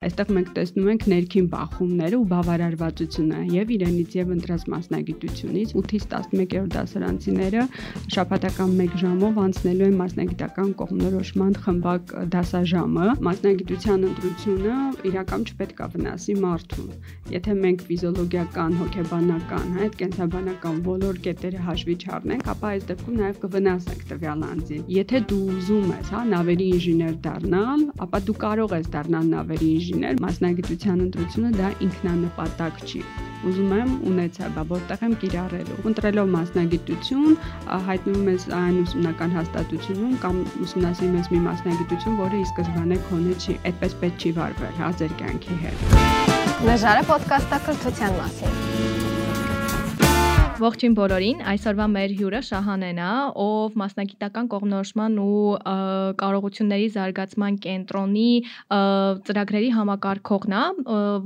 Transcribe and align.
Այստեղ 0.00 0.30
մենք 0.32 0.50
տեսնում 0.56 0.86
ենք 0.90 1.02
ներքին 1.12 1.48
բախումները 1.52 2.16
ու 2.16 2.26
բավարարվածությունը 2.30 3.40
եւ 3.52 3.72
իրենից 3.74 4.14
եւ 4.16 4.30
ընտրած 4.32 4.62
մասնագիտությունից 4.72 5.74
8-ից 5.76 6.06
11-րդ 6.12 6.70
դասարանցիները 6.72 7.64
շաբաթական 8.14 8.72
1 8.84 8.94
ժամով 9.02 9.40
անցնելու 9.44 9.84
են 9.90 9.98
մասնագիտական 10.00 10.70
կողմնորոշման 10.80 11.52
խմբակ 11.66 12.14
դասաժամը։ 12.32 13.10
Մասնագիտության 13.28 14.08
ընտրությունը 14.08 14.78
իրական 15.10 15.44
չպետք 15.50 15.84
է 15.84 15.90
վնասի 15.92 16.38
մարդուն։ 16.48 16.88
Եթե 17.36 17.58
մենք 17.60 17.84
ֆիզիոլոգիական, 17.90 18.80
հոգեբանական, 18.80 19.68
հա, 19.68 19.84
այդ 19.84 20.00
կենսաբանական 20.00 20.80
բոլոր 20.88 21.20
կետերը 21.28 21.62
հաշվի 21.68 21.98
չառնենք, 22.00 22.50
ապա 22.56 22.72
այս 22.72 22.88
դեպքում 22.88 23.20
նաեւ 23.20 23.38
կվնասենք 23.44 24.02
տվյալ 24.14 24.48
անձին։ 24.48 24.82
Եթե 24.96 25.22
դու 25.28 25.44
ուզում 25.60 25.94
ես, 26.00 26.10
հա, 26.16 26.24
նավերի 26.32 26.72
ինժեներ 26.80 27.14
դառնալ, 27.28 27.86
ապա 28.08 28.24
դու 28.30 28.38
կարող 28.48 28.76
ես 28.80 28.92
դառնալ 28.96 29.32
նավերի 29.36 29.70
ինժեներ 29.70 29.89
ինժեներ, 29.90 30.20
մասնագիտության 30.22 31.00
ընտրությունը 31.04 31.50
դա 31.56 31.68
ինքնանպատակ 31.86 32.78
չի 32.86 33.00
ուզում 33.50 33.70
եմ 33.72 33.92
ունեցա, 34.10 34.48
բա 34.54 34.64
որտեղ 34.70 35.04
եմ 35.06 35.14
կիրառելու։ 35.22 35.78
Ընտրելով 35.90 36.30
մասնագիտություն, 36.34 37.36
հայտնվում 37.88 38.30
ես 38.30 38.46
այն 38.60 38.80
ուսումնական 38.84 39.36
հաստատությունում 39.38 40.16
կամ 40.24 40.40
ուսումնասիրում 40.66 41.20
ես 41.20 41.30
մի 41.34 41.40
մասնագիտություն, 41.48 42.18
որը 42.20 42.40
ի 42.40 42.48
սկզբանե 42.50 42.98
քոնը 43.08 43.36
չի, 43.40 43.60
այդպես 43.70 43.96
պետք 44.04 44.20
չի 44.20 44.34
վարվել, 44.40 44.74
հա, 44.80 44.90
ձեր 45.00 45.14
կյանքի 45.22 45.60
հետ։ 45.64 45.86
Նժարը 46.68 47.06
ոդկասթը 47.14 47.62
կրթության 47.70 48.20
մասին։ 48.20 49.09
Ողջույն 50.60 50.94
բոլորին։ 50.96 51.38
Այսօրվա 51.50 51.84
մեր 51.88 52.12
հյուրը 52.18 52.40
Շահանեն 52.44 52.98
է, 53.00 53.12
ով 53.40 53.76
մասնագիտական 53.80 54.48
կողմնորոշման 54.52 55.14
ու 55.22 55.54
կարողությունների 56.20 56.88
զարգացման 56.96 57.56
կենտրոնի 57.64 58.26
ծրագրերի 59.30 59.70
համակարգողն 59.76 60.56
է, 60.58 60.62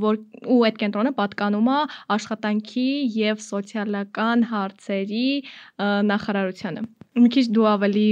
որ 0.04 0.20
ու 0.54 0.60
այդ 0.68 0.78
կենտրոնը 0.84 1.14
պատկանում 1.18 1.70
է 1.74 1.80
աշխատանքի 2.18 2.88
եւ 3.18 3.42
սոցիալական 3.48 4.46
հարցերի 4.54 5.26
նախարարությանը 6.14 6.86
մի 7.24 7.28
քիչ 7.34 7.44
դու 7.54 7.66
ավելի 7.70 8.06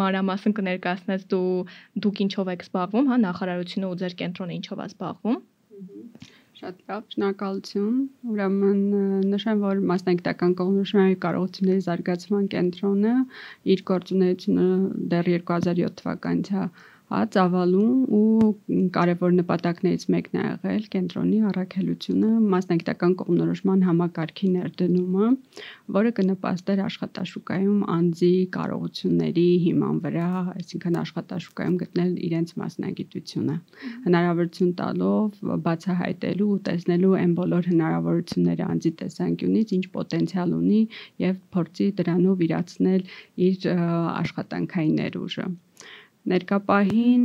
մանրամասն 0.00 0.54
կներկայացնես 0.56 1.26
դու 1.32 1.48
դուք 2.04 2.22
ինչով 2.24 2.52
եք 2.54 2.62
զբաղվում, 2.64 3.10
հա, 3.12 3.18
նախարարությունը 3.24 3.90
ու 3.92 3.98
ձեր 4.00 4.16
կենտրոնը 4.22 4.56
ինչով 4.60 4.80
է 4.80 4.86
զբաղվում։ 4.92 5.36
Շատ 6.66 6.78
լավ, 6.90 7.02
շնորհակալություն։ 7.14 7.98
Ուրեմն 8.30 8.78
նշեմ, 9.32 9.60
որ 9.62 9.82
մասնագիտական 9.90 10.54
կողմնորոշման 10.60 11.12
կարողությունների 11.24 11.84
զարգացման 11.84 12.48
կենտրոնը 12.54 13.12
իր 13.74 13.82
գործունեությունը 13.90 14.66
դեռ 15.12 15.30
2007 15.36 15.94
թվականից 16.00 16.50
է 16.56 16.64
հա 17.06 17.20
ծավալում 17.34 17.98
ու 18.18 18.46
կարևոր 18.94 19.34
նպատակներից 19.36 20.04
մեկն 20.10 20.38
է 20.40 20.44
եղել 20.44 20.86
կենտրոնի 20.94 21.36
առաքելությունը 21.50 22.30
մասնագիտական 22.54 23.12
կողմնորոշման 23.20 23.84
համակարգի 23.86 24.48
ներդնումը, 24.54 25.28
որը 25.96 26.10
կնպաստեր 26.16 26.82
աշխատաշուկայում 26.86 27.84
անձի 27.94 28.30
կարողությունների 28.56 29.46
հիման 29.66 30.00
վրա, 30.06 30.30
այսինքն 30.56 30.98
աշխատաշուկայում 31.02 31.76
գտնել 31.84 32.10
իրենց 32.26 32.50
մասնագիտությունը, 32.62 33.56
հնարավորություն 34.08 34.72
տալով 34.82 35.54
բացահայտելու 35.68 36.48
ու 36.56 36.58
տեսնելու 36.70 37.14
այն 37.22 37.36
բոլոր 37.38 37.70
հնարավորությունները 37.70 38.66
անձի 38.74 38.92
տեսանկյունից, 39.04 39.76
ինչ 39.78 39.84
պոտենցիալ 39.94 40.58
ունի 40.58 40.82
եւ 41.26 41.38
փորձի 41.54 41.88
դրանով 42.02 42.44
իրացնել 42.50 43.06
իր 43.50 43.70
աշխատանքային 43.76 45.00
ներուժը։ 45.04 45.48
Ներկապահին 46.26 47.24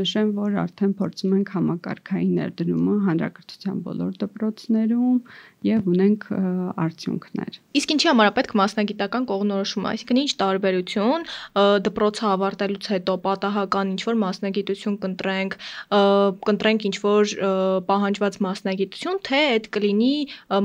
նշեմ, 0.00 0.28
որ 0.36 0.54
արդեն 0.62 0.92
փորձում 0.96 1.32
ենք 1.36 1.50
համակարգային 1.54 2.30
ներդրումը 2.40 2.94
հանրակրթության 3.06 3.80
բոլոր 3.84 4.14
դպրոցներում 4.22 5.18
եւ 5.68 5.90
ունենք 5.92 6.24
արդյունքներ։ 6.84 7.58
Իսկ 7.80 7.92
ինչի 7.94 8.08
համար 8.10 8.30
է 8.30 8.34
պետք 8.38 8.54
մասնագիտական 8.60 9.26
կողմնորոշում, 9.30 9.88
այսինքն 9.90 10.20
ինչ 10.20 10.30
տարբերություն 10.40 11.26
դպրոցը 11.90 12.24
ավարտելուց 12.30 12.90
հետո 12.94 13.16
պատահական 13.28 13.92
ինչ 13.92 14.00
որ 14.08 14.20
մասնագիտություն 14.24 14.98
կընտրենք, 15.04 15.56
կընտրենք 16.48 16.86
ինչ 16.90 16.96
որ 17.04 17.34
պահանջված 17.92 18.40
մասնագիտություն, 18.48 19.20
թե 19.28 19.42
այդ 19.50 19.68
կլինի 19.76 20.14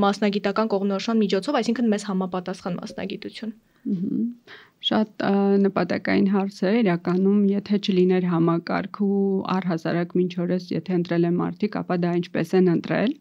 մասնագիտական 0.06 0.72
կողմնորոշման 0.75 1.24
միջոցով, 1.25 1.59
այսինքն 1.59 1.91
մեզ 1.96 2.08
համապատասխան 2.14 2.80
մասնագիտություն։ 2.80 3.56
Ահա 3.85 4.65
Շատ 4.85 5.23
նպատակային 5.66 6.28
հարց 6.29 6.57
է 6.69 6.72
իրականում, 6.84 7.38
եթե 7.51 7.78
չլիներ 7.85 8.25
համակարգ 8.29 9.00
ու 9.06 9.22
առհասարակ 9.56 10.18
մինչ 10.19 10.34
օրս 10.46 10.68
եթե 10.75 10.97
ընտրել 11.01 11.29
են 11.29 11.40
մարդիկ, 11.41 11.78
ապա 11.81 12.01
դա 12.06 12.12
ինչպես 12.22 12.53
են 12.59 12.73
ընտրել։ 12.75 13.16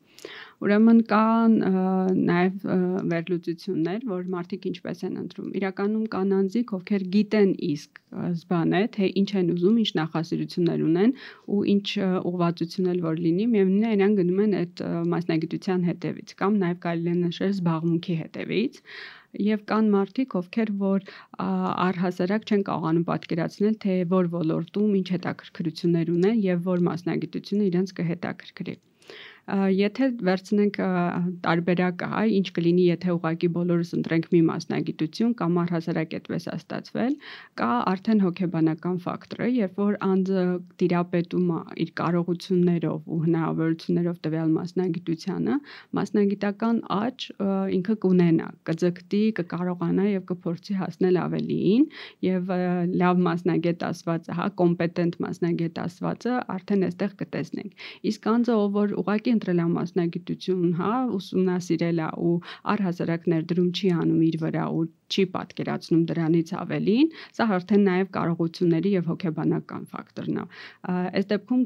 Ուրեմն 0.65 1.01
կան 1.11 1.55
նաև 2.29 2.67
վերլուծություններ, 3.11 4.05
որ 4.11 4.29
մարդիկ 4.35 4.69
ինչպես 4.71 5.03
են 5.09 5.17
ընտրում։ 5.23 5.49
Իրականում 5.61 6.05
կան 6.15 6.31
անձիկ, 6.37 6.71
ովքեր 6.79 7.05
գիտեն 7.17 7.51
իսկ 7.69 8.01
զբանը, 8.29 8.83
թե 8.95 9.11
ինչ 9.21 9.31
են 9.41 9.51
ուզում, 9.55 9.81
ինչ 9.83 9.91
նախասիրություններ 9.99 10.87
ունեն 10.89 11.13
ու 11.57 11.61
ինչ 11.75 11.89
ուղղվածություն 12.31 12.89
էլ 12.95 13.03
որ 13.09 13.21
լինի, 13.25 13.49
միևնույնն 13.57 13.91
է 13.91 13.93
իրան 13.99 14.17
գնում 14.21 14.41
են 14.47 14.57
այդ 14.63 14.85
մասնագիտության 15.13 15.85
հետևից 15.91 16.35
կամ 16.41 16.59
նաև 16.65 16.81
կարելի 16.87 17.13
է 17.15 17.19
նշել 17.25 17.55
զբաղմունքի 17.59 18.19
հետևից 18.25 18.83
եւ 19.43 19.65
կան 19.71 19.91
մարդիկ, 19.95 20.37
ովքեր 20.41 20.73
որ 20.85 21.07
առհասարակ 21.45 22.49
չեն 22.49 22.65
կարողանում 22.71 23.07
պատկերացնել, 23.11 23.77
թե 23.85 23.99
որ 24.15 24.33
ոլորտում 24.39 24.97
ինչ 25.01 25.07
հետաքրքրություններ 25.17 26.17
ունեն 26.17 26.43
եւ 26.49 26.67
որ 26.73 26.85
մասնագիտությունը 26.91 27.71
իրենց 27.71 27.97
կհետաքրքրի 28.01 28.77
եթե 29.45 30.07
վերցնենք 30.25 30.79
տարբերակը, 31.45 32.07
այ 32.17 32.31
ինչ 32.39 32.47
կլինի, 32.57 32.85
եթե 32.95 33.11
ուղակի 33.13 33.49
բոլորս 33.53 33.91
ընտրենք 33.99 34.29
մի 34.33 34.41
մասնագիտություն 34.49 35.35
կամ 35.37 35.59
առհասարակ 35.65 36.15
այդպես 36.19 36.47
է 36.49 36.55
ստացվել, 36.55 37.17
կա 37.61 37.69
արդեն 37.93 38.23
հոգեբանական 38.25 38.97
ֆակտորը, 39.05 39.49
երբ 39.59 39.81
որ 39.85 39.99
անձը 40.09 40.45
տիրապետում 40.81 41.51
է 41.55 41.61
իր 41.85 41.91
կարողություններով 42.01 43.13
ու 43.15 43.21
հնարավորություններով 43.25 44.17
տվյալ 44.25 44.55
մասնագիտությանը, 44.55 45.59
մասնագիտական 46.01 46.81
աճ 47.05 47.29
ինքը 47.77 47.99
կունենա, 48.05 48.49
կձգտի, 48.65 49.23
կկարողանա 49.45 50.09
եւ 50.15 50.25
կփորձի 50.33 50.79
հասնել 50.81 51.21
ավելիին 51.25 51.85
եւ 52.25 52.55
լավ 53.05 53.23
մասնագետ 53.29 53.87
ասվածը, 53.93 54.35
հա, 54.41 54.49
կոմպետենտ 54.65 55.21
մասնագետ 55.25 55.81
ասվածը 55.85 56.35
արդեն 56.55 56.89
այստեղ 56.89 57.15
կտեսնենք։ 57.21 57.87
Իսկ 58.15 58.29
անձը, 58.35 58.59
ով 58.65 58.75
որ 58.75 58.95
ուղակի 59.05 59.34
ընտրել 59.37 59.63
է 59.65 59.69
մասնագիտություն, 59.75 60.69
հա, 60.81 60.93
ուսումնասիրել 61.19 62.05
է 62.05 62.11
ու 62.29 62.35
առհասարակ 62.75 63.31
ներդրում 63.35 63.71
չի 63.75 63.95
անում 64.05 64.23
իր 64.29 64.39
վրա 64.45 64.67
ու 64.75 64.85
չի 65.15 65.25
պատկերացնում 65.35 66.03
դրանից 66.09 66.51
ավելին, 66.59 67.09
սա 67.37 67.47
արդեն 67.55 67.83
նաև 67.89 68.11
կարողությունների 68.15 68.91
եւ 68.95 69.09
հոգեբանական 69.11 69.83
ֆակտորն 69.95 70.39
է։ 70.41 70.45
Այս 70.95 71.29
դեպքում 71.33 71.63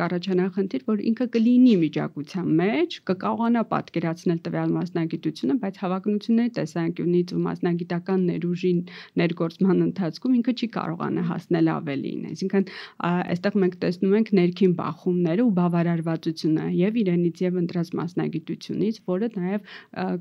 կառաջանա 0.00 0.46
խնդիր, 0.56 0.84
որ 0.90 1.02
ինքը 1.10 1.26
կլինի 1.36 1.74
միջակության 1.84 2.50
մեջ, 2.60 2.96
կկարողանա 3.10 3.62
պատկերացնել 3.70 4.40
տվյալ 4.46 4.74
մասնագիտությունը, 4.76 5.56
բայց 5.64 5.80
հավակնությունների 5.84 6.52
տեսանկյունից 6.60 7.34
ու 7.36 7.42
մասնագիտական 7.46 8.20
ներուժի 8.30 8.72
ներգործման 9.20 9.84
ընթացքում 9.86 10.36
ինքը 10.40 10.56
չի 10.60 10.68
կարողանա 10.76 11.24
հասնել 11.30 11.72
ավելին։ 11.76 12.20
Այսինքն 12.30 12.68
այստեղ 13.10 13.58
մենք 13.64 13.78
տեսնում 13.84 14.16
ենք 14.20 14.32
ներքին 14.40 14.74
բախումները 14.80 15.46
ու 15.46 15.54
բավարարվածությունը 15.60 16.66
եւ 16.80 17.00
իրենից 17.10 17.42
եւ 17.44 17.58
ընտրած 17.60 17.92
մասնագիտությունից, 18.00 19.00
որը 19.10 19.28
նաեւ 19.36 19.70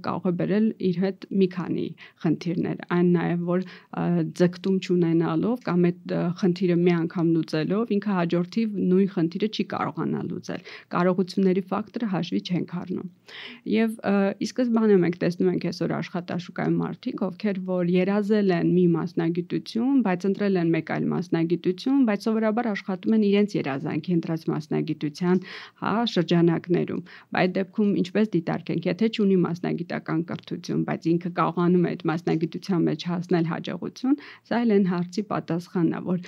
կարող 0.06 0.30
է 0.30 0.34
բերել 0.40 0.68
իր 0.90 1.00
հետ 1.04 1.28
մի 1.40 1.48
քանի 1.54 1.88
խնդիրներ 2.24 2.84
այն 2.98 3.10
նաև 3.16 3.44
որ 3.50 3.66
ձգտում 4.40 4.78
չունենալով 4.80 5.64
կամ 5.70 5.88
այդ 5.90 6.14
խնդիրը 6.40 6.78
մի 6.80 6.94
անգամ 7.00 7.32
լուծելով 7.36 7.94
ինքը 7.96 8.16
հաջորդի 8.20 8.64
նույն 8.90 9.10
խնդիրը 9.16 9.50
չի 9.50 9.66
կարողանա 9.74 10.22
լուծել։ 10.30 10.62
Կարողությունների 10.96 11.64
ֆակտորը 11.70 12.10
հաշվի 12.14 12.42
չենք 12.50 12.74
առնում։ 12.80 13.10
Եվ 13.70 13.98
ի 14.40 14.50
սկզբանե 14.50 14.98
մենք 15.04 15.18
տեսնում 15.24 15.52
ենք 15.54 15.68
այսօր 15.70 15.94
աշխատաշուկայում 16.00 16.78
մարդիկ, 16.80 17.24
ովքեր 17.30 17.60
որ 17.70 17.92
երազել 17.94 18.54
են 18.60 18.72
մի 18.74 18.86
մասնագիտություն, 18.96 20.00
բայց 20.08 20.28
ընտրել 20.30 20.60
են 20.60 20.74
մեկ 20.76 20.92
այլ 20.96 21.06
մասնագիտություն, 21.14 22.00
բայց 22.10 22.28
սովորաբար 22.30 22.70
աշխատում 22.74 23.16
են 23.20 23.24
իրենց 23.30 23.56
երազանքի 23.60 24.16
ընտրած 24.20 24.42
մասնագիտության, 24.50 25.44
հա, 25.84 25.94
շրջանակներում 26.14 26.79
դպրոցներում։ 26.80 27.02
Բայց 27.36 27.52
դեպքում 27.56 27.90
ինչպես 28.00 28.28
դիտարկենք, 28.34 28.86
եթե 28.90 29.08
ունի 29.20 29.38
մասնագիտական 29.44 30.20
կրթություն, 30.30 30.82
բայց 30.88 31.04
ինքը 31.10 31.30
կարողանում 31.40 31.84
է 31.86 31.90
այդ 31.90 32.04
մասնագիտության 32.10 32.82
մեջ 32.90 33.02
հասնել 33.10 33.46
հաջողություն, 33.50 34.16
սա 34.50 34.60
էլ 34.60 34.74
այն 34.76 34.86
հարցի 34.90 35.24
պատասխանն 35.30 35.94
է, 36.00 36.02
որ 36.10 36.20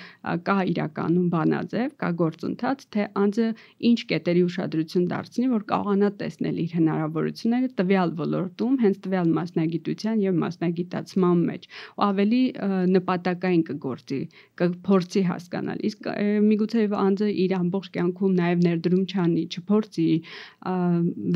կա 0.48 0.58
իրականում 0.72 1.28
բանաձև, 1.32 1.96
կա 2.02 2.10
գործընթաց, 2.22 2.86
թե 2.92 3.08
անձը 3.22 3.48
ինչ 3.92 4.00
կետերի 4.12 4.42
ուշադրություն 4.52 5.06
դարձնի, 5.12 5.48
որ 5.52 5.64
կարողանա 5.72 6.10
տեսնել 6.22 6.62
իր 6.62 6.72
հնարավորությունները 6.82 7.70
տվյալ 7.82 8.10
ոլորտում, 8.22 8.76
հենց 8.82 8.98
տվյալ 9.06 9.34
մասնագիտության 9.42 10.22
եւ 10.22 10.40
մասնագիտացման 10.42 11.44
մեջ, 11.52 11.68
ու 11.92 12.06
ավելի 12.12 12.44
նպատակային 12.92 13.64
կգործի, 13.72 14.22
կփորձի 14.62 15.22
հասկանալ։ 15.32 15.86
Իսկ 15.92 16.10
միգուցե 16.52 16.86
անձը 17.02 17.28
իր 17.46 17.52
ամբողջ 17.62 17.88
կյանքում 17.96 18.34
նաեւ 18.42 18.64
ներդրում 18.66 19.06
չանի, 19.12 19.44
չփորձի 19.52 20.08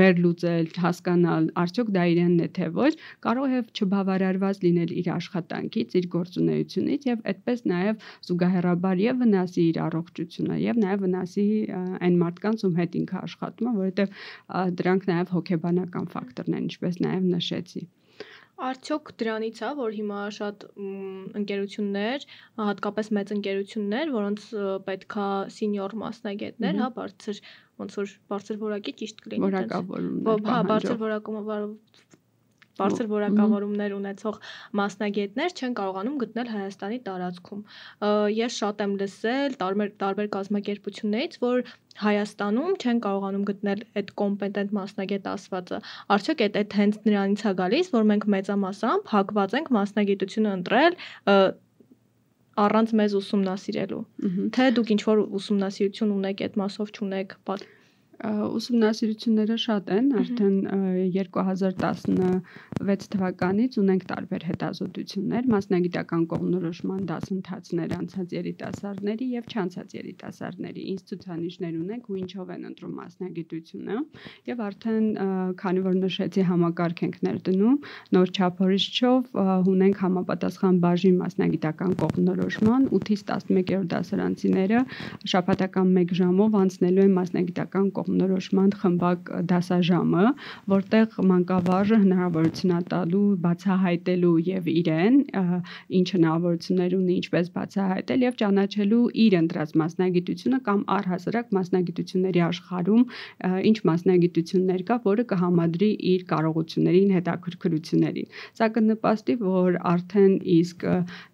վերլուծել, 0.01 0.69
հասկանալ, 0.85 1.49
արդյոք 1.63 1.91
դա 1.95 2.05
իրենն 2.13 2.45
է 2.45 2.49
թե 2.57 2.69
ոչ, 2.77 2.91
կարող 3.25 3.55
է 3.57 3.61
չբավարարված 3.75 4.61
լինել 4.65 4.93
իր 5.01 5.09
աշխատանքից, 5.15 5.97
իր 5.99 6.07
գործունեությունից 6.15 7.07
եւ 7.11 7.25
այդպես 7.33 7.65
նաեւ 7.73 8.07
զուգահեռաբար 8.29 9.03
եւ 9.05 9.21
վնասի 9.25 9.67
իր 9.71 9.81
առողջությունը 9.85 10.59
եւ 10.65 10.81
նաեւ 10.85 11.05
վնասի 11.05 11.47
այն 11.75 12.19
մարդկանց, 12.25 12.65
ում 12.69 12.79
հետ 12.81 12.99
ինքը 13.01 13.21
աշխատում 13.25 13.69
է, 13.69 13.75
որովհետեւ 13.81 14.09
դրանք 14.81 15.11
նաեւ 15.11 15.35
հոգեբանական 15.35 16.11
ֆակտորներ 16.15 16.55
են, 16.55 16.65
ինչպես 16.69 16.99
նաեւ 17.05 17.29
նշեցի։ 17.35 17.83
Արդյոք 18.55 19.09
դրանից 19.19 19.57
է, 19.67 19.69
որ 19.77 19.95
հիմա 19.97 20.19
շատ 20.35 20.65
ընկերություններ, 21.39 22.25
հատկապես 22.61 23.09
մեծ 23.17 23.33
ընկերություններ, 23.35 24.13
որոնց 24.15 24.45
պետքա 24.87 25.27
սենյոր 25.57 25.95
մասնագետներ, 26.03 26.79
հա, 26.83 26.89
բարձր 26.99 27.41
ոնց 27.83 27.97
որ 27.99 28.13
բարձր 28.31 28.61
որակի 28.63 28.95
ճիշտ 29.01 29.23
կլինի։ 29.25 29.45
Որակավորումներ։ 29.49 30.45
Հա, 30.47 30.59
բարձր 30.71 31.01
որակում 31.03 31.41
բարձր 32.79 33.09
որակավորումներ 33.11 33.95
ունեցող 33.95 34.39
մասնագետներ 34.79 35.55
չեն 35.55 35.75
կարողանում 35.79 36.19
գտնել 36.23 36.51
Հայաստանի 36.55 36.99
տարածքում։ 37.07 37.61
Ես 38.35 38.59
շատ 38.61 38.83
եմ 38.85 38.95
լսել 39.01 39.57
տարբեր 39.61 39.91
տարբեր 40.03 40.29
կազմակերպություններից, 40.35 41.37
որ 41.45 41.65
Հայաստանում 41.95 42.71
չեն 42.75 42.97
կարողանում 43.05 43.43
գտնել 43.49 43.83
այդ 43.99 44.09
կոմպետենտ 44.19 44.73
մասնագետ 44.75 45.29
ասվածը։ 45.31 45.77
Արդյոք 46.15 46.41
այդ 46.45 46.57
այդ 46.61 46.75
հենց 46.79 46.97
նրանից 47.07 47.43
է 47.45 47.53
գալիս, 47.61 47.91
որ 47.95 48.09
մենք 48.11 48.27
մեծամասամբ 48.35 49.13
հակված 49.15 49.55
ենք 49.59 49.71
մասնագիտությունը 49.79 50.51
ընտրել 50.59 50.99
առանց 52.65 52.91
մեզ 52.99 53.15
ուսումնասիրելու։ 53.19 54.03
Թե 54.55 54.67
դուք 54.75 54.91
ինչ 54.95 55.01
որ 55.07 55.23
ուսումնասիրություն 55.39 56.13
ունեք 56.19 56.43
այդ 56.45 56.59
մասով 56.61 56.93
չունեք, 56.95 57.39
Ուսումնասիրությունները 58.23 59.55
շատ 59.59 59.89
են, 59.91 60.05
արդեն 60.15 60.55
2016 61.15 63.07
թվականից 63.15 63.75
ունենք 63.81 64.03
տարբեր 64.11 64.45
հետազոտություններ, 64.49 65.49
մասնագիտական 65.51 66.23
կողմնորոշման 66.31 67.01
դասընթացներ 67.09 67.95
անցած 67.97 68.35
երիտասարդների 68.37 69.27
եւ 69.35 69.43
չանցած 69.51 69.95
երիտասարդների 69.99 70.85
ինստիտուցիաներ 70.95 71.73
ունենք 71.81 72.03
ու 72.07 72.19
ինչով 72.21 72.47
են 72.55 72.63
ընտրում 72.71 72.93
մասնագիտությունը 73.01 73.97
եւ 74.51 74.57
արդեն 74.65 75.05
քանի 75.59 75.81
որ 75.85 75.95
նշեցի 76.05 76.47
համակարգ 76.55 77.03
ենք 77.05 77.17
ներդնում 77.25 77.77
նոր 78.15 78.27
չափորոշիչով 78.35 79.21
ունենք 79.75 79.95
համապատասխան 80.05 80.75
բաժին 80.85 81.19
մասնագիտական 81.25 81.91
կողմնորոշման 82.05 82.81
8-ից 82.95 83.21
11-րդ 83.25 83.87
դասարանցիները 83.95 84.79
շաբաթական 85.35 85.87
1 86.05 86.17
ժամով 86.21 86.59
անցնելու 86.63 87.05
են 87.05 87.15
մասնագիտական 87.19 87.87
կողմ 87.95 88.04
կողմնորոշման 88.05 88.71
խմբակ 88.79 89.29
դասաժամը, 89.49 90.25
որտեղ 90.71 91.15
մանկավարժը 91.31 91.97
հնարավորություն 92.03 92.73
է 92.75 92.79
տալու 92.91 93.23
բացահայտելու 93.45 94.33
եւ 94.45 94.69
իրեն 94.75 95.15
ինչ 95.99 96.07
հնարավորություններ 96.15 96.95
ունի, 96.99 97.15
ինչպես 97.21 97.49
բացահայտել 97.55 98.25
եւ 98.25 98.37
ճանաչելու 98.41 99.01
իր 99.25 99.37
ընտրած 99.41 99.73
մասնագիտությունը 99.81 100.59
կամ 100.65 100.79
առհասարակ 100.95 101.53
մասնագիտությունների 101.57 102.43
աշխարհում 102.45 103.03
ինչ 103.69 103.77
մասնագիտություններ 103.89 104.85
կա, 104.85 104.99
որը 105.05 105.25
կհամադրի 105.33 105.91
իր 106.15 106.25
կարողություններին, 106.29 107.13
հետաքրքրություններին։ 107.15 108.29
Սա 108.59 108.69
կնպաստի, 108.75 109.35
որ 109.45 109.79
արդեն 109.95 110.33
իսկ 110.55 110.85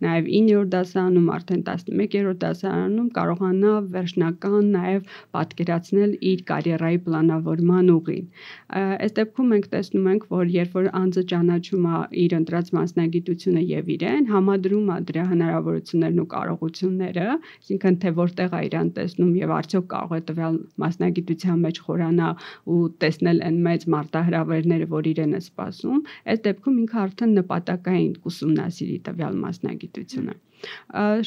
նաեւ 0.06 0.32
9-րդ 0.32 0.72
դասարանում, 0.76 1.28
արդեն 1.36 1.64
11-րդ 1.72 2.42
դասարանում 2.42 3.10
կարողանա 3.18 3.74
վերջնական 3.96 4.72
նաեւ 4.76 5.16
պատկերացնել 5.36 6.16
իր 6.32 6.44
կարիերայի 6.62 6.98
պլանավորման 7.06 7.88
ուղին։ 7.92 8.26
Այս 8.82 9.14
դեպքում 9.18 9.48
մենք 9.52 9.68
տեսնում 9.72 10.10
ենք, 10.12 10.26
որ 10.34 10.52
երբ 10.56 10.76
որ 10.78 10.90
անձը 11.00 11.24
ճանաչում 11.32 11.88
է 11.92 12.02
իր 12.24 12.36
ընտրած 12.38 12.70
մասնագիտությունը 12.78 13.64
եւ 13.72 13.90
իրեն, 13.96 14.28
համադրում 14.32 14.92
է 14.92 14.98
դրա 15.10 15.26
հնարավորություններն 15.32 16.22
ու 16.22 16.28
կարողությունները, 16.36 17.26
այսինքն 17.32 17.98
թե 18.06 18.14
որտեղ 18.22 18.56
է 18.60 18.62
իրան 18.70 18.94
տեսնում 19.00 19.34
եւ 19.42 19.56
արդյոք 19.58 19.88
կարող 19.96 20.14
է 20.18 20.22
տվյալ 20.30 20.62
մասնագիտության 20.86 21.66
մեջ 21.66 21.82
խորանա 21.88 22.30
ու 22.76 22.80
տեսնել 23.02 23.44
այն 23.50 23.60
մեծ 23.72 23.88
մարտահրավերները, 23.96 24.92
որ 24.94 25.12
իրեն 25.16 25.34
է 25.34 25.42
սպասում, 25.42 26.00
այս 26.32 26.46
դեպքում 26.52 26.80
ինքը 26.86 27.04
արդեն 27.08 27.36
նպատակային 27.42 28.16
կուսումնասիրի 28.22 28.98
տվյալ 29.10 29.44
մասնագիտությունը։ 29.48 30.32
mm 30.32 30.40
-hmm 30.40 30.51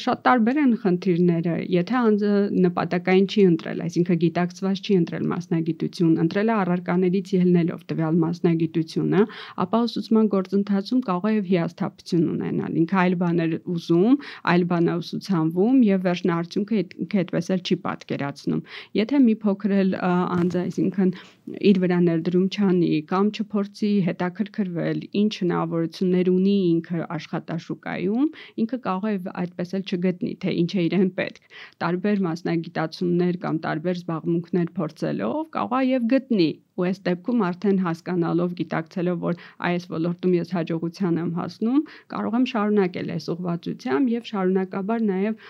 շատ 0.05 0.21
տարբեր 0.25 0.59
են 0.63 0.73
խնդիրները 0.83 1.55
եթե 1.75 1.95
անձը 1.99 2.31
նպատակային 2.65 3.27
չի 3.31 3.45
ընտրել 3.51 3.83
այսինքն 3.85 4.19
գիտակցված 4.23 4.81
չի 4.85 4.97
ընտրել 5.01 5.25
մասնագիտություն 5.31 6.13
ընտրել 6.25 6.51
է 6.51 6.55
առարկաներից 6.55 7.31
ելնելով 7.35 7.81
տվյալ 7.91 8.19
մասնագիտությունը 8.25 9.21
ապա 9.65 9.81
ուսուցման 9.85 10.29
գործընթացում 10.35 11.01
կարող 11.09 11.29
է 11.29 11.35
եւ 11.35 11.49
հիասթափություն 11.51 12.25
ունենալ 12.35 12.79
ինքը 12.85 12.99
այլ 13.05 13.15
բաներ 13.25 13.55
ուզում 13.75 14.19
այլ 14.55 14.67
բան 14.71 14.85
է 14.85 14.95
ուսուցանվում 15.01 15.77
եւ 15.89 16.05
վերջնարդյունքը 16.05 16.83
ինքը 17.05 17.23
այդպես 17.25 17.51
էլ 17.55 17.65
չի 17.65 17.77
պատկերացնում 17.85 18.61
եթե 19.01 19.21
մի 19.25 19.35
փոքր 19.45 19.75
էլ 19.75 19.91
անձը 20.05 20.61
այսինքն 20.65 21.11
իր 21.45 21.77
վրա 21.83 21.97
ներդրում 22.05 22.45
չանի 22.55 22.91
կամ 23.09 23.27
չփորձի 23.35 23.91
հետաքրքրվել 24.05 25.01
ինչ 25.21 25.33
հնարավորություններ 25.41 26.31
ունի 26.33 26.55
ինքը 26.69 27.01
աշխատաշուկայում 27.15 28.29
ինքը 28.63 28.79
կարող 28.85 29.09
է 29.11 29.24
այդպես 29.41 29.73
էլ 29.77 29.83
չգտնի, 29.85 30.31
թե 30.43 30.53
ինչ 30.61 30.71
է 30.75 30.85
իրեն 30.85 31.09
պետք։ 31.19 31.57
Տարբեր 31.83 32.21
մասնագիտացումներ 32.27 33.39
կամ 33.45 33.59
տարբեր 33.65 33.99
զբաղմունքներ 34.01 34.71
փորձելով 34.79 35.41
կարող 35.55 35.75
է 35.79 35.83
եւ 35.89 36.07
գտնի 36.15 36.49
ու 36.75 36.85
այս 36.85 36.97
դեպքում 37.07 37.43
արդեն 37.47 37.77
հասկանալով, 37.85 38.55
գիտակցելով, 38.59 39.19
որ 39.25 39.37
այս 39.69 39.85
ոլորտում 39.91 40.33
ես 40.35 40.49
հաջողության 40.55 41.19
եմ 41.21 41.29
հասնում, 41.39 41.83
կարող 42.13 42.35
եմ 42.39 42.47
շարունակել 42.51 43.13
այս 43.15 43.29
ուղղվածությամբ 43.35 44.11
եւ 44.15 44.27
շարունակաբար 44.31 45.05
նաեւ 45.11 45.45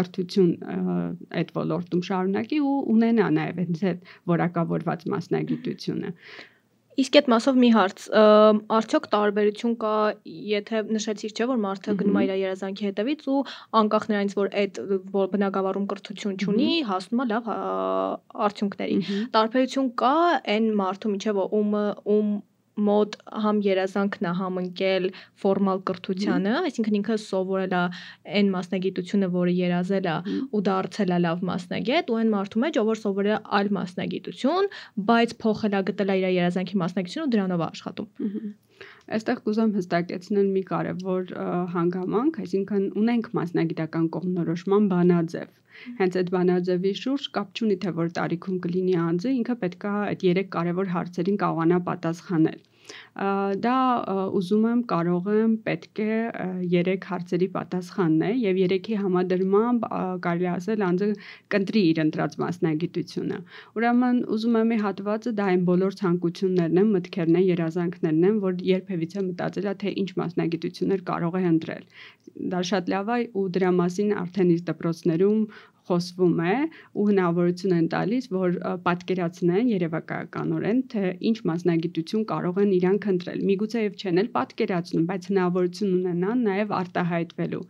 կրթություն 0.00 0.50
այդ 1.40 1.54
ոլորտում 1.60 2.04
շարունակի 2.10 2.60
ու 2.72 2.76
ունենա 2.96 3.30
նաեւ 3.38 3.62
այդ 3.64 4.04
որակավորված 4.34 5.08
մասնագիտությունը։ 5.16 6.12
Իսկ 6.96 7.16
այդ 7.20 7.26
մասով 7.28 7.58
մի 7.60 7.68
հարց, 7.74 8.04
արդյոք 8.76 9.06
տարբերություն 9.12 9.74
կա, 9.82 9.92
եթե 10.52 10.82
նշեցիր 10.96 11.34
չէ, 11.36 11.48
որ 11.50 11.60
մարդը 11.64 11.94
գնում 12.00 12.16
է 12.16 12.22
իր 12.24 12.32
երազանքի 12.40 12.88
հետևից 12.88 13.26
ու 13.32 13.40
անկախ 13.80 14.08
նրանից, 14.12 14.34
որ 14.40 14.50
այդ 14.62 14.80
որ 15.16 15.30
բնակավարում 15.36 15.88
կրթություն 15.92 16.38
չունի, 16.40 16.70
հասնում 16.88 17.22
է 17.22 17.28
լավ 17.34 17.50
արդյունքների։ 18.48 18.98
Տարբերություն 19.36 19.90
կա 20.04 20.16
այն 20.56 20.70
մարդու 20.80 21.12
միջև 21.16 21.42
ում 21.46 21.80
ում 22.16 22.32
մոտ 22.76 23.16
համ 23.44 23.60
երազանքն 23.64 24.28
է 24.28 24.32
համընկել 24.40 25.08
ֆորմալ 25.42 25.80
կրթությանը, 25.88 26.52
այսինքն 26.68 26.98
ինքը 27.00 27.16
սովորել 27.24 27.76
է 27.76 27.82
այն 28.40 28.50
մասնագիտությունը, 28.56 29.30
որը 29.36 29.54
երազել 29.60 30.10
է 30.12 30.16
ու 30.52 30.62
դարձել 30.68 31.14
է 31.16 31.20
լավ 31.26 31.46
մասնագետ, 31.50 32.12
ու 32.12 32.20
այն 32.20 32.30
մարդու 32.36 32.62
մեջ, 32.66 32.80
ով 32.82 32.90
որ 32.92 33.02
սովորել 33.06 33.32
է 33.36 33.40
այլ 33.60 33.72
մասնագիտություն, 33.80 34.70
բայց 35.08 35.34
փոխել 35.46 35.80
է 35.80 35.82
գտել 35.90 36.14
իր 36.16 36.28
երազանքի 36.36 36.80
մասնագիտությունը 36.84 37.26
ու 37.26 37.34
դրանով 37.36 37.64
է 37.64 37.68
աշխատում։ 37.70 38.08
Այստեղ 39.14 39.40
կուզեմ 39.46 39.72
հստակեցնել 39.78 40.48
մի 40.54 40.62
կարևոր 40.68 41.28
հանգամանք, 41.74 42.38
այսինքն 42.44 42.86
ունենք 43.02 43.28
մասնագիտական 43.38 44.08
կողմնորոշման 44.16 44.88
բանաձև 44.92 45.52
հենց 46.00 46.18
այդ 46.22 46.32
բանաձևի 46.34 46.92
շուրջ 47.02 47.28
կապ 47.36 47.60
չունի 47.60 47.76
թե 47.84 47.92
որ 48.00 48.10
տարիքում 48.18 48.60
կլինի 48.66 48.96
անձը, 49.04 49.34
ինքը 49.40 49.56
պետք 49.62 49.86
է 49.90 49.92
այդ 50.10 50.26
երեք 50.26 50.50
կարևոր 50.56 50.92
հարցերին 50.96 51.38
կարողանա 51.44 51.80
պատասխանել 51.90 52.60
դա 53.66 53.76
ուզում 54.38 54.64
եմ, 54.70 54.80
կարող 54.92 55.28
եմ, 55.36 55.52
պետք 55.66 56.00
է 56.04 56.16
3 56.72 57.06
հարցերի 57.10 57.48
պատասխանն 57.56 58.24
է 58.26 58.30
եւ 58.42 58.60
3-ի 58.72 58.98
համադրմամբ 59.02 59.86
կարելի 60.26 60.48
ասել 60.52 60.84
անձը 60.88 61.08
կընտրի 61.54 61.82
իր 61.90 62.00
ընտրած 62.06 62.36
մասնագիտությունը։ 62.42 63.38
Ուրեմն 63.80 64.20
ուզում 64.36 64.58
եմ 64.60 64.70
մի 64.72 64.78
հատվածը 64.86 65.34
դա 65.40 65.48
այն 65.52 65.64
բոլոր 65.70 65.98
ցանկություններն 66.02 66.82
են, 66.82 66.90
մտքերն 66.96 67.40
են, 67.40 67.46
երազանքներն 67.52 68.26
են, 68.30 68.40
որ 68.46 68.60
երբևիցե 68.70 69.24
մտածել 69.30 69.70
է 69.72 69.76
թե 69.82 69.94
ինչ 70.02 70.10
մասնագիտություններ 70.22 71.06
կարող 71.12 71.40
է 71.40 71.44
ընտրել։ 71.52 71.88
Դա 72.52 72.60
շատ 72.70 72.92
լավ 72.92 73.14
է 73.16 73.20
ու 73.40 73.46
դրա 73.56 73.70
մասին 73.80 74.12
արդեն 74.26 74.52
իսկ 74.56 74.68
դպրոցներում 74.70 75.42
խոսվում 75.88 76.40
է 76.52 76.54
ու 76.96 77.06
հնարավորություն 77.10 77.74
են 77.76 77.88
տալիս, 77.94 78.28
որ 78.36 78.56
պատկերացնեն 78.86 79.70
երևակայականորեն, 79.72 80.80
թե 80.92 81.04
ինչ 81.30 81.36
մասնագիտություն 81.50 82.24
կարող 82.32 82.60
են 82.64 82.72
իրանք 82.78 83.08
ընտրել։ 83.12 83.44
Միգուցե 83.50 83.84
եւ 83.86 84.00
չեն 84.00 84.22
էլ 84.22 84.30
պատկերացնում, 84.38 85.06
բայց 85.10 85.28
հնարավորություն 85.32 85.94
ունենան 85.98 86.42
նաեւ 86.46 86.74
արտահայտվելու։ 86.80 87.62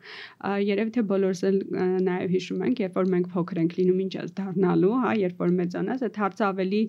Երևի 0.70 0.96
թե 0.96 1.06
բոլորս 1.12 1.44
էլ 1.50 1.61
նաեւ 2.06 2.37
հիշում 2.37 2.64
ենք, 2.70 2.87
երբ 2.87 3.02
որ 3.02 3.12
մենք 3.16 3.28
փոքր 3.37 3.62
ենք 3.66 3.76
լինում 3.80 4.00
ինչ 4.06 4.14
ես 4.16 4.32
դառնալու, 4.40 4.96
հա, 5.04 5.12
երբ 5.26 5.44
որ 5.46 5.54
մեծանաս, 5.61 6.06
այդ 6.06 6.20
հարցը 6.25 6.49
ավելի 6.52 6.82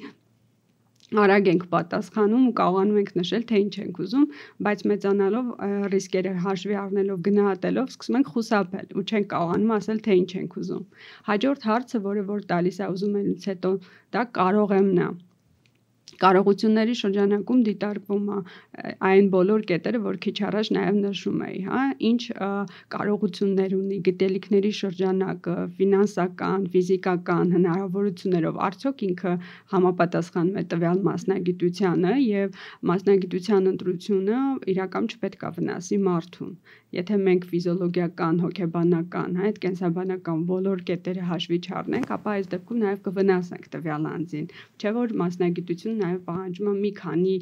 արագ 1.15 1.45
ենք 1.47 1.61
պատասխանում 1.71 2.47
ու 2.47 2.53
կարողանում 2.59 2.97
ենք 3.01 3.11
նշել, 3.17 3.43
թե 3.47 3.59
ինչ 3.63 3.75
ենք 3.83 3.99
ուզում, 4.03 4.25
բայց 4.67 4.81
մեծանալով 4.91 5.51
ռիսկերը 5.93 6.33
հաշվի 6.43 6.75
առնելով, 6.83 7.21
գնահատելով, 7.27 7.93
սկսում 7.95 8.17
ենք 8.19 8.31
խուսափել 8.33 8.91
ու 8.97 9.05
չենք 9.07 9.29
կարողանում 9.35 9.71
ասել, 9.77 10.01
թե 10.03 10.17
ինչ 10.23 10.31
ենք 10.41 10.57
ուզում։ 10.63 10.83
Հաջորդ 11.31 11.69
հարցը, 11.71 12.03
որը 12.11 12.25
որ 12.33 12.43
տալիս 12.51 12.81
է 12.83 12.91
ուզում 12.97 13.17
ենից 13.23 13.47
հետո, 13.53 13.71
դա 14.17 14.27
կարող 14.35 14.75
եմ 14.81 14.91
նա 14.99 15.07
կարողությունների 16.21 16.95
շրջանակում 17.01 17.59
դիտարկվում 17.67 18.29
է 18.35 18.37
այն 19.09 19.27
բոլոր 19.33 19.65
կետերը, 19.71 20.01
որ 20.07 20.17
քիչ 20.25 20.35
առաջ 20.49 20.71
նաև 20.77 20.97
նշում 21.03 21.43
էի, 21.47 21.59
հա, 21.67 21.81
ինչ 22.09 22.21
կարողություններ 22.95 23.75
ունի 23.77 23.99
գիտելիքների 24.07 24.71
շրջանակը, 24.79 25.55
ֆինանսական, 25.81 26.65
ֆիզիկական 26.77 27.53
հնարավորություններով, 27.57 28.59
արդյոք 28.67 29.05
ինքը 29.09 29.35
համապատասխանում 29.75 30.61
է 30.61 30.65
տվյալ 30.73 31.03
մասնագիտությանը 31.09 32.17
եւ 32.23 32.59
մասնագիտության 32.91 33.71
ընտրությունը 33.73 34.41
իրական 34.75 35.11
չպետք 35.13 35.47
է 35.47 35.53
վնասի 35.59 36.01
մարդուն 36.07 36.53
եթե 36.95 37.15
մենք 37.19 37.45
ֆիզիոլոգիական, 37.51 38.37
հոգեբանական, 38.43 39.33
հա, 39.37 39.47
այդ 39.49 39.57
կենսաբանական 39.63 40.43
բոլոր 40.51 40.83
կետերը 40.87 41.25
հաշվի 41.31 41.57
չառնենք, 41.67 42.13
ապա 42.15 42.35
այս 42.37 42.47
դեպքում 42.53 42.79
նաև 42.83 43.01
կվնասենք 43.07 43.67
տվյալ 43.73 44.07
անձին։ 44.11 44.47
Չէ՞ 44.79 44.93
որ 44.97 45.15
մասնագիտությունը 45.21 46.06
նաև 46.07 46.23
պահանջում 46.27 46.71
է 46.71 46.75
մի 46.81 46.91
քանի 46.97 47.35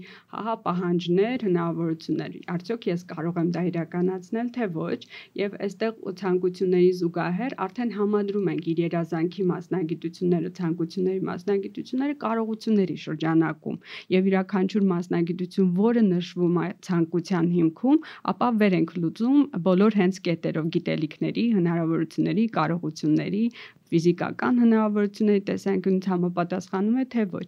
հա 0.45 0.55
պահանջներ, 0.65 1.45
հնարավորություններ։ 1.45 2.35
Արդյոք 2.55 2.87
ես 2.89 3.05
կարող 3.11 3.39
եմ 3.41 3.49
դա 3.55 3.61
իրականացնել, 3.69 4.47
թե 4.55 4.67
ոչ, 4.75 4.99
եւ 5.39 5.57
այստեղ 5.65 5.93
ցանկությունների 6.21 6.91
զուգահեռ 6.99 7.55
արդեն 7.65 7.91
համադրում 7.95 8.49
ենք 8.55 8.69
իր 8.73 8.81
երազանքի 8.85 9.45
մասնագիտությունները, 9.51 10.51
ցանկությունների 10.59 11.21
մասնագիտությունները 11.29 12.15
կարողությունների 12.25 12.97
շրջանակում 13.05 13.77
եւ 14.15 14.29
յուրաքանչյուր 14.29 14.85
մասնագիտություն, 14.95 15.69
որը 15.79 16.03
նշվում 16.09 16.59
է 16.65 16.67
ցանկության 16.89 17.49
հիմքում, 17.55 17.99
ապա 18.35 18.49
վեր 18.61 18.77
ենք 18.79 18.95
լուծում 19.05 19.39
բոլոր 19.69 19.99
հենց 20.01 20.21
կետերով 20.25 20.69
գիտելիքների, 20.75 21.45
հնարավորությունների, 21.59 22.45
կարողությունների, 22.59 23.43
ֆիզիկական 23.91 24.61
հնարավորությունների 24.63 25.43
տեսանկյունից 25.49 26.07
համապատասխանում 26.11 26.97
է 27.01 27.05
թե 27.15 27.25
ոչ։ 27.35 27.45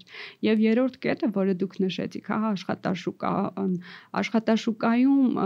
Եվ 0.48 0.64
երրորդ 0.66 1.00
կետը, 1.06 1.30
որը 1.38 1.56
դուք 1.64 1.78
նշեցիք, 1.84 2.30
հա, 2.34 2.40
աշխատաշուկա, 2.52 3.32
աշխատաշուկայում 4.22 5.42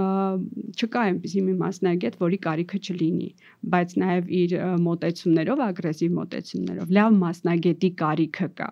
չկա 0.81 1.05
այնպեսի 1.12 1.45
մի 1.48 1.55
մասնագետ, 1.63 2.19
որի 2.25 2.41
կարիքը 2.48 2.81
չլինի, 2.81 3.31
բայց 3.75 3.98
նաև 4.03 4.36
իր 4.41 4.57
մոտեցումներով, 4.89 5.65
ագրեսիվ 5.71 6.15
մոտեցումներով 6.21 6.95
լավ 7.00 7.17
մասնագետի 7.25 7.95
կարիքը 8.03 8.53
կա 8.62 8.71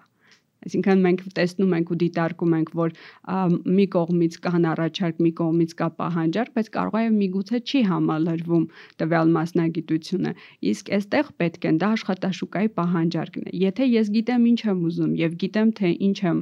Այսինքն 0.67 1.03
մենք 1.05 1.21
տեսնում 1.39 1.75
ենք 1.77 1.91
ու 1.93 1.97
դիտարկում 2.03 2.55
ենք, 2.59 2.71
որ 2.79 2.95
մի 3.79 3.85
կողմից 3.95 4.37
կան 4.45 4.67
առաջարկ, 4.71 5.21
մի 5.25 5.31
կողմից 5.39 5.75
կա 5.81 5.87
պահանջարկ, 6.01 6.53
բայց 6.59 6.71
կարող 6.75 6.97
է 6.99 7.03
միգուցե 7.19 7.61
չի 7.69 7.83
համալրվում 7.91 8.65
տվյալ 9.01 9.33
մասնագիտությունը։ 9.39 10.33
Իսկ 10.73 10.93
այստեղ 10.99 11.33
պետք 11.43 11.69
են 11.71 11.81
դա 11.83 11.91
աշխատաշուկայի 11.99 12.73
պահանջարկն 12.79 13.49
է։ 13.49 13.57
Եթե 13.65 13.89
ես 13.95 14.13
գիտեմ 14.19 14.49
ինչ 14.53 14.59
եմ 14.67 14.81
ուզում 14.89 15.13
եւ 15.23 15.37
գիտեմ 15.45 15.75
թե 15.79 15.93
ինչ 16.09 16.17
եմ 16.29 16.41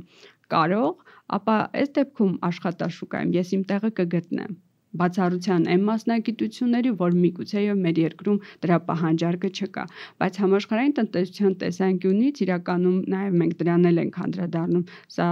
կարող, 0.57 0.93
ապա 1.37 1.57
այս 1.81 1.93
դեպքում 1.99 2.39
աշխատաշուկայում 2.51 3.35
ես 3.37 3.53
իմ 3.57 3.67
տեղը 3.73 3.93
կգտնեմ 4.01 4.57
բացառության 4.97 5.65
այն 5.67 5.83
մասնագիտությունների, 5.87 6.91
որ 7.01 7.15
միգուցե 7.21 7.63
եւ 7.63 7.79
մեր 7.83 7.99
երկրում 8.01 8.37
դրա 8.63 8.77
պահանջարկը 8.87 9.49
չկա, 9.57 9.83
բայց 10.21 10.39
համաշխարհային 10.43 10.95
տնտեսության 10.97 11.55
տեսանկյունից 11.63 12.41
իրականում 12.47 12.97
նաեւ 13.13 13.37
մենք 13.41 13.57
դրան 13.61 13.87
էլ 13.91 14.01
ենք 14.03 14.19
անդրադառնում, 14.27 14.85
սա 15.17 15.27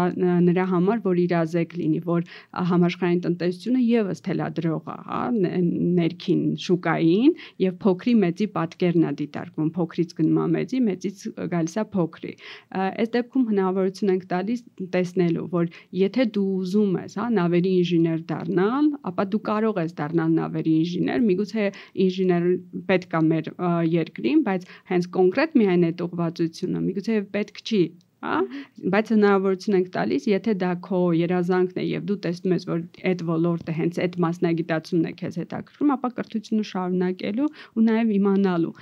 նրա 0.46 0.66
համար, 0.76 1.02
որ 1.06 1.22
իրազեկ 1.26 1.76
լինի, 1.80 2.02
որ 2.06 2.28
համաշխարհային 2.72 3.24
տնտեսությունը 3.26 3.82
եւս 3.86 4.24
թելադրող 4.26 4.92
է, 4.96 4.98
հա, 5.06 5.22
ներքին 5.96 6.44
շուկային 6.66 7.36
եւ 7.66 7.78
փոքրի 7.86 8.16
մեծի 8.26 8.48
պատկերն 8.56 9.06
է 9.06 9.14
դիտարկվում, 9.24 9.70
փոքրից 9.76 10.16
գնում 10.20 10.40
է 10.46 10.48
մեծի, 10.56 10.82
մեծից 10.90 11.24
գալիս 11.56 11.76
է 11.76 11.86
փոքրի։ 11.96 12.34
Այս 12.86 13.12
դեպքում 13.16 13.48
հնարավորություն 13.52 14.14
ենք 14.16 14.26
տալիս 14.36 14.64
տեսնելու, 14.96 15.48
որ 15.56 15.70
եթե 16.06 16.28
դու 16.36 16.46
ուզում 16.66 16.96
ես, 17.06 17.18
հա, 17.20 17.28
նավերի 17.36 17.74
ինժեներ 17.86 18.24
դառնալ, 18.30 18.90
ապա 19.12 19.26
դու 19.32 19.44
կարող 19.50 19.80
ես 19.82 19.96
դառնալ 20.00 20.32
նավերի 20.40 20.74
ինժեներ, 20.82 21.26
միգուցե 21.30 21.68
ինժեներ 22.06 22.48
պետք 22.90 23.16
է 23.16 23.22
մեր 23.30 23.52
երկրին, 23.96 24.42
բայց 24.50 24.68
հենց 24.92 25.10
կոնկրետ 25.18 25.60
միայն 25.62 25.88
այդ 25.90 26.04
ուղղվածությունը 26.06 26.84
միգուցե 26.86 27.20
պետք 27.36 27.64
չի 27.66 27.82
հա 28.26 28.38
բայց 28.94 29.12
հնարավորություն 29.14 29.76
ենք 29.80 29.90
տալիս 29.96 30.26
եթե 30.30 30.54
դա 30.62 30.72
քո 30.86 31.00
երազանքն 31.20 31.82
է 31.82 31.86
եւ 31.86 32.06
դու 32.10 32.18
տեսնում 32.26 32.56
ես 32.56 32.66
որ 32.70 32.82
այդ 33.12 33.22
ոլորտը 33.30 33.76
հենց 33.80 34.00
այդ 34.06 34.18
մասնագիտացումն 34.26 35.06
է 35.10 35.14
քեզ 35.22 35.38
հետաքրքրում 35.42 35.94
ապա 35.96 36.10
կրթությունը 36.20 36.66
շարունակելու 36.72 37.50
ու 37.76 37.86
նաեւ 37.86 38.14
իմանալու 38.16 38.74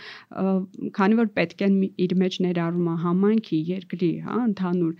քանի 0.97 1.19
որ 1.19 1.31
պետք 1.37 1.63
է 1.63 1.69
իր 2.05 2.15
մեջ 2.23 2.37
ներառում 2.45 2.87
է 2.93 2.95
համայնքի 3.03 3.59
երկրի 3.73 4.11
հա 4.27 4.37
ընդհանուր 4.43 4.93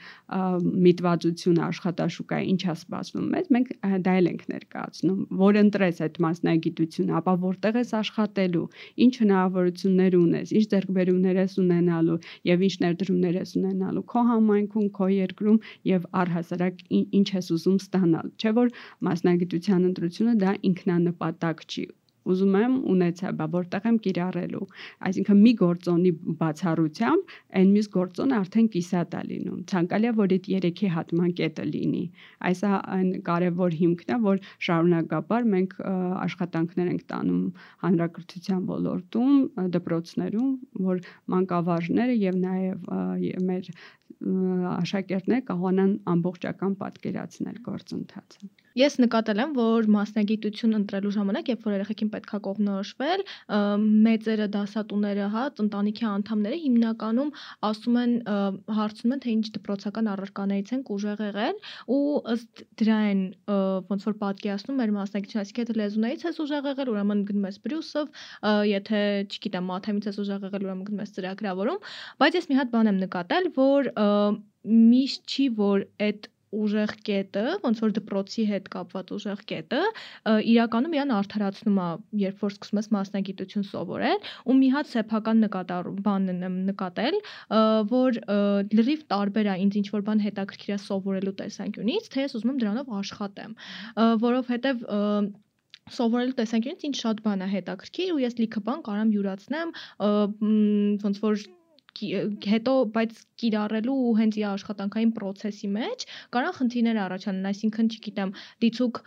միտվածությունը 0.87 1.63
աշխատաշուկայի 1.67 2.49
ինչա 2.53 2.75
սպասվում 2.83 3.27
մեզ 3.33 3.49
մենք 3.57 3.73
դա 4.07 4.15
էլ 4.19 4.29
ենք 4.33 4.43
ներկայացնում 4.53 5.19
որ 5.43 5.59
ընտրես 5.63 6.01
այդ 6.07 6.19
մասնագիտությունը 6.27 7.17
ապա 7.19 7.33
որտեղ 7.43 7.79
ես 7.83 7.93
աշխատելու 8.01 8.65
ինչ 9.07 9.13
հնարավորություններ 9.23 10.17
ունես 10.19 10.53
ինչ 10.57 10.65
ձեռքբերումներ 10.73 11.41
ես 11.43 11.57
ունենալու 11.63 12.19
եւ 12.49 12.65
ինչ 12.67 12.75
ներդրումներ 12.83 13.39
ես 13.41 13.55
ունենալու 13.61 14.05
քո 14.13 14.23
համայնքում, 14.33 14.87
քո 14.99 15.09
երկրում 15.15 15.59
եւ 15.93 16.07
առհասարակ 16.23 16.85
ինչ 16.99 17.27
ես 17.39 17.51
ուզում 17.57 17.81
ստանալ։ 17.87 18.31
Չէ՞ 18.37 18.55
որ 18.61 18.77
մասնագիտության 19.09 19.91
ընտրությունը 19.91 20.39
դա 20.45 20.55
ինքնանպատակ 20.71 21.67
չի 21.69 21.85
ուզում 22.29 22.55
եմ 22.59 22.75
ունեցա, 22.93 23.31
բա 23.39 23.47
որտեղ 23.53 23.87
եմ 23.89 23.97
կիրառելու։ 24.03 24.65
Այսինքն 25.07 25.39
մի 25.43 25.53
գործոնի 25.61 26.11
բացառությամբ 26.39 27.33
այն 27.59 27.71
մյուս 27.73 27.89
գործոնը 27.95 28.37
արդեն 28.39 28.69
կիսատ 28.75 29.17
է 29.19 29.23
լինում։ 29.31 29.57
Ցանկալի 29.71 30.09
է, 30.09 30.13
որ 30.19 30.35
այդ 30.37 30.49
երեքի 30.53 30.91
հատման 30.93 31.33
կետը 31.39 31.65
լինի։ 31.73 32.03
Այս 32.49 32.63
այն 32.69 33.09
կարևոր 33.27 33.77
հիմքն 33.81 34.13
է, 34.13 34.19
որ 34.27 34.41
շարունակաբար 34.67 35.49
մենք 35.53 35.75
աշխատանքներ 36.23 36.93
ենք 36.93 37.03
տանում 37.11 37.43
հանրակրթության 37.83 38.61
ոլորտում, 38.71 39.35
դպրոցներում, 39.75 40.53
որ 40.87 41.03
մանկավարժները 41.33 42.17
եւ 42.23 42.39
նաեւ 42.47 42.87
մեր 43.51 43.73
աշակերտները 44.23 45.45
կարողանան 45.49 45.95
ամբողջական 46.15 46.75
պատկերացնել 46.83 47.57
գործընթացը։ 47.69 48.51
Ես 48.73 48.95
նկատել 49.03 49.39
եմ, 49.43 49.51
որ 49.53 49.87
մասնագիտություն 49.93 50.77
ընտրելու 50.79 51.11
ժամանակ, 51.13 51.49
երբ 51.51 51.65
որ 51.67 51.73
երեխեքին 51.75 52.09
պետքա 52.13 52.37
կողմնորոշվել, 52.47 53.23
մեծերը 54.07 54.47
դասատուները, 54.55 55.27
հա, 55.33 55.43
ընտանիքի 55.63 56.07
անդամները 56.09 56.57
հիմնականում 56.63 57.29
ասում 57.69 57.99
են, 58.03 58.15
հարցնում 58.79 59.13
են, 59.13 59.21
թե 59.23 59.29
ինչ 59.33 59.45
դպրոցական 59.57 60.09
առարկաներից 60.13 60.73
են 60.73 60.81
ուժեղ 60.93 61.21
եղել 61.27 61.61
ու 61.93 62.01
ըստ 62.33 62.63
դրա 62.81 62.97
են 63.13 63.21
ոնց 63.93 64.07
որ 64.09 64.17
պատկերացնում 64.23 64.81
մեր 64.81 64.93
մասնագիտությունը, 64.97 65.43
այսինքն 65.43 65.63
եթե 65.63 65.77
լեզուներից 65.83 66.25
ես 66.33 66.41
ուժեղ 66.43 66.69
եղել, 66.73 66.91
ուրեմն 66.93 67.23
գնում 67.29 67.47
ես 67.53 67.61
Բրյուսով, 67.63 68.09
եթե, 68.73 69.01
չգիտեմ, 69.29 69.69
մաթեմից 69.69 70.09
ես 70.09 70.19
ուժեղ 70.23 70.47
եղել, 70.49 70.65
ուրեմն 70.67 70.85
գնում 70.89 71.03
ես 71.03 71.13
ծրագրավորում, 71.13 71.79
բայց 72.23 72.37
ես 72.41 72.49
մի 72.49 72.59
հատ 72.63 72.73
բան 72.73 72.91
եմ 72.93 72.99
նկատել, 73.03 73.49
որ 73.53 73.91
միշտ 73.93 75.33
չի 75.33 75.49
որ 75.59 75.87
այդ 76.07 76.29
ուժեղ 76.53 76.91
կետը, 77.07 77.43
ոնց 77.63 77.81
որ 77.83 77.93
դպրոցի 77.97 78.43
հետ 78.49 78.67
կապված 78.73 79.11
ուժեղ 79.15 79.39
կետը, 79.49 79.79
իրականում 80.53 80.95
իրան 80.97 81.13
արդարացնում 81.17 81.79
է, 81.83 81.87
երբ 82.23 82.43
որ 82.43 82.53
սկսում 82.53 82.79
ես 82.81 82.89
մասնագիտություն 82.95 83.65
սովորել, 83.69 84.27
ու 84.45 84.57
մի 84.59 84.69
հատ 84.75 84.91
սեփական 84.93 85.41
նկատառ 85.45 85.89
բան 86.05 86.29
եմ 86.33 86.59
նկատել, 86.69 87.17
որ 87.93 88.19
լրիվ 88.77 89.05
տարբեր 89.13 89.49
է 89.53 89.55
ինձ 89.65 89.79
ինչ 89.81 89.87
որ 89.97 90.05
բան 90.09 90.23
հետաքրքիր 90.27 90.75
է 90.77 90.79
սովորելու 90.83 91.35
տեսանկյունից, 91.41 92.11
թե 92.13 92.27
ես 92.27 92.37
ուզում 92.37 92.53
եմ 92.53 92.61
դրանով 92.63 92.93
աշխատեմ, 93.01 93.57
որովհետև 94.27 94.85
սովորելու 95.93 96.37
տեսանկյունից 96.37 96.87
ինձ 96.87 97.01
շատ 97.03 97.17
բան 97.25 97.43
է 97.43 97.47
հետաքրքիր 97.57 98.13
ու 98.13 98.21
ես 98.23 98.37
լիքը 98.39 98.61
բան 98.69 98.83
կարամ 98.87 99.09
յուրացնեմ 99.17 99.73
ոնց 101.03 101.19
որ 101.25 101.43
հետո 101.93 102.73
բայց 102.95 103.17
կիրառելու 103.41 103.95
ու 104.07 104.13
հենց 104.19 104.37
իր 104.39 104.45
աշխատանքային 104.49 105.11
process-ի 105.17 105.69
մեջ 105.73 106.05
կարող 106.33 106.57
խնդիրներ 106.59 106.99
առաջանան, 107.03 107.47
այսինքն, 107.51 107.89
չգիտեմ, 107.93 108.33
դիցուկ 108.63 109.01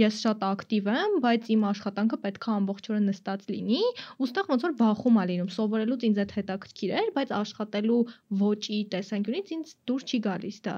ես 0.00 0.20
շատ 0.24 0.44
ակտիվ 0.50 0.90
եմ, 0.94 1.16
բայց 1.24 1.50
իմ 1.54 1.66
աշխատանքը 1.70 2.18
պետքա 2.24 2.56
ամբողջ 2.60 2.90
օրը 2.92 3.02
նստած 3.08 3.46
լինի, 3.54 3.82
ու 4.20 4.28
ստեղ 4.28 4.50
ոնց 4.54 4.66
որ 4.68 4.76
բախում 4.84 5.20
ա 5.20 5.26
լինում, 5.32 5.52
սովորելուց 5.56 6.08
ինձ 6.10 6.22
այդ 6.24 6.34
հետաքրքիր 6.38 6.96
էր, 7.00 7.12
բայց 7.18 7.34
աշխատելու 7.40 8.00
ոճի 8.44 8.80
տեսանկյունից 8.94 9.54
ինձ 9.58 9.76
դուր 9.88 10.08
չի 10.08 10.24
գալիս 10.28 10.58
դա։ 10.68 10.76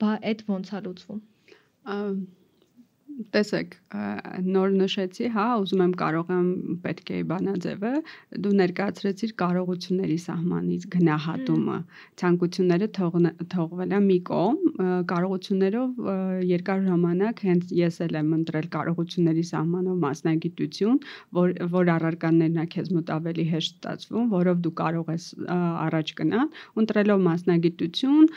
Բա 0.00 0.12
այդ 0.30 0.46
ոնց 0.48 0.70
է 0.70 0.84
լուծվում 0.86 1.24
տեսեք, 3.34 3.74
նոր 4.46 4.74
նշեցի, 4.80 5.28
հա, 5.34 5.44
ուզում 5.60 5.82
եմ 5.84 5.92
կարող 6.00 6.30
եմ 6.34 6.48
պետք 6.84 7.10
է 7.10 7.18
բանաձևը, 7.30 7.92
դու 8.44 8.52
ներկայացրեցիր 8.60 9.32
կարողությունների 9.42 10.16
սահմանից 10.24 10.86
գնահատումը։ 10.94 11.78
Ցանկությունները 12.22 12.88
թողվել 12.96 13.94
է 13.96 14.00
մի 14.06 14.18
կողմ, 14.30 14.60
կարողություններով 15.10 16.00
երկար 16.50 16.84
ժամանակ 16.86 17.42
հենց 17.50 17.74
ես 17.80 18.00
էլ 18.06 18.18
եմ 18.20 18.30
ընտրել 18.40 18.70
կարողությունների 18.76 19.44
սահմանով 19.50 20.00
մասնագիտություն, 20.06 20.98
որ 21.40 21.54
որ 21.74 21.92
առարկաներն 21.96 22.62
է 22.64 22.66
քեզ 22.74 22.92
մոտ 22.94 23.12
ավելի 23.16 23.46
հեշտ 23.50 23.76
ստացվում, 23.80 24.26
որով 24.30 24.62
դու 24.64 24.74
կարող 24.80 25.12
ես 25.14 25.26
առաջ 25.50 26.14
գնալ, 26.20 26.48
ընտրելով 26.80 27.22
մասնագիտություն, 27.26 28.30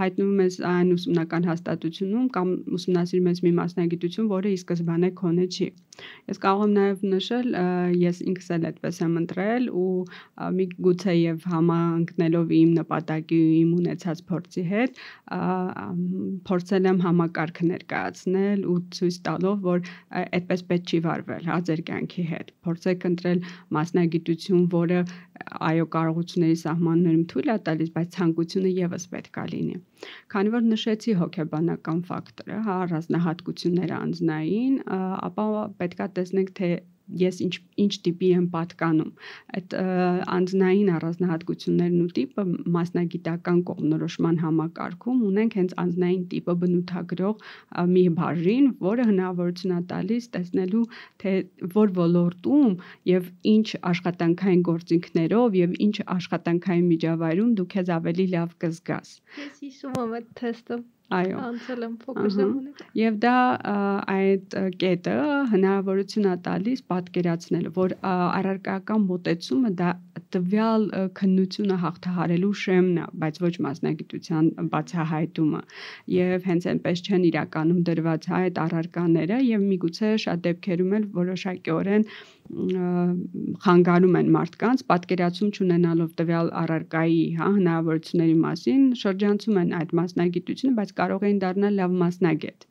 հայտնվում 0.00 0.42
ես 0.46 0.58
այն 0.70 0.94
ուսումնական 0.96 1.48
հաստատությունում 1.50 2.26
կամ 2.36 2.52
ուսումնասիրում 2.78 3.30
ես 3.30 3.42
մի 3.46 3.52
մասնագիտություն, 3.60 4.29
որը 4.34 4.54
ի 4.54 4.58
սկզբանե 4.64 5.10
քոնը 5.20 5.46
չի։ 5.50 5.68
Ես 6.30 6.38
կարող 6.42 6.62
եմ 6.64 6.74
նաև 6.76 7.02
նշել, 7.12 7.48
ես 8.00 8.20
ինքս 8.30 8.46
էլ 8.56 8.66
այդպես 8.70 9.00
եմ 9.04 9.16
ընտրել 9.20 9.66
ու 9.80 9.96
մի 10.56 10.66
գուցե 10.86 11.14
եւ 11.16 11.46
համընկնելով 11.52 12.54
իմ 12.60 12.70
նպատակի 12.78 13.40
ու 13.40 13.50
իմ 13.60 13.72
ունեցած 13.80 14.22
փորձի 14.30 14.64
հետ, 14.70 15.00
փորձել 16.50 16.88
եմ 16.92 17.02
համակարգ 17.06 17.62
ներկայացնել 17.70 18.64
ու 18.70 18.78
ցույց 18.96 19.18
տալով, 19.28 19.58
որ 19.66 19.92
այդպես 20.22 20.64
պետք 20.70 20.94
չի 20.94 21.02
վարվել, 21.08 21.50
հա, 21.50 21.58
ձեր 21.68 21.84
կյանքի 21.90 22.24
հետ։ 22.30 22.54
Փորձեք 22.68 23.08
ընտրել 23.10 23.44
մասնագիտություն, 23.76 24.64
որը 24.76 25.02
այո 25.70 25.86
կարողությունների 25.94 26.56
սահմաններում 26.62 27.22
թույլ 27.32 27.50
է 27.50 27.56
տալիս, 27.68 27.92
բայց 27.94 28.16
ցանկությունը 28.16 28.72
եւս 28.76 29.06
պետքա 29.14 29.44
լինի։ 29.52 29.76
Քանի 30.32 30.52
որ 30.54 30.66
նշեցի 30.70 31.14
հոգեբանական 31.20 32.00
ֆակտորը, 32.10 32.58
հա, 32.66 32.76
առանձնահատկությունները 32.84 33.96
անձնային, 34.20 34.80
ապա 35.26 35.44
պետքա 35.80 36.06
տեսնենք 36.16 36.56
թե 36.60 36.70
ես 37.20 37.40
ինչ 37.42 37.54
ինչ 37.82 37.94
տիպի 38.06 38.28
եմ 38.38 38.44
պատկանում 38.52 39.08
այդ 39.58 39.72
անձնային 40.34 40.90
առանձնահատկություններն 40.96 41.96
ու 42.04 42.12
տիպը 42.18 42.44
մասնագիտական 42.76 43.58
կողմնորոշման 43.70 44.38
համակարգում 44.42 45.24
ունենք 45.30 45.56
հենց 45.58 45.74
անձնային 45.84 46.22
տիպը 46.34 46.54
բնութագրող 46.60 47.42
մի 47.94 48.04
բաժին, 48.20 48.70
որը 48.86 49.08
հնարավորություն 49.10 49.74
է 49.74 49.80
տալիս 49.90 50.30
տեսնելու 50.38 50.84
թե 51.24 51.34
որ 51.74 51.92
ոլորտում 51.98 52.78
եւ 53.10 53.28
ինչ 53.56 53.66
աշխատանքային 53.90 54.64
գործիքներով 54.70 55.58
եւ 55.64 55.76
ինչ 55.90 55.96
աշխատանքային 56.14 56.88
միջավայրում 56.94 57.52
դու 57.58 57.68
քեզ 57.74 57.92
ավելի 57.98 58.30
լավ 58.38 58.56
կզգաս։ 58.62 59.14
Ես 59.42 59.62
հիշում 59.66 60.00
եմ 60.04 60.18
այդ 60.20 60.32
թեստը 60.44 60.82
Այո։ 61.10 61.38
Անցել 61.42 61.84
եմ 61.86 61.94
փոքր 62.04 62.28
ժամանակ։ 62.36 62.82
Եվ 63.00 63.16
դա 63.24 63.34
այդ 64.14 64.56
կետը 64.82 65.14
հնարավորություն 65.54 66.28
է 66.30 66.34
տալիս 66.44 66.82
պատկերացնել, 66.92 67.66
որ 67.78 67.94
առարկայական 68.10 69.06
մոտեցումը 69.10 69.72
դա 69.80 69.90
տվյալ 70.34 70.86
քննությունը 71.18 71.76
հաղթահարելու 71.84 72.52
շեմն 72.62 73.00
է, 73.02 73.06
բայց 73.22 73.40
ոչ 73.44 73.52
մասնագիտության 73.66 74.50
բացահայտումը։ 74.74 75.60
Եվ 76.16 76.48
հենց 76.50 76.68
այնպես 76.72 77.02
չեն 77.06 77.26
իրականում 77.30 77.80
դրված 77.90 78.28
այդ 78.40 78.60
առարկաները 78.64 79.40
եւ 79.50 79.66
միգուցե 79.70 80.12
շատ 80.24 80.44
դեպքերում 80.48 80.96
էլ 81.00 81.06
որոշակիորեն 81.20 82.06
խանգարում 83.64 84.16
են 84.20 84.32
մարդկանց 84.36 84.86
պատկերացում 84.90 85.52
չունենալով 85.54 86.16
տվյալ 86.22 86.50
առարկայի, 86.62 87.20
հա, 87.38 87.52
հնարավորությունների 87.58 88.40
մասին, 88.46 88.88
շրջանցում 89.04 89.62
են 89.64 89.76
այդ 89.82 89.94
մասնագիտությունը, 90.00 90.76
բայց 90.80 90.96
կարող 91.02 91.30
էին 91.30 91.40
դառնալ 91.46 91.80
լավ 91.82 91.96
մասնագետ 92.04 92.69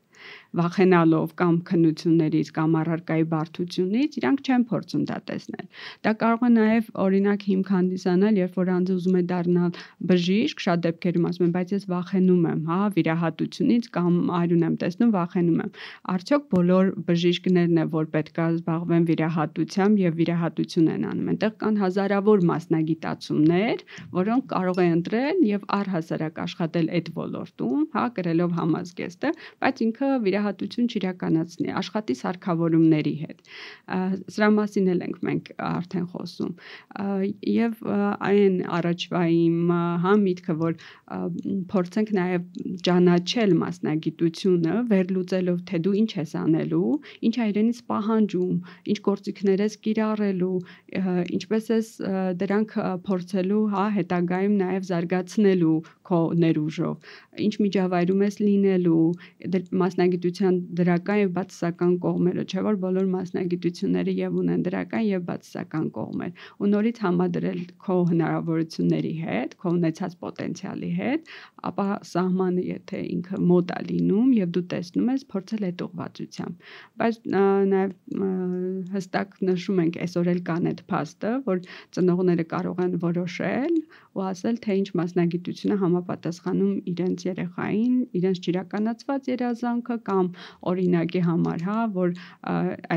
վախենալով 0.57 1.33
կամ 1.39 1.55
քննություններից 1.69 2.49
կամ 2.57 2.75
առարկայի 2.79 3.25
բարդությունից 3.33 4.17
իրանք 4.19 4.39
չեն 4.49 4.63
փորձում 4.69 5.03
դա 5.09 5.17
տեսնել։ 5.29 5.65
Դա 6.05 6.13
կարող 6.23 6.45
է 6.47 6.49
նաև 6.55 6.89
օրինակ 7.05 7.45
հիմք 7.49 7.69
հանդիսանալ, 7.75 8.39
երբ 8.39 8.57
որ 8.59 8.71
անձը 8.75 8.95
ուզում 8.99 9.19
է 9.19 9.23
դառնալ 9.29 9.71
բժիշկ, 10.09 10.63
շատ 10.65 10.83
դեպքերում 10.85 11.27
ասում 11.29 11.45
են, 11.45 11.53
բայց 11.53 11.73
ես 11.75 11.85
վախենում 11.93 12.47
եմ, 12.49 12.61
հա, 12.69 12.79
վիրահատությունից 12.97 13.89
կամ 13.99 14.13
այրուն 14.39 14.65
եմ 14.69 14.75
տեսնում, 14.79 15.11
վախենում 15.19 15.59
եմ։ 15.59 15.71
Արդյոք 16.09 16.43
բոլոր 16.49 16.91
բժիշկներն 17.09 17.77
է, 17.79 17.85
որ 17.93 18.09
պետք 18.15 18.39
է 18.39 18.47
զբաղվեն 18.49 19.07
վիրահատությամբ 19.09 20.03
եւ 20.09 20.19
վիրահատություն 20.19 20.89
են 20.89 21.07
անում։ 21.09 21.29
Այնտեղ 21.29 21.53
կան 21.59 21.79
հազարավոր 21.83 22.43
մասնագիտացումներ, 22.49 23.85
որոնք 24.17 24.43
կարող 24.49 24.79
է 24.79 24.87
ընտրել 24.89 25.37
եւ 25.49 25.67
առհասարակ 25.79 26.41
աշխատել 26.45 26.87
այդ 26.99 27.11
ոլորտում, 27.19 27.81
հա, 27.93 28.05
գրելով 28.19 28.55
համազգեստը, 28.59 29.33
բայց 29.59 29.83
ինքը 29.89 30.09
վիրա 30.25 30.38
վիրահատություն 30.39 30.87
չիրականացնի, 30.93 31.69
աշխատի 31.79 32.15
սարքավորումների 32.19 33.13
հետ։ 33.19 33.41
Սրա 34.33 34.49
մասին 34.55 34.87
էլ 34.93 35.01
ենք 35.05 35.17
մենք 35.27 35.51
արդեն 35.69 36.05
խոսում։ 36.13 36.53
Եվ 37.49 37.83
այն 38.29 38.55
առաջվա 38.79 39.23
իմ 39.35 39.73
հա 40.03 40.13
միտքը, 40.23 40.55
որ 40.59 40.77
փորձենք 41.73 42.13
նաև 42.19 42.47
ճանաչել 42.87 43.55
մասնագիտությունը, 43.63 44.75
վերլուծելով 44.93 45.59
թե 45.69 45.81
դու 45.85 45.95
ինչ 45.99 46.11
ես 46.19 46.33
անելու, 46.39 46.91
ինչ 47.29 47.35
է 47.39 47.47
իրենից 47.49 47.79
պահանջում, 47.89 48.55
ինչ 48.93 48.99
գործիքներ 49.09 49.63
ես 49.65 49.77
կիրառելու, 49.89 50.57
ինչպես 51.39 51.71
ես 51.75 51.91
դրանք 52.39 52.75
փորձելու, 53.09 53.63
հա, 53.73 53.85
հետագայում 53.99 54.55
նաև 54.59 54.89
զարգացնելու 54.89 55.77
քո 56.09 56.21
ներուժով, 56.43 57.11
ինչ 57.45 57.53
միջավայրում 57.65 58.23
ես 58.29 58.35
լինելու, 58.43 59.07
մասնագիտություն 59.83 60.28
մասնագիտության 60.29 60.57
դրական 60.77 61.17
եւ 61.19 61.29
բացասական 61.35 61.93
կողմերը, 62.03 62.43
չէ՞ 62.45 62.61
որ 62.65 62.75
բոլոր 62.83 63.05
մասնագիտությունները 63.13 64.13
եւ 64.19 64.35
ունեն 64.41 64.61
դրական 64.67 65.03
եւ 65.09 65.21
բացասական 65.29 65.85
կողմեր։ 65.95 66.31
Ու 66.59 66.69
նորից 66.69 66.97
համադրել 67.05 67.59
քո 67.85 67.95
հնարավորությունների 68.09 69.13
հետ, 69.23 69.55
քո 69.59 69.73
ունեցած 69.79 70.13
պոտենցիալի 70.23 70.91
հետ, 70.99 71.31
ապա 71.69 71.87
սահմանը 72.09 72.65
եթե 72.69 72.99
ինքը 73.09 73.41
մոտ 73.49 73.73
է 73.73 73.81
լինում 73.89 74.29
եւ 74.39 74.53
դու 74.59 74.65
տեսնում 74.73 75.09
ես, 75.13 75.25
փորձել 75.33 75.65
այդ 75.69 75.83
ուղղվածությամբ։ 75.89 76.69
Բայց 76.99 77.19
նաեւ 77.33 77.91
հստակ 78.93 79.39
նշում 79.49 79.81
ենք 79.85 79.99
այսօր 80.05 80.31
էլ 80.33 80.41
կան 80.49 80.69
այդ 80.69 80.83
փաստը, 80.93 81.33
որ 81.49 81.63
ծնողները 81.97 82.45
կարող 82.53 82.83
են 82.85 82.95
որոշել 83.09 83.75
ու 84.19 84.25
ասել, 84.29 84.57
թե 84.63 84.75
ինչ 84.79 84.89
մասնագիտությունը 84.99 85.75
համապատասխանում 85.83 86.73
իրենց 86.91 87.25
երեխային, 87.29 87.95
իրենց 88.19 88.41
ճիրականացված 88.45 89.29
երազանքը 89.31 89.97
կամ 90.09 90.29
օրինակի 90.71 91.21
համար, 91.29 91.65
հա, 91.69 91.79
որ 91.95 92.13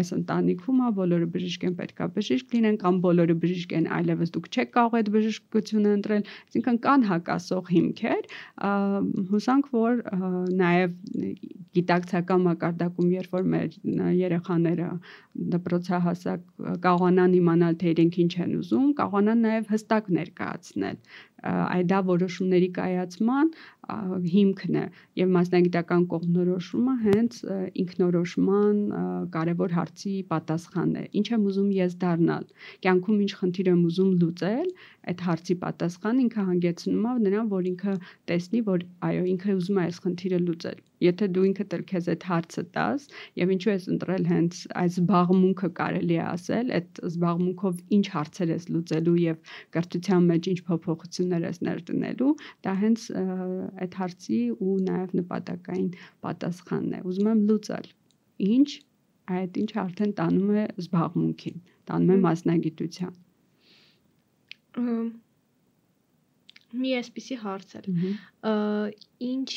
այս 0.03 0.13
ընտանիքում 0.19 0.83
հա 0.83 0.91
բոլորը 0.99 1.29
բժիշկ 1.37 1.67
են, 1.69 1.77
պետքա 1.81 2.09
բժիշկ 2.17 2.57
լինեն 2.57 2.79
կամ 2.83 3.01
բոլորը 3.07 3.37
բժիշկ 3.43 3.75
են, 3.79 3.89
այլևս 4.03 4.35
դուք 4.37 4.51
չեք 4.53 4.73
կարող 4.77 4.99
այդ 5.03 5.11
բժշկությունը 5.17 5.95
ընտրել, 5.99 6.27
այսինքն 6.53 6.81
կան 6.87 7.07
հակասող 7.13 7.73
հիմքեր, 7.77 8.23
հուսանք, 9.33 9.73
որ 9.73 10.03
նաև 10.63 10.97
գիտակցական 11.73 12.43
մակարդակում, 12.47 13.13
երբ 13.17 13.37
որ 13.37 13.47
մեր 13.53 13.77
երեխաները 14.19 14.89
դպրոցահասակ 15.53 16.43
կարողանան 16.85 17.37
իմանալ, 17.39 17.79
թե 17.81 17.93
իրենք 17.95 18.19
ինչ 18.23 18.33
են 18.45 18.53
ուզում, 18.61 18.89
կարողանան 18.99 19.41
նաև 19.47 19.71
հստակ 19.73 20.11
ներկայացնել 20.19 20.99
այդ 21.43 21.87
դա 21.91 21.99
որոշումների 22.07 22.69
կայացման 22.77 23.49
հիմքն 24.33 24.77
է 24.79 24.85
եւ 25.21 25.33
մասնագիտական 25.37 26.05
կողմնորոշումը 26.13 26.95
հենց 27.07 27.39
ինքնորոշման 27.83 28.79
կարևոր 29.35 29.75
հարցի 29.79 30.15
պատասխանն 30.31 31.01
է 31.03 31.05
ինչ 31.21 31.27
եմ 31.33 31.49
ուզում 31.51 31.73
ես 31.79 31.99
դառնալ 32.05 32.47
կյանքում 32.87 33.21
ինչ 33.27 33.33
խնդիր 33.43 33.73
եմ 33.73 33.83
ուզում 33.91 34.15
լուծել 34.23 34.71
այդ 35.13 35.27
հարցի 35.27 35.59
պատասխանը 35.67 36.25
ինքը 36.29 36.47
հանգեցնում 36.53 37.11
է 37.11 37.19
նրան 37.27 37.53
որ 37.57 37.69
ինքը 37.73 37.99
տեսնի 38.31 38.65
որ 38.71 38.87
այո 39.11 39.29
ինքը 39.35 39.59
ուզում 39.59 39.83
է 39.83 39.87
այս 39.89 40.03
խնդիրը 40.07 40.43
լուծել 40.47 40.81
եթե 41.03 41.29
դու 41.35 41.47
ինքդ 41.51 41.77
էլ 41.77 41.85
քեզ 41.93 42.09
այդ 42.13 42.27
հարցը 42.31 42.65
տաս 42.77 43.07
եւ 43.43 43.55
ինչու 43.57 43.73
ես 43.73 43.89
ընտրել 43.95 44.27
հենց 44.33 44.61
այս 44.83 44.99
զբաղմունքը 45.03 45.71
կարելի 45.81 46.19
է 46.19 46.25
ասել 46.33 46.73
այդ 46.79 47.03
զբաղմունքով 47.11 47.81
ինչ 47.99 48.07
հարցեր 48.17 48.53
ես 48.53 48.69
լուծելու 48.77 49.17
եւ 49.23 49.53
կրթության 49.77 50.29
մեջ 50.33 50.51
ինչ 50.53 50.59
փոփոխություններ 50.69 51.49
ես 51.49 51.63
ներդնելու 51.69 52.33
դա 52.67 52.77
հենց 52.83 53.09
այդ 53.23 53.99
հարցի 54.03 54.41
ու 54.63 54.77
նաև 54.87 55.19
նպատակային 55.19 55.91
պատասխանն 56.25 56.97
է։ 56.99 57.03
Ուզում 57.11 57.29
եմ 57.33 57.43
լուծել։ 57.51 57.91
Ինչ 58.47 58.69
այդ 59.39 59.59
ինչը 59.63 59.79
արդեն 59.83 60.15
տանում 60.21 60.57
է 60.63 60.65
զբաղմունքին, 60.83 61.61
տանում 61.91 62.13
է 62.15 62.17
մասնագիտության։ 62.27 63.15
Մի 66.83 66.91
էսպիսի 67.03 67.39
հարց 67.43 67.77
էլ։ 67.81 67.89
Ինչ 69.33 69.51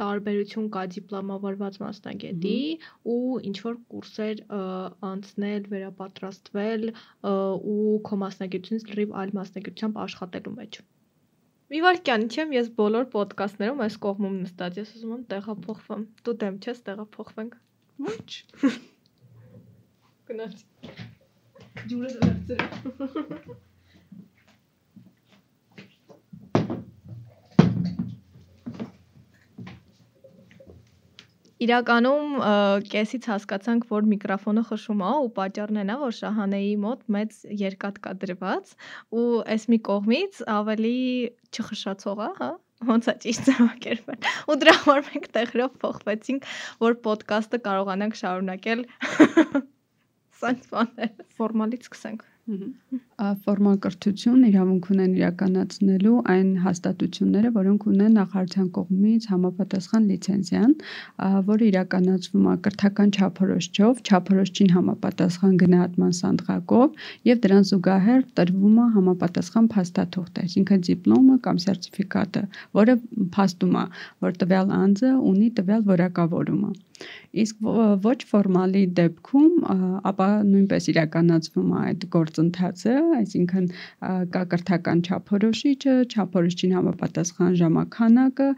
տարբերություն 0.00 0.68
կա 0.74 0.84
դիպլոմավորված 0.94 1.78
մասնագետի 1.82 2.56
ու 3.14 3.18
ինչ 3.50 3.56
որ 3.66 3.76
կուրսեր 3.94 4.42
անցնել, 5.10 5.68
վերապատրաստվել 5.74 6.86
ու 7.74 7.98
քո 8.08 8.20
մասնագիտությունից 8.24 8.88
լրիվ 8.92 9.14
այլ 9.22 9.34
մասնագիտությամբ 9.40 10.00
աշխատելու 10.06 10.56
մեջ։ 10.60 10.80
Մի 11.70 11.80
վարքյան, 11.86 12.22
չեմ 12.34 12.54
ես 12.56 12.68
բոլոր 12.80 13.04
ոդկասթներում 13.14 13.82
այս 13.86 13.98
կողմում 14.06 14.38
նստած, 14.40 14.80
ես 14.80 14.94
ուզում 14.96 15.12
եմ 15.16 15.22
տեղափոխվեմ։ 15.30 16.04
Դու 16.26 16.36
դեմ 16.42 16.58
չես 16.66 16.82
տեղափոխվենք։ 16.90 17.56
Ոչ։ 18.10 18.30
Գնաց։ 20.30 20.66
Ջուրը 21.94 22.14
դարձրել։ 22.18 23.58
Իրականում 31.60 32.36
կեսից 32.88 33.26
հասկացանք, 33.30 33.86
որ 33.90 34.06
միկրոֆոնը 34.14 34.62
խշում 34.70 35.02
է 35.04 35.10
ու 35.26 35.30
պատճառն 35.36 35.80
այն 35.82 35.92
է, 35.92 35.96
որ 36.00 36.14
Շահանեի 36.18 36.70
մոտ 36.84 37.02
մեծ 37.16 37.36
երկաթ 37.60 38.00
կա 38.06 38.14
դրված 38.22 38.72
ու 39.20 39.26
այս 39.54 39.66
մի 39.74 39.78
կողմից 39.90 40.40
ավելի 40.56 40.96
չխշացող 41.52 42.24
է, 42.24 42.30
հա 42.40 42.50
ոնց 42.88 43.10
է 43.12 43.14
ճիշտ 43.26 43.48
ձևակերպել։ 43.50 44.28
Ու 44.48 44.58
դրա 44.62 44.74
համար 44.80 45.02
մենք 45.10 45.26
տեղերով 45.36 45.76
փոխվեցինք, 45.84 46.48
որ 46.80 46.96
ոդկասթը 47.10 47.60
կարողանանք 47.68 48.20
շարունակել 48.24 48.84
սանց 50.40 50.70
բաներ։ 50.72 51.12
Ֆորմալից 51.36 51.88
սկսենք 51.90 52.24
ֆորմալ 53.44 53.76
կրթություն 53.84 54.44
իրավունք 54.48 54.86
ունեն 54.94 55.12
իրականացնելու 55.18 56.14
այն 56.32 56.48
հաստատությունները, 56.64 57.50
որոնք 57.56 57.86
ունեն 57.90 58.16
նախարարության 58.18 58.68
կողմից 58.78 59.28
համապատասխան 59.32 60.08
լիցենզիան, 60.10 60.74
որը 61.50 61.68
իրականացվում 61.70 62.48
է 62.50 62.56
կրթական 62.66 63.14
չափորոշչով, 63.20 64.02
չափորոշչին 64.10 64.74
համապատասխան 64.76 65.54
գնահատման 65.62 66.14
սանդղակով 66.20 67.06
եւ 67.30 67.42
դրան 67.46 67.66
զուգահեռ 67.70 68.22
տրվում 68.40 68.76
է 68.80 68.86
համապատասխան 68.98 69.72
փաստաթուղթ, 69.76 70.44
այսինքն 70.44 70.86
դիպլոմը 70.90 71.40
կամ 71.46 71.64
սերտիֆիկատը, 71.66 72.46
որը 72.82 73.00
փաստում 73.38 73.82
է, 73.84 73.88
որ 74.26 74.38
տվյալ 74.44 74.78
անձը 74.80 75.16
ունի 75.32 75.50
տվյալ 75.60 75.90
որակավորումը։ 75.94 76.72
Իսկ 77.30 77.60
ոչ 78.04 78.16
ֆորմալի 78.26 78.80
դեպքում 78.98 79.66
ապա 80.10 80.26
նույնպես 80.46 80.88
իրականացվում 80.90 81.68
է 81.70 81.82
այդ 81.90 82.06
գործընթացը, 82.14 82.94
այսինքն 83.20 83.68
կա 84.34 84.42
կրթական 84.50 85.02
չափորոշիչը, 85.06 85.94
չափորոշիչին 86.10 86.74
համապատասխան 86.76 87.54
ժամանականակը, 87.60 88.48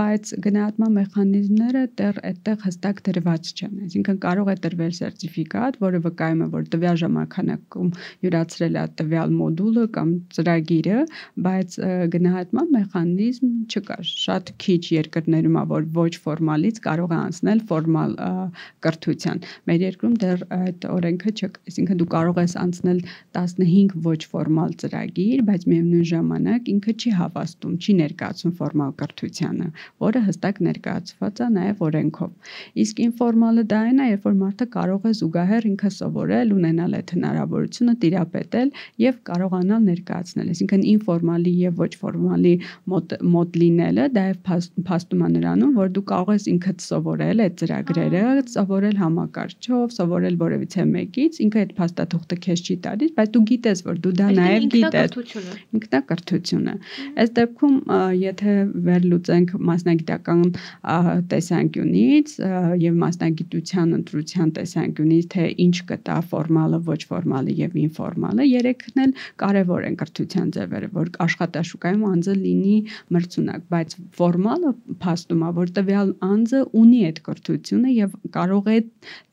բայց 0.00 0.32
գնահատման 0.46 0.96
մեխանիզմները 0.96 1.82
դեռ 2.00 2.20
այդտեղ 2.32 2.58
հստակ 2.66 3.02
դրված 3.08 3.52
չեն։ 3.52 3.74
Այսինքն 3.86 4.20
կարող 4.24 4.52
է 4.52 4.56
տրվել 4.64 4.96
սերտիֆիկատ, 5.02 5.78
որը 5.84 6.02
վկայում 6.08 6.42
է, 6.42 6.48
որ 6.56 6.66
տվյալ 6.72 7.00
ժամանականակում 7.02 7.92
յուրացրել 8.24 8.80
է 8.80 8.86
տվյալ 9.02 9.36
մոդուլը 9.42 9.86
կամ 9.98 10.16
ծրագիրը, 10.32 10.98
բայց 11.46 11.78
գնահատման 12.16 12.72
մեխանիզմ 12.78 13.52
չկա։ 13.68 14.00
Շատ 14.12 14.54
քիչ 14.62 14.82
երկրներում 14.96 15.60
է, 15.60 15.64
որ 15.76 15.88
ոչ 16.00 16.12
ֆորմալից 16.24 16.82
կարող 16.88 17.12
է 17.12 17.18
անցնել 17.22 17.64
ֆորմալ 17.68 17.91
կրթության։ 18.82 19.42
Մեր 19.68 19.84
երկրում 19.86 20.14
դեռ 20.22 20.44
այդ 20.56 20.86
օրենքը 20.92 21.32
չկա, 21.32 21.62
այսինքն 21.68 22.00
դու 22.02 22.08
կարող 22.12 22.40
ես 22.42 22.54
անցնել 22.62 23.00
15 23.36 23.94
ոչ 24.06 24.20
ֆորմալ 24.32 24.74
ծրագիր, 24.82 25.42
բայց 25.48 25.66
միևնույն 25.72 26.06
ժամանակ 26.12 26.70
ինքը 26.72 26.94
չի 27.02 27.12
հավաստում, 27.18 27.74
չի 27.82 27.96
ներկայացում 28.02 28.54
ֆորմալ 28.62 28.92
կրթությանը, 29.02 29.68
որը 30.02 30.22
հստակ 30.28 30.60
ներկայացված 30.68 31.42
է 31.42 31.48
նաև 31.56 31.82
օրենքով։ 31.86 32.54
Իսկ 32.82 33.02
ինֆորմալը 33.06 33.64
դա 33.72 33.80
այն 33.92 34.02
է, 34.02 34.06
երբ 34.12 34.26
որ 34.28 34.36
մարդը 34.42 34.66
կարող 34.76 35.06
է 35.08 35.12
զուգահեռ 35.22 35.68
ինքը 35.72 35.90
սովորել, 35.96 36.52
ունենալ 36.56 36.96
այդ 36.98 37.12
հնարավորությունը 37.16 37.94
տիրապետել 38.02 38.72
եւ 39.02 39.18
կարողանալ 39.28 39.82
ներկայացնել։ 39.92 40.52
Այսինքն 40.52 40.86
ինֆորմալի 40.92 41.52
եւ 41.62 41.82
ոչ 41.82 41.92
ֆորմալի 42.02 42.54
մոդ, 42.92 43.16
մոդ 43.32 43.58
լինելը 43.62 44.06
դա 44.16 44.24
եւ 44.32 44.38
փաստում 44.88 45.24
է 45.26 45.28
նրանում, 45.36 45.72
որ 45.78 45.92
դու 45.96 46.04
կարող 46.12 46.32
ես 46.36 46.48
ինքդ 46.52 46.84
սովորել 46.86 47.42
այդ 47.46 47.56
ծրագրերը 47.82 48.42
սովորել 48.52 48.96
համակարգչով, 49.00 49.92
սովորել 49.96 50.36
որևիցե 50.40 50.84
մեկից, 50.88 51.38
ինքը 51.44 51.60
այդ 51.62 51.72
փաստաթուղթը 51.78 52.36
քեզ 52.46 52.62
չի 52.62 52.76
տալիս, 52.86 53.12
բայց 53.16 53.30
դու 53.34 53.42
գիտես, 53.50 53.82
որ 53.86 53.98
դու 54.02 54.12
դա 54.18 54.28
նաև 54.38 54.66
գիտես։ 54.72 55.16
Ինքնակրթությունը։ 55.78 56.74
Այս 57.22 57.32
դեպքում, 57.38 57.76
եթե 58.22 58.54
վերլուծենք 58.88 59.54
մասնագիտական 59.72 60.42
տեսանկյունից 61.32 62.34
եւ 62.82 62.98
մասնագիտության 63.02 63.94
ընտրության 63.98 64.52
տեսանկյունից, 64.58 65.28
թե 65.32 65.48
ինչ 65.66 65.76
կտա 65.90 66.18
ֆորմալը, 66.32 66.82
ոչ 66.92 67.00
ֆորմալը 67.12 67.56
եւ 67.62 67.78
ինֆորմալը, 67.82 68.48
երեքն 68.52 69.04
էլ 69.06 69.14
կարեւոր 69.42 69.88
են 69.90 69.98
կրթության 70.02 70.52
ձևերը, 70.56 70.90
որ 70.92 71.12
աշխատաշուկայում 71.26 72.04
անձը 72.12 72.36
լինի 72.42 72.78
մրցունակ, 73.16 73.66
բայց 73.72 73.96
ֆորմալը 74.22 74.74
փաստում 75.02 75.42
է, 75.42 75.50
որ 75.62 75.72
տվյալ 75.78 76.14
անձը 76.32 76.60
ունի 76.82 77.00
այդ 77.12 77.18
կրթությունը 77.26 77.71
եւ 77.92 78.16
կարող 78.36 78.68
է 78.72 78.78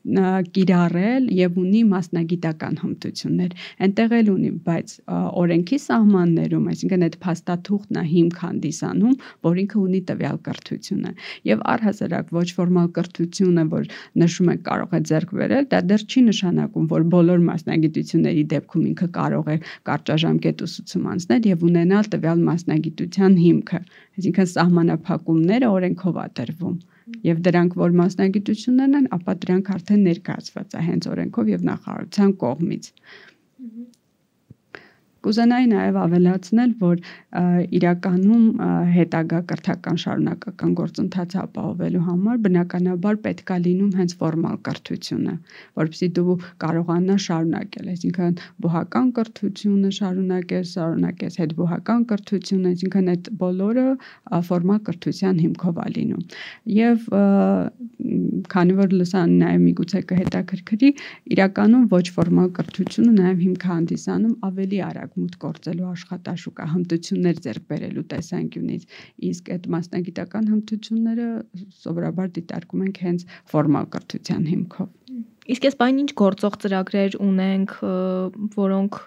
կիրառել 0.00 1.26
եւ 1.36 1.56
ունի 1.60 1.80
մասնագիտական 1.90 2.76
հմտություններ։ 2.80 3.50
Այնտեղ 3.84 4.14
էլ 4.16 4.30
ունի, 4.32 4.50
բայց 4.64 4.94
օրենքի 5.40 5.78
սահմաններում, 5.84 6.68
այսինքն 6.72 7.04
այդ 7.06 7.16
փաստաթուղթն 7.24 8.00
է 8.00 8.04
հիմք 8.12 8.38
հանդիսանում, 8.44 9.16
որ 9.44 9.60
ինքը 9.60 9.78
ունի 9.80 10.00
տվյալ 10.10 10.38
կրթությունը։ 10.48 11.12
Եվ 11.50 11.64
առհասարակ 11.74 12.32
ոչ 12.40 12.46
ֆորմալ 12.60 12.88
կրթությունը, 12.96 13.64
որ 13.76 13.90
նշում 14.24 14.50
են 14.54 14.62
կարող 14.70 14.96
է 14.96 15.00
ձեռք 15.10 15.34
բերել, 15.40 15.68
դա 15.70 15.80
դեռ 15.90 16.06
չի 16.08 16.20
նշանակում, 16.30 16.86
որ 16.96 17.06
բոլոր 17.14 17.44
մասնագիտությունների 17.50 18.44
դեպքում 18.56 18.86
ինքը 18.90 19.08
կարող 19.20 19.50
է 19.50 19.56
կարճաժամկետ 19.90 20.64
ուսուցում 20.64 21.10
անցնել 21.12 21.50
եւ 21.50 21.66
ունենալ 21.70 22.10
տվյալ 22.14 22.46
մասնագիտության 22.48 23.36
հիմքը։ 23.44 23.80
Այսինքն 24.20 24.50
սահմանափակումները 24.56 25.74
օրենքով 25.76 26.24
է 26.24 26.28
տրվում 26.40 26.78
եւ 27.26 27.40
դրանք 27.46 27.76
որ 27.80 27.96
մասնագիտություններն 28.00 28.98
են, 29.00 29.08
ապա 29.16 29.34
դրանք 29.44 29.70
արդեն 29.76 30.04
ներկայացված 30.10 30.76
է 30.76 30.84
հենց 30.90 31.08
օրենքով 31.14 31.50
եւ 31.54 31.66
նախարարության 31.70 32.34
կողմից։ 32.44 32.90
Կուզենայի 35.20 35.66
նաև 35.70 35.96
ավելացնել, 36.00 36.70
որ 36.80 37.00
իրականում 37.78 38.44
հետագա 38.94 39.40
կրթական 39.50 39.98
շարունակական 40.00 40.70
գործընթացը 40.80 41.38
ապահովելու 41.42 42.04
համար 42.06 42.38
բնականաբար 42.46 43.18
պետքա 43.26 43.58
լինում 43.66 43.92
հենց 44.00 44.14
ֆորմալ 44.20 44.56
կրթությունը, 44.68 45.34
որովհետեւ 45.80 46.14
դու 46.20 46.36
կարողանաս 46.64 47.26
շարունակել, 47.26 47.90
այսինքն 47.94 48.40
բուհական 48.64 49.12
կրթությունը 49.20 49.92
շարունակես, 50.00 50.72
շարունակես 50.80 51.38
հետ 51.40 51.54
բուհական 51.60 52.06
կրթությունը, 52.10 52.72
այսինքն 52.74 53.12
այդ 53.14 53.30
բոլորը 53.44 53.86
ֆորմալ 54.50 54.80
կրթության 54.88 55.44
հիմքով 55.44 55.80
է 55.80 55.88
լինում։ 56.00 56.24
Եվ 56.80 57.06
քանի 58.50 58.74
որ 58.80 58.94
լսան 59.00 59.32
նաև 59.40 59.62
միգուցե 59.68 60.00
կհետաքրքրի, 60.10 60.90
իրականում 61.36 61.86
ոչ 61.92 62.04
ֆորմալ 62.16 62.48
կրթությունը 62.56 63.12
նաև 63.20 63.42
հիմք 63.44 63.66
հանդիսանում 63.70 64.34
ավելի 64.50 64.80
արագ 64.90 65.09
արագ 65.10 65.18
մուտք 65.18 65.42
գործելու 65.42 65.88
աշխատաշուկա, 65.90 66.64
հմտություններ 66.70 67.36
ձեռք 67.44 67.64
բերելու 67.70 68.04
տեսանկյունից, 68.10 68.82
իսկ 69.30 69.50
այդ 69.54 69.64
մասնագիտական 69.74 70.50
հմտությունները 70.50 71.28
սովորաբար 71.82 72.28
դիտարկում 72.38 72.84
ենք 72.86 73.00
հենց 73.04 73.24
ֆորմալ 73.50 73.86
կրթության 73.94 74.44
հիմքով։ 74.50 74.88
Իսկ 75.50 75.66
այս 75.70 75.76
բան 75.80 76.00
ինչ 76.00 76.10
գործող 76.20 76.54
ծրագրեր 76.62 77.18
ունենք, 77.26 77.74
որոնք 78.60 79.00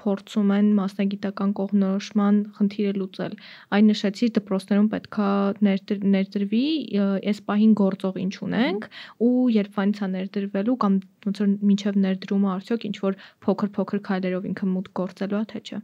փորձում 0.00 0.52
են 0.56 0.68
մասնագիտական 0.78 1.54
կողմնորոշման 1.60 2.40
խնդիրը 2.58 2.92
լուծել։ 2.98 3.36
Այն 3.78 3.90
նշեցի 3.92 4.28
դպրոցներում 4.38 4.90
պետքա 4.94 5.30
ներդրվի, 5.68 6.64
այս 7.32 7.42
պահին 7.48 7.72
գործող 7.82 8.20
ինչ 8.24 8.34
ունենք 8.48 8.90
ու 9.28 9.32
երբ 9.58 9.80
այնց 9.84 10.04
է 10.04 10.10
ներդրվելու 10.18 10.78
կամ 10.84 11.00
ոնց 11.28 11.42
որ 11.44 11.56
մինչև 11.72 11.98
ներդրումը 12.08 12.52
արդյոք 12.58 12.86
ինչ 12.90 12.96
որ 13.08 13.18
փոքր-փոքր 13.48 14.04
քայլերով 14.10 14.52
ինքը 14.52 14.70
մուտք 14.76 14.94
գործելու 15.02 15.42
է 15.42 15.48
թե 15.54 15.64
չէ։ 15.68 15.82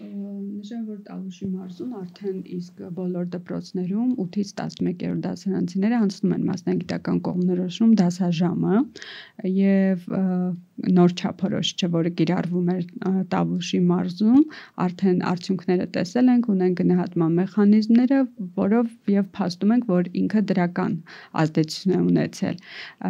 Նշեմ, 0.00 0.84
որ 0.88 1.00
Տավուշի 1.06 1.46
մարզում 1.54 1.90
արդեն 1.98 2.36
իսկ 2.56 2.78
բոլոր 2.98 3.26
դպրոցներում 3.34 4.14
8-ից 4.22 4.52
11-րդ 4.60 5.20
դասարանցիները 5.26 5.98
անցնում 6.04 6.32
են 6.36 6.46
մասնագիտական 6.50 7.18
կողմնորոշում 7.26 7.92
դասաժամը 8.00 8.80
եւ 9.56 10.06
նոր 10.88 11.14
չափորոշիչը, 11.20 11.88
որը 11.94 12.10
կիրառվում 12.20 12.68
էր 12.74 12.84
Տավուշի 13.32 13.80
մարզում, 13.90 14.42
արդեն 14.84 15.18
արդյունքները 15.30 15.86
տեսել 15.96 16.30
ենք, 16.34 16.48
ունեն 16.54 16.74
գնահատման 16.80 17.36
մեխանիզմները, 17.40 18.20
որով 18.60 19.12
եւ 19.14 19.28
փաստում 19.36 19.74
ենք, 19.76 19.88
որ 19.90 20.10
ինքը 20.20 20.42
դրական 20.50 20.94
ազդեցություն 21.44 21.94
է 21.96 22.00
ունեցել։ 22.10 22.60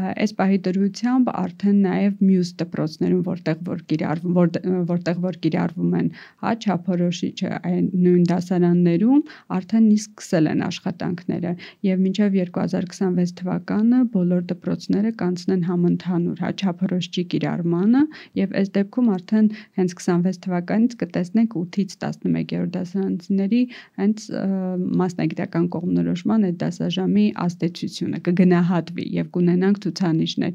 Այս 0.00 0.34
պահի 0.40 0.58
դրությամբ 0.66 1.30
արդեն 1.40 1.78
նաեւ 1.86 2.24
մյուս 2.30 2.52
դպրոցներում, 2.60 3.22
որտեղ 3.30 3.62
որ 3.70 3.84
կիրառվում, 3.90 4.34
որ, 4.40 4.52
որտեղ 4.90 5.22
որ 5.26 5.40
կիրառվում 5.44 5.94
են 6.00 6.10
հա 6.44 6.54
չափորոշիչը 6.60 7.50
այն 7.70 7.86
նույն 8.04 8.24
դասարաններում 8.30 9.22
արդեն 9.56 9.86
իսկ 9.94 10.10
սկսել 10.20 10.50
են 10.50 10.64
աշխատանքները 10.66 11.52
եւ 11.86 12.02
մինչեւ 12.04 12.36
2026 12.40 13.34
թվականը 13.40 14.00
բոլոր 14.14 14.42
դպրոցները 14.50 15.12
կանցնեն 15.20 15.64
համընդհանուր 15.70 16.42
հա 16.44 16.50
չափորոշիչի 16.60 17.24
կիրառմանը 17.60 18.02
եւ 18.38 18.54
այս 18.60 18.68
դեպքում 18.74 19.08
արդեն 19.14 19.46
հենց 19.78 19.94
26 20.00 20.38
թվականից 20.44 20.94
կտեսնենք 21.00 21.56
8-ից 21.60 21.96
11-րդ 22.00 22.72
դասարանցիների 22.76 23.62
հենց 24.00 24.26
մասնագիտական 25.00 25.66
կողմնորոշման 25.74 26.46
այդ 26.50 26.58
դասաժամի 26.60 27.26
ազդեցությունը 27.44 28.20
կգնահատվի 28.30 29.06
եւ 29.20 29.30
կունենանք 29.36 29.80
ցուցանիշներ 29.84 30.52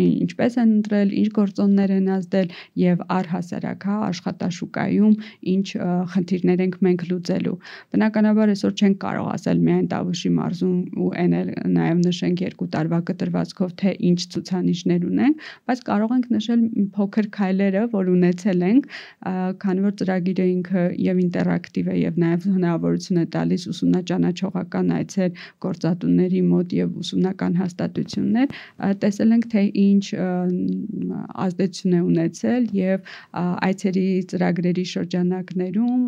ինչպես 0.00 0.58
են 0.60 0.70
ընտրել, 0.80 1.14
ինչ 1.20 1.28
գործոններ 1.40 1.94
են 2.00 2.10
ազդել 2.16 2.54
եւ 2.80 3.04
առհասարակ 3.20 3.86
հա 3.90 3.96
աշխատաշուկայում 4.10 5.14
ինչ 5.54 5.66
խնդիրներ 6.14 6.64
ենք 6.66 6.76
մենք 6.86 7.04
լուծելու։ 7.10 7.56
Բնականաբար 7.94 8.52
այսօր 8.54 8.74
չենք 8.80 9.00
կարող 9.04 9.30
ասել 9.34 9.62
միայն 9.66 9.88
Տավուշի 9.90 10.30
մարզում 10.40 10.78
ու 11.00 11.10
այն 11.20 11.36
էլ 11.40 11.50
նաեւ 11.74 12.02
նշենք 12.06 12.44
երկու 12.46 12.68
տարվա 12.74 13.00
կտրվածքով 13.10 13.74
թե 13.80 13.94
ինչ 14.10 14.20
ցուցանիշներ 14.34 15.06
ունենք, 15.10 15.44
բայց 15.70 15.82
կարող 15.90 16.14
ենք 16.16 16.30
նշել 16.40 16.62
փոքր 16.96 17.26
քայլերը, 17.36 17.82
որ 17.92 18.10
ունեցել 18.14 18.64
ենք, 18.70 18.86
քանի 19.62 19.84
որ 19.86 19.94
ծրագիրը 20.00 20.46
ինքը 20.50 20.84
եւ 21.04 21.20
ինտերակտիվ 21.24 21.90
է 21.90 21.96
եւ 22.00 22.20
նաեւ 22.24 22.46
հնարավորություն 22.56 23.20
է 23.20 23.24
տալիս 23.36 23.66
ուսումնաճանաչողական 23.70 24.92
այցեր 24.96 25.42
գործատուների 25.66 26.42
մոտ 26.50 26.74
եւ 26.80 26.98
ուսումնական 27.04 27.58
հաստատություններ, 27.60 28.58
տեսել 29.04 29.34
ենք 29.36 29.48
թե 29.54 29.64
ինչ 29.84 30.04
ազդեցություն 31.46 31.96
է 32.00 32.02
ունեցել 32.10 32.68
եւ 32.80 33.14
այցերի 33.70 34.06
ծրագրերի 34.32 34.86
շրջանակներում 34.94 36.04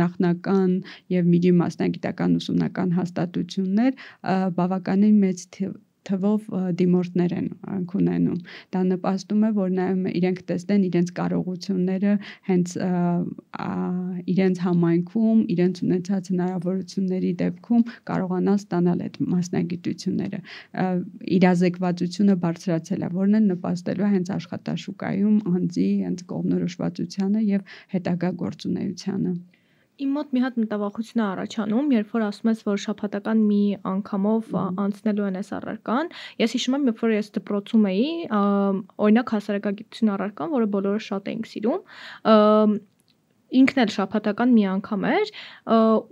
նախնական 0.00 0.78
եւ 1.16 1.32
միջի 1.34 1.52
մասնագիտական 1.62 2.38
ուսումնական 2.40 2.94
հաստատություններ 3.00 4.06
բավականին 4.60 5.20
մեծ 5.26 5.46
թվով 6.06 6.48
դիմորդներ 6.80 7.32
են 7.36 7.48
ունենում։ 7.96 8.38
Դա 8.74 8.80
նպաստում 8.90 9.42
է, 9.46 9.50
որ 9.56 9.72
նայում 9.76 10.02
իրենք 10.12 10.40
տեսնեն 10.50 10.84
իրենց 10.88 11.12
կարողությունները 11.16 12.12
հենց 12.48 12.74
իրենց 14.36 14.60
համայնքում, 14.66 15.40
իրենց 15.56 15.82
ունեցած 15.86 16.30
հնարավորությունների 16.32 17.32
դեպքում 17.42 17.84
կարողանան 18.10 18.60
ստանալ 18.62 19.04
այդ 19.06 19.18
մասնագիտությունները։ 19.34 20.40
Իրազեկվածությունը 21.38 22.38
բարձրացել 22.46 23.06
է, 23.06 23.10
որն 23.16 23.40
էլ 23.40 23.50
նպաստելու 23.56 24.06
է 24.06 24.12
հենց 24.16 24.32
աշխատաշուկայում 24.36 25.36
անձի 25.56 25.90
հենց 26.06 26.24
կողմնորոշվածությանը 26.32 27.44
եւ 27.50 27.76
հետագա 27.96 28.32
գործունեությանը։ 28.46 29.36
Իմ 29.96 30.10
մոտ 30.12 30.32
մի 30.36 30.40
հատ 30.44 30.56
մտավախություն 30.60 31.20
է 31.22 31.24
առաջանում, 31.24 31.86
երբ 31.94 32.10
որ 32.12 32.24
ասում 32.26 32.50
ես, 32.50 32.58
որ 32.66 32.80
շաբաթական 32.82 33.38
մի 33.48 33.60
անգամով 33.88 34.50
անցնելու 34.82 35.28
են 35.30 35.38
այս 35.40 35.52
առարկան։ 35.56 36.10
Ես 36.42 36.56
հիշում 36.56 36.76
եմ, 36.76 36.84
երբ 36.90 37.00
որ 37.04 37.14
ես 37.14 37.30
դպրոցում 37.36 37.86
էի, 37.92 38.10
օրինակ 39.06 39.32
հասարակագիտություն 39.36 40.12
առարկան, 40.16 40.52
որը 40.52 40.68
բոլորը 40.76 41.00
շատ 41.06 41.32
էինք 41.32 41.50
սիրում, 41.52 41.80
ինքն 43.56 43.82
էլ 43.86 43.90
շաբաթական 43.96 44.52
մի 44.52 44.64
անգամ 44.74 45.04
էր 45.16 45.28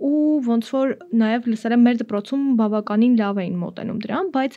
ու 0.09 0.19
ոնց 0.49 0.69
որ 0.75 0.93
նաև 1.21 1.49
լսել 1.51 1.75
եմ 1.75 1.83
մեր 1.85 1.97
դպրոցում 2.01 2.45
բավականին 2.61 3.17
լավ 3.21 3.41
էին 3.43 3.57
մոտենում 3.65 3.99
դրան, 4.05 4.29
բայց 4.35 4.55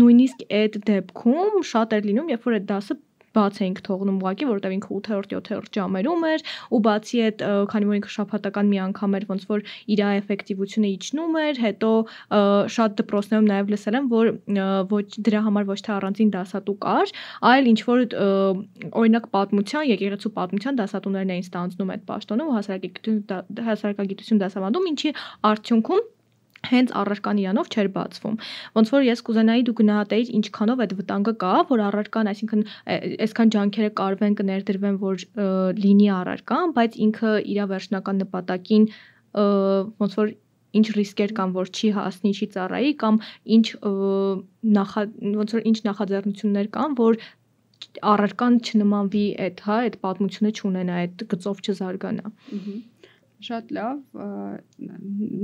նույնիսկ 0.00 0.42
այդ 0.60 0.80
դեպքում 0.90 1.62
շատ 1.70 1.94
էր 1.96 2.10
լինում, 2.10 2.32
երբ 2.34 2.50
որ 2.50 2.58
այդ 2.58 2.66
դասը 2.74 2.98
բաց 3.36 3.60
էինք 3.64 3.80
թողնում 3.86 4.18
ուղակի, 4.20 4.46
որովհետև 4.50 4.74
ինքը 4.76 4.90
8-րդ, 5.00 5.34
7-րդ 5.38 5.78
ժամերում 5.78 6.24
էր 6.30 6.44
ու 6.70 6.80
բացի 6.86 7.20
այդ, 7.26 7.44
քանի 7.70 7.88
որ 7.90 7.98
ինքը 8.00 8.12
շաբաթական 8.14 8.70
մի 8.70 8.80
անգամ 8.84 9.16
էր, 9.20 9.26
ոնց 9.30 9.44
որ 9.50 9.64
իր 9.94 10.02
էֆեկտիվությունը 10.10 10.90
իջնում 10.90 11.38
էր, 11.40 11.60
հետո 11.64 11.90
շատ 12.76 12.96
դպրոցներում 13.00 13.50
նաև 13.50 13.72
լսել 13.74 13.98
եմ, 14.00 14.08
որ 14.10 14.32
ոչ 14.90 15.06
դրա 15.30 15.42
համար 15.46 15.68
ոչ 15.70 15.78
թե 15.86 15.92
առանձին 15.96 16.32
դասատու 16.34 16.76
կար, 16.86 17.14
այլ 17.50 17.70
ինչ 17.70 17.80
որ 17.90 18.06
օրինակ 19.00 19.28
պատմության, 19.34 19.88
եկեղեցու 19.94 20.34
պատմության 20.40 20.80
դասատուներն 20.80 21.34
էին 21.36 21.46
ստանձնում 21.46 21.92
այդ 21.94 22.06
պաշտոնը 22.10 22.46
ու 22.50 22.56
հասարակագիտություն 22.58 23.20
հասարակագիտություն 23.70 24.42
դասավանդում, 24.44 24.90
ինչի 24.90 25.14
արդյունքում 25.50 26.08
հենց 26.68 26.92
առարկան 27.00 27.40
իրանով 27.40 27.70
չէր 27.72 27.88
բացվում։ 27.94 28.36
Ոնց 28.76 28.92
որ 28.94 29.06
ես 29.06 29.22
կուզենայի 29.26 29.64
դու 29.68 29.74
գնահատեիր 29.80 30.32
ինչքանով 30.40 30.82
այդ 30.84 30.92
վտանգը 31.00 31.34
կա, 31.40 31.54
որ 31.70 31.82
առարկան, 31.86 32.30
այսինքն 32.32 32.64
այսքան 33.26 33.52
ջանքերը 33.54 33.90
կարվեն 34.00 34.36
կներդրվեն, 34.40 35.00
որ 35.00 35.24
լինի 35.80 36.08
առարկան, 36.20 36.76
բայց 36.76 37.00
ինքը 37.06 37.32
իր 37.54 37.66
վերջնական 37.72 38.22
նպատակին 38.24 38.86
ոնց 40.04 40.16
որ 40.20 40.32
ինչ 40.70 40.86
ռիսկեր 41.00 41.32
կան, 41.34 41.52
որ 41.56 41.70
չի 41.74 41.88
հասնի, 41.96 42.30
չի 42.30 42.46
ծառայի 42.54 42.92
կամ 43.00 43.16
ինչ 43.56 43.66
նախա 44.78 45.02
ոնց 45.40 45.54
որ 45.56 45.66
ինչ 45.70 45.78
նախաձեռնություններ 45.88 46.70
կան, 46.76 46.94
որ 47.00 47.20
առարկան 48.06 48.56
չնմանվի 48.60 49.24
այդ, 49.46 49.62
հա, 49.66 49.76
այդ 49.88 49.96
պատմությունը 50.04 50.50
չունենա, 50.60 50.98
այդ 51.04 51.24
գծով 51.32 51.62
չզարգանա։ 51.64 52.30
Ահա 52.30 52.99
Շատ 53.40 53.70
լավ, 53.72 54.00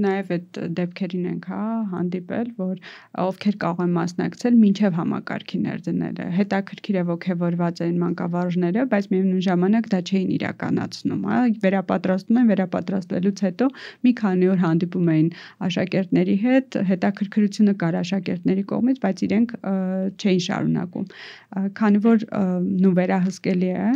նաև 0.05 0.31
այդ 0.35 0.59
դեպքերին 0.77 1.29
ենք 1.31 1.47
հա 1.49 1.61
հանդիպել, 1.93 2.49
որ 2.59 2.81
ովքեր 3.23 3.57
կարող 3.63 3.79
են 3.87 3.95
մասնակցել 3.97 4.59
մինչև 4.61 4.99
համակարգի 4.99 5.61
ներդնելը։ 5.63 6.27
Հետաքրքիր 6.37 6.99
է 7.01 7.05
ողջևորված 7.11 7.81
են 7.87 7.97
մանկավարժները, 8.03 8.85
բայց 8.93 9.09
միևնույն 9.15 9.45
ժամանակ 9.47 9.89
դա 9.95 10.01
չէին 10.11 10.35
իրականացնում, 10.37 11.25
հա, 11.31 11.39
վերապատրաստում 11.65 12.41
են, 12.43 12.51
վերապատրաստվելուց 12.53 13.43
հետո 13.47 13.71
մի 14.05 14.13
քանի 14.21 14.51
օր 14.53 14.61
հանդիպում 14.67 15.11
էին 15.17 15.31
աշակերտների 15.71 16.37
հետ, 16.45 16.79
հետաքրքրությունը 16.93 17.77
կար 17.81 17.99
աշակերտների 18.03 18.67
կողմից, 18.77 19.01
բայց 19.07 19.25
իրենք 19.31 19.57
չէին 20.21 20.45
շարունակում։ 20.51 21.09
Քանի 21.81 22.05
որ 22.07 22.29
նու 22.77 22.95
վերահսկելի 23.01 23.73
է, 23.77 23.91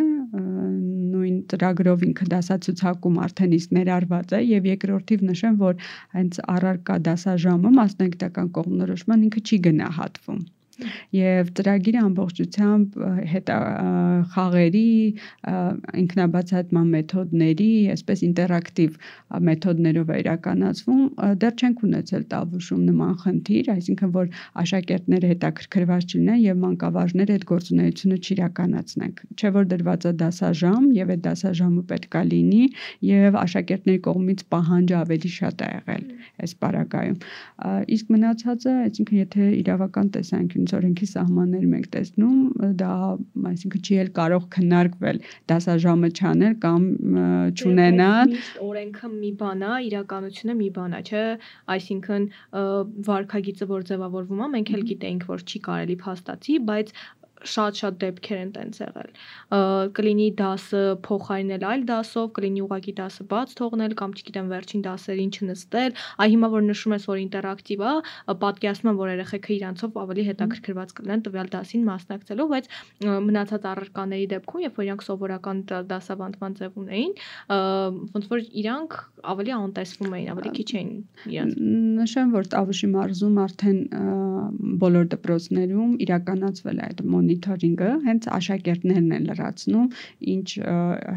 ծրագրով 1.53 2.07
ինքը 2.11 2.29
դասացուցակում 2.35 3.18
արդեն 3.26 3.57
իսկ 3.59 3.74
ներառված 3.79 4.37
է 4.38 4.40
եւ 4.50 4.70
երկրորդիվ 4.70 5.26
նշեմ, 5.33 5.59
որ 5.64 5.90
հենց 6.16 6.40
առարկա 6.57 7.00
դասաժամը 7.11 7.74
մասնագիտական 7.81 8.55
կողմնորոշման 8.61 9.29
ինքը 9.31 9.44
չի 9.50 9.61
գնահատվում 9.68 10.40
եւ 11.16 11.50
ծրագիրը 11.58 12.00
ամբողջությամբ 12.06 12.98
հետա 13.32 13.56
խաղերի 14.34 14.90
ինքնաբացահատման 16.02 16.90
մեթոդների, 16.94 17.70
այսպես 17.94 18.24
ինտերակտիվ 18.30 18.98
մեթոդներով 19.50 20.10
է 20.10 20.18
իրականացվում, 20.24 21.02
դեռ 21.42 21.54
չենք 21.60 21.84
ունեցել 21.90 22.24
Տավուշում 22.30 22.82
նման 22.90 23.14
խնդիր, 23.24 23.70
այսինքն 23.74 24.14
որ 24.16 24.30
աշակերտները 24.64 25.30
հետաքրքրված 25.34 26.06
չլինեն 26.10 26.40
եւ 26.44 26.60
մանկավարժները 26.64 27.36
այդ 27.38 27.46
գործունեությունը 27.50 28.18
չիրականացնեն։ 28.20 29.12
Չէ 29.40 29.52
որ 29.56 29.70
դրված 29.70 30.06
է 30.10 30.12
դասաժամ 30.20 30.88
եւ 31.00 31.12
այդ 31.14 31.22
դասաժամը 31.26 31.84
պետքա 31.90 32.22
լինի 32.30 32.64
եւ 33.10 33.38
աշակերտների 33.40 34.00
կողմից 34.06 34.44
պահանջը 34.54 34.96
ավելի 35.00 35.30
շատ 35.40 35.64
է 35.66 35.70
եղել 35.70 36.04
այս 36.40 36.54
պարագայում։ 36.64 37.18
Իսկ 37.96 38.12
մնացածը, 38.14 38.74
այսինքն 38.86 39.20
եթե 39.20 39.48
իրավական 39.60 40.10
տեսանկյունից 40.16 40.69
ոնց 40.70 40.78
օրենքի 40.78 41.06
սահմաններում 41.11 41.72
ենք 41.76 41.87
տեսնում, 41.94 42.38
դա 42.78 42.90
այսինքն 43.50 43.83
չի 43.87 43.96
էլ 44.02 44.11
կարող 44.18 44.44
քննարկվել 44.54 45.18
դասաժամը 45.50 46.11
չանել 46.20 46.54
կամ 46.64 46.83
չունենալ։ 47.59 48.35
Օրենքը 48.66 49.11
մի 49.14 49.30
բան 49.40 49.64
է, 49.66 49.72
իրականությունը 49.90 50.56
մի 50.61 50.68
բան 50.78 50.94
է, 50.94 51.02
չէ՞, 51.11 51.24
այսինքն 51.74 52.28
վարկագիծը 53.11 53.70
որ 53.70 53.88
ձևավորվում 53.90 54.44
է, 54.46 54.50
մենք 54.54 54.74
էլ 54.78 54.85
գիտենք, 54.90 55.26
որ 55.30 55.46
չի 55.50 55.64
կարելի 55.66 55.96
փաստացի, 56.04 56.61
բայց 56.70 56.94
շատ-շատ 57.40 57.98
դեպքեր 58.00 58.38
են 58.40 58.50
տենց 58.57 58.81
եղել։ 58.81 59.11
Կլինի 59.96 60.29
դասը 60.40 60.83
փոխարինել 61.07 61.64
այլ 61.70 61.85
դասով, 61.90 62.26
կլինի 62.37 62.62
ուղակի 62.66 62.94
դասը 63.00 63.26
բաց 63.31 63.55
թողնել 63.61 63.94
կամ 64.00 64.14
չգիտեմ 64.20 64.50
վերջին 64.50 64.85
դասերին 64.87 65.31
չնստել։ 65.40 65.96
Այ 66.20 66.29
հիմա 66.35 66.50
որ 66.55 66.64
նշում 66.70 66.94
ես 66.96 67.05
որ 67.11 67.20
ինտերակտիվ 67.24 67.81
է, 67.81 67.94
պատկերացնում 68.44 68.90
եմ 68.90 69.00
որ 69.00 69.12
երեխեքը 69.14 69.53
իրանցով 69.61 69.98
ավելի 70.00 70.24
հետաքրքրված 70.31 70.94
կլինեն 71.00 71.24
տվյալ 71.31 71.50
դասին 71.55 71.85
մասնակցելու, 71.90 72.48
բայց 72.50 72.70
մնացած 73.31 73.68
առարկաների 73.70 74.26
դեպքում, 74.31 74.64
երբ 74.66 74.81
որ 74.81 74.87
իրանք 74.90 75.05
սովորական 75.07 75.62
դասավանդման 75.90 76.57
ձև 76.61 76.79
ունեին, 76.81 77.12
ոնց 78.14 78.31
որ 78.31 78.44
իրանք 78.61 78.98
ավելի 79.31 79.53
անտեսվում 79.61 80.14
էին, 80.20 80.31
ավելի 80.35 80.53
քիչ 80.61 80.68
էին 80.81 80.92
իրանք։ 81.31 81.59
Նշեմ 82.00 82.33
որ 82.35 82.48
Տավուշի 82.55 82.88
մարզում 82.94 83.40
արդեն 83.44 83.79
բոլոր 84.81 85.09
դպրոցներում 85.14 85.92
իրականացվել 86.07 86.81
է 86.81 86.85
այդ 86.90 87.03
մոնի 87.12 87.29
մոնիթորինգը 87.30 87.88
հենց 88.06 88.26
աշակերտներն 88.34 89.10
են 89.14 89.26
լրացնում, 89.30 89.88
ինչ 90.34 90.48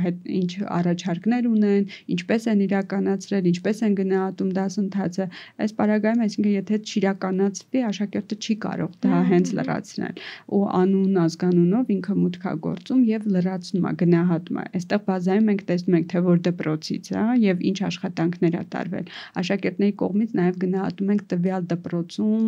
հետ 0.04 0.18
ինչ 0.38 0.52
առաջարկներ 0.78 1.48
ունեն, 1.50 1.84
ինչպես 2.14 2.44
են 2.54 2.60
իրականացրել, 2.68 3.50
ինչպես 3.54 3.82
են 3.88 3.96
գնահատում 4.00 4.52
դասընթացը։ 4.58 5.26
Այս 5.64 5.74
պարագայում, 5.80 6.24
այսինքն 6.24 6.54
եթե 6.54 6.80
չիրականացվի, 6.94 7.84
աշակերտը 7.90 8.38
չի 8.44 8.56
կարող 8.64 8.92
դա 9.04 9.22
հենց 9.34 9.54
լրացնել 9.58 10.22
ու 10.54 10.64
անուն 10.84 11.20
ազգանունով 11.24 11.94
ինքը 11.98 12.16
մուտքագործում 12.24 13.02
եւ 13.10 13.28
լրացնում 13.34 13.88
է, 13.90 13.94
գնահատում 14.04 14.60
է։ 14.64 14.66
Այստեղ 14.78 15.04
բազայում 15.10 15.52
ենք 15.54 15.64
տեսնում 15.74 15.98
ենք 15.98 16.08
թե 16.14 16.24
որ 16.28 16.44
դպրոցից 16.48 17.12
է 17.14 17.24
եւ 17.44 17.64
ինչ 17.74 17.78
աշխատանքներ 17.90 18.54
ա 18.54 18.64
տարվել։ 18.74 19.12
Աշակերտների 19.44 19.96
կողմից 20.04 20.36
նաեւ 20.40 20.60
գնահատում 20.64 21.14
ենք 21.14 21.24
տվյալ 21.34 21.68
դպրոցում 21.74 22.46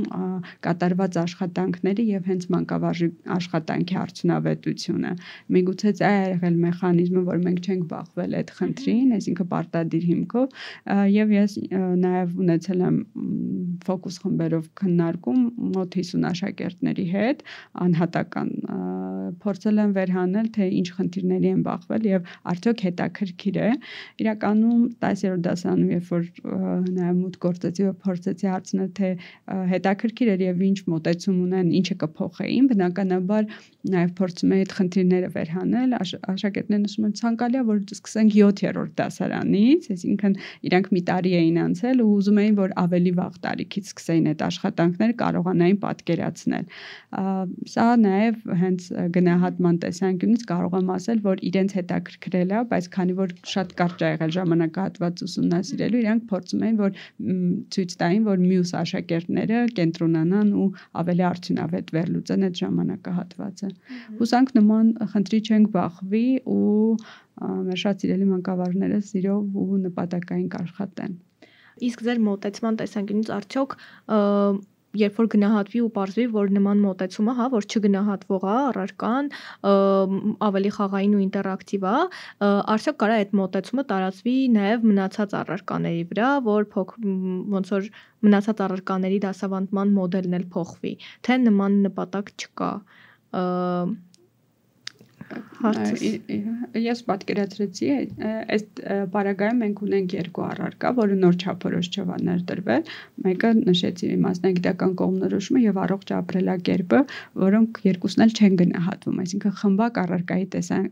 կատարված 0.66 1.20
աշխատանքները 1.26 2.06
եւ 2.16 2.30
հենց 2.32 2.48
մանկավարժի 2.56 3.10
աշխատանքի 3.56 3.96
արդյունավետությունը։ 4.02 5.12
Միգուցե 5.56 5.92
դա 6.00 6.10
է 6.16 6.24
եղել 6.26 6.58
մեխանիզմը, 6.66 7.22
որ 7.30 7.42
մենք 7.46 7.60
չենք 7.66 7.86
բախվել 7.92 8.36
այդ 8.40 8.54
խնդրին, 8.60 9.16
այսինքն 9.16 9.50
պարտադիր 9.56 10.08
հիմքով 10.12 10.60
եւ 11.16 11.36
ես 11.36 11.58
նաեւ 12.06 12.36
ունեցել 12.46 12.86
եմ 12.90 12.98
ֆոկուս 13.86 14.18
խմբերով 14.24 14.68
քննարկում 14.82 15.42
մոտ 15.76 15.98
50 16.00 16.28
աշակերտների 16.32 17.06
հետ 17.16 17.44
անհատական 17.86 18.52
փորձել 19.42 19.82
եմ 19.84 19.94
վերհանել 19.96 20.48
թե 20.56 20.68
ինչ 20.80 20.88
խնդիրների 20.98 21.50
են 21.56 21.62
բախվել 21.66 22.08
եւ 22.10 22.30
արդյոք 22.52 22.84
հետաքրքիր 22.86 23.60
է 23.66 23.70
իրականում 24.26 24.84
10-րդ 25.06 25.44
դասանում 25.48 25.94
երբ 25.96 26.12
որ 26.16 26.28
նաեւ 26.96 27.16
մուտք 27.22 27.46
գործեցի 27.46 27.88
ու 27.90 27.96
փորձեցի 28.06 28.50
հարցնել 28.52 28.92
թե 29.00 29.12
հետաքրքիր 29.74 30.32
էր 30.36 30.46
եւ 30.46 30.64
ինչ 30.70 30.78
մտածում 30.96 31.40
ունեն 31.46 31.72
ինչը 31.82 31.98
կփոխեին 32.06 32.70
բնականաբար 32.72 33.45
նաեւ 33.86 34.12
փորձում 34.18 34.54
էի 34.56 34.62
այդ 34.66 34.72
խնդիրները 34.76 35.30
վերհանել 35.36 35.92
աշակերտներն 36.00 36.86
ասում 36.90 37.06
են 37.06 37.14
ցանկալի 37.20 37.58
է 37.60 37.64
որ 37.70 37.82
սկսենք 37.96 38.36
7-րդ 38.36 38.94
դասարանից 39.00 39.90
այսինքն 39.96 40.38
իրանք 40.70 40.88
մի 40.96 41.02
տարի 41.10 41.34
էին 41.40 41.60
անցել 41.66 42.02
ու 42.06 42.08
ուզում 42.16 42.40
էին 42.42 42.58
որ 42.60 42.74
ավելի 42.82 43.14
վաղ 43.20 43.36
տարիքից 43.46 43.92
սկսեին 43.92 44.30
այդ 44.32 44.42
աշխատանքները 44.46 45.16
կարողանային 45.22 45.80
պատկերացնել 45.86 46.66
սա 47.76 47.88
նաեւ 48.06 48.40
հենց 48.66 48.88
գնահատման 49.16 49.80
տեսանկյունից 49.86 50.48
կարող 50.50 50.78
եմ 50.82 50.92
ասել 50.96 51.22
որ 51.26 51.44
իրենց 51.50 51.78
հետաքրքրել 51.80 52.56
է 52.56 52.64
բայց 52.74 52.90
քանի 52.96 53.18
որ 53.22 53.36
շատ 53.54 53.76
կարճ 53.80 54.06
է 54.06 54.12
եղել 54.16 54.36
ժամանակահատված 54.36 55.24
ուսումնասիրելու 55.26 56.02
իրանք 56.06 56.26
փորձում 56.34 56.66
էին 56.66 56.80
որ 56.82 57.00
ցույց 57.76 57.96
տային 58.02 58.26
որ 58.26 58.44
մյուս 58.46 58.74
աշակերտները 58.82 59.62
կենտրոնանան 59.80 60.52
ու 60.66 60.70
ավելի 61.02 61.26
արդյունավետ 61.30 61.96
վերլուծեն 61.96 62.46
այդ 62.50 62.60
ժամանակահատվածը 62.66 63.35
Հուսանք 64.20 64.54
նման 64.58 64.92
խնդրի 65.14 65.40
չենք 65.50 65.72
բախվի 65.76 66.26
ու 66.56 66.98
մեր 67.70 67.82
շատ 67.86 68.06
սիրելի 68.06 68.30
մանկավարժները 68.32 69.02
սիրով 69.10 69.60
ու 69.64 69.82
նպատակային 69.88 70.48
կաշխատեն։ 70.56 71.18
Իսկ 71.90 72.06
ձեր 72.08 72.24
մոտեցման 72.30 72.80
տեսանկյունից 72.80 73.34
արդյոք 73.36 73.78
երբ 74.96 75.18
որ 75.20 75.28
գնահատվի 75.34 75.82
ու 75.84 75.90
ողջվի, 75.96 76.26
որ 76.36 76.52
նման 76.56 76.82
մոտեցումը, 76.86 77.34
հա, 77.40 77.48
որ 77.54 77.68
չգնահատվող 77.68 78.46
է, 78.46 78.54
առարկան 78.56 79.30
ավելի 80.48 80.72
խաղային 80.78 81.16
ու 81.18 81.24
ինտերակտիվ 81.26 81.88
է, 81.92 81.96
արդյոք 82.76 83.00
կարա 83.04 83.18
այդ 83.24 83.34
մոտեցումը 83.42 83.86
տարածվի 83.92 84.36
նաև 84.56 84.86
մնացած 84.92 85.36
առարկաների 85.42 86.04
վրա, 86.12 86.30
որ 86.48 86.68
փոք 86.76 86.96
ոնց 87.56 87.74
որ 87.76 87.90
մնացած 88.26 88.64
առարկաների 88.68 89.20
դասավանդման 89.28 89.96
մոդելն 90.00 90.38
էլ 90.40 90.48
փոխվի, 90.56 90.94
թե 91.28 91.42
նման 91.44 91.82
նպատակ 91.90 92.32
չկա 92.40 92.72
հարցս 95.66 96.04
ես 96.86 97.02
պատկերացրեցի 97.10 97.88
այս 97.96 98.66
բարագայում 99.16 99.62
մենք 99.64 99.82
ունենք 99.88 100.16
երկու 100.18 100.46
առարկա, 100.50 100.92
որը 101.00 101.18
նոր 101.24 101.40
չափորոշ 101.42 101.90
չվա 101.96 102.20
ներդրվել։ 102.28 102.94
Մեկը 103.26 103.52
նշեցի 103.62 104.12
մասնագիտական 104.28 104.96
կողմնորոշումը 105.02 105.66
եւ 105.66 105.82
առողջ 105.86 106.14
ապրելակերպը, 106.20 107.02
որոնք 107.46 107.82
երկուսն 107.90 108.28
էլ 108.28 108.38
չեն 108.40 108.62
գնահատվում, 108.62 109.20
այսինքն 109.26 109.58
խմբակ 109.64 110.02
առարկայի 110.06 110.50
տեսան 110.56 110.90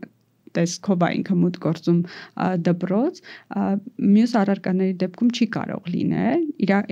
տեսքով 0.58 1.04
է 1.04 1.08
ինքը 1.18 1.36
մուտք 1.40 1.64
գործում 1.64 2.00
դպրոց, 2.68 3.20
մյուս 4.14 4.34
առարկաների 4.40 4.96
դեպքում 5.02 5.32
չի 5.34 5.48
կարող 5.56 5.88
լինել։ 5.94 6.44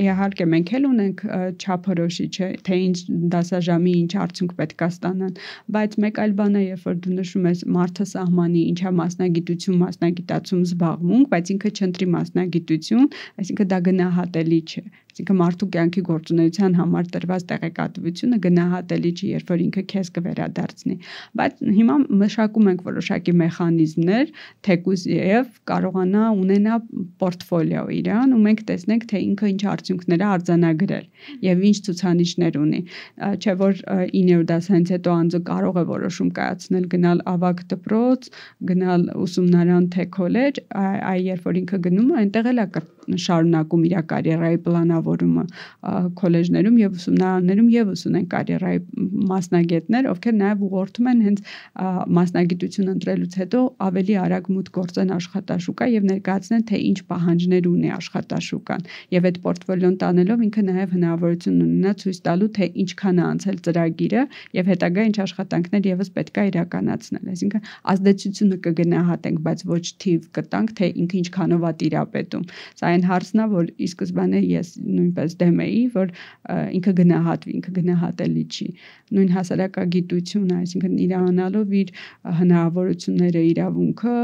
Իհարկե 0.02 0.46
մենք 0.52 0.72
էլ 0.78 0.88
ունենք 0.90 1.24
չափորոշիչ, 1.62 2.32
թե 2.68 2.78
ինչ 2.86 2.96
դասաժամի 3.34 3.94
ինչ 4.02 4.12
արդյունք 4.24 4.56
պետք 4.62 4.82
է 4.82 4.90
ստանան, 4.92 5.36
բայց 5.76 5.96
մեկ 6.06 6.22
այլ 6.22 6.34
բան 6.42 6.58
է, 6.58 6.64
երբ 6.72 6.86
որ 6.90 6.98
դու 7.06 7.14
նշում 7.18 7.48
ես 7.52 7.64
մարդը 7.76 8.08
սահմանի 8.12 8.62
ինչա 8.72 8.94
մասնագիտություն, 9.02 9.80
մասնագիտացում 9.82 10.64
զբաղվում, 10.72 11.22
բայց 11.32 11.54
ինքը 11.56 11.72
չընտրի 11.78 12.10
մասնագիտություն, 12.16 13.08
այսինքն 13.42 13.72
դա 13.72 13.80
գնահատելի 13.88 14.60
չէ 14.72 14.84
Այսինքն 15.12 15.36
մարդու 15.36 15.66
կյանքի 15.72 16.02
գործունեության 16.08 16.76
համար 16.78 17.08
տրված 17.12 17.42
տեղեկատվությունը 17.50 18.36
գնահատելի 18.46 19.10
չի, 19.12 19.26
երբ 19.32 19.50
որ 19.52 19.62
ինքը 19.64 19.82
քեզ 19.92 20.10
կվերադարձնի։ 20.16 20.94
Բայց 21.36 21.58
հիմա 21.76 21.96
մշակում 22.22 22.70
ենք 22.72 22.80
որոշակի 22.86 23.34
մեխանիզմներ, 23.42 24.32
թեկուզ 24.64 25.04
եւ 25.12 25.50
կարողանա 25.68 26.22
ունենա 26.42 26.78
պորտֆոլիո 27.20 27.84
իրան 27.98 28.32
ու 28.32 28.40
մենք 28.46 28.64
տեսնենք 28.72 29.04
թե 29.12 29.20
ինքը 29.26 29.50
ինչ 29.52 29.62
արդյունքներ 29.72 30.24
է 30.24 30.28
արձանագրել 30.32 31.06
եւ 31.44 31.66
ինչ 31.68 31.76
ցուցանիշներ 31.92 32.58
ունի։ 32.62 32.80
Չէ 33.42 33.56
որ 33.60 33.84
9 34.16 34.48
դասանից 34.48 34.94
հետո 34.96 35.16
անձը 35.22 35.42
կարող 35.52 35.82
է 35.82 35.84
որոշում 35.92 36.32
կայացնել 36.40 36.88
գնալ 36.96 37.22
ավակ 37.36 37.62
դպրոց, 37.72 38.32
գնալ 38.72 39.06
ուսումնարան 39.26 39.86
թե 39.92 40.08
քոլեջ, 40.16 40.64
այ 40.72 41.20
երբ 41.28 41.46
որ 41.52 41.62
ինքը 41.62 41.82
գնում 41.88 42.10
է, 42.12 42.18
այնտեղ 42.22 42.50
էլ 42.52 42.62
է 42.62 42.66
շարունակում 43.22 43.86
իր 43.88 43.94
կարիերայի 44.12 44.58
պլանավորումը 44.62 45.01
քոլեջներում 46.20 46.76
եւ 46.82 46.96
ուսումնարաններում 46.98 47.68
եւս 47.72 48.02
ունեն 48.08 48.26
կարիերայի 48.32 48.80
մասնագետներ, 49.32 50.08
ովքեր 50.12 50.36
նաեւ 50.42 50.62
ուղղորդում 50.66 51.08
են 51.12 51.22
հենց 51.26 51.42
մասնագիտություն 52.18 52.92
ընտրելուց 52.92 53.36
հետո 53.42 53.60
ավելի 53.86 54.16
արագ 54.22 54.50
մուտք 54.52 54.78
գործեն 54.78 55.12
աշխատաշուկա 55.16 55.88
եւ 55.92 56.06
ներկայացնեն 56.12 56.64
թե 56.72 56.80
ինչ 56.92 56.98
պահանջներ 57.12 57.68
ունի 57.72 57.92
աշխատաշուկան 57.96 58.86
եւ 59.12 59.28
այդ 59.32 59.40
պորտֆոլիոն 59.46 59.96
տանելով 60.02 60.44
ինքը 60.46 60.62
նաեւ 60.72 60.94
հնարավորություն 60.96 61.58
ունենա 61.62 61.92
ցույց 62.02 62.18
տալու 62.26 62.50
թե 62.58 62.70
ինչքան 62.82 63.22
է 63.22 63.24
անցել 63.32 63.58
ծրագիրը 63.66 64.22
եւ 64.58 64.72
հետագա 64.72 65.06
ինչ 65.12 65.16
աշխատանքներ 65.26 65.88
եւս 65.92 66.12
պետք 66.16 66.42
է 66.42 66.46
իրականացնել 66.52 67.32
այսինքն 67.32 67.66
ազդեցությունը 67.92 68.60
կգնահատենք 68.66 69.42
բայց 69.46 69.64
ոչ 69.72 69.84
թիվ 70.02 70.28
կտանք 70.38 70.74
թե 70.82 70.90
ինքը 71.02 71.16
ինչքանով 71.22 71.66
է 71.68 71.72
տիրապետում 71.82 72.46
սա 72.78 72.92
այն 72.92 73.04
հարցն 73.08 73.42
է, 73.42 73.46
որ 73.52 73.68
ի 73.72 73.88
սկզբանե 73.90 74.40
ես 74.48 74.70
նույնպես 74.96 75.36
դեմ 75.42 75.60
էի, 75.66 75.82
որ 75.96 76.12
ինքը 76.78 76.94
գնահատվի, 77.00 77.54
ինքը 77.58 77.74
գնահատելի 77.78 78.44
չի։ 78.52 78.68
Նույն 79.18 79.34
հասարակագիտությունը, 79.36 80.60
այսինքն 80.62 80.96
իրանալով 81.06 81.76
իր 81.82 81.92
հնարավորությունները, 82.42 83.44
իրավունքը 83.52 84.16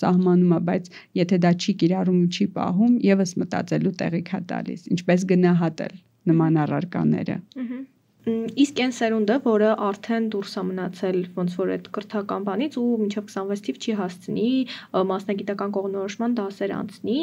սահմանում 0.00 0.54
է, 0.56 0.62
բայց 0.70 0.92
եթե 1.22 1.40
դա 1.46 1.52
չի 1.56 1.76
կիրառում 1.82 2.22
ու 2.22 2.30
չի 2.36 2.48
պահում, 2.60 2.94
եւս 3.10 3.36
մտածելու 3.42 3.96
տեղիք 4.04 4.32
է 4.36 4.40
տալիս, 4.54 4.88
ինչպես 4.96 5.28
գնահատել 5.34 6.00
նման 6.32 6.64
առարկաները։ 6.66 7.38
Ահա 7.66 7.84
իսկ 8.26 8.80
այն 8.82 8.92
սերունդը, 8.96 9.34
որը 9.44 9.68
արդեն 9.86 10.24
դուրս 10.34 10.54
է 10.58 10.62
մնացել 10.68 11.18
ոնց 11.36 11.52
որ 11.60 11.68
այդ 11.76 11.84
կրթական 11.94 12.46
բանից 12.48 12.78
ու 12.80 12.86
մինչև 13.02 13.28
26 13.34 13.62
թիվ 13.66 13.78
չի 13.78 13.94
հասցնի 14.00 14.48
մասնագիտական 15.10 15.74
կողմնորոշման 15.76 16.34
դասեր 16.40 16.74
անցնի, 16.80 17.18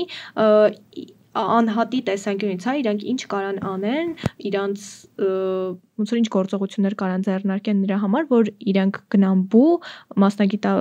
անհատի 1.33 1.99
տեսանկյունից, 2.07 2.65
հա, 2.67 2.73
իրանք 2.83 3.05
ինչ 3.13 3.21
կարան 3.33 3.59
անեն, 3.69 4.11
իրանց 4.49 4.83
ոնց 5.97 6.13
որ 6.13 6.19
ինչ 6.21 6.27
գործողություններ 6.35 6.95
կարան 6.99 7.25
ձեռնարկեն 7.27 7.79
նրա 7.83 7.97
համար, 8.03 8.27
որ 8.33 8.51
իրանք 8.73 8.99
գնան 9.15 9.41
բու 9.53 9.71
մասնագիտա 10.23 10.73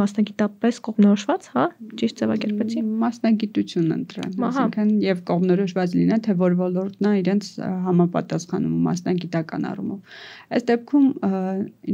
մասնագիտապես 0.00 0.78
կողմնորոշված, 0.86 1.46
հա, 1.54 1.64
ճիշտ 2.00 2.20
ձևակերպեցի։ 2.20 2.82
Մասնագիտություն 3.04 3.88
ընտրան, 3.94 4.34
այսինքն 4.48 4.90
եւ 5.04 5.22
կողմնորոշված 5.30 5.94
լինեն, 5.98 6.22
թե 6.24 6.36
որ 6.40 6.56
ոլորտն 6.60 7.08
է 7.10 7.12
իրենց 7.20 7.50
համապատասխանում 7.84 8.76
մասնագիտական 8.88 9.68
առումով։ 9.70 10.16
Այս 10.54 10.66
դեպքում, 10.70 11.06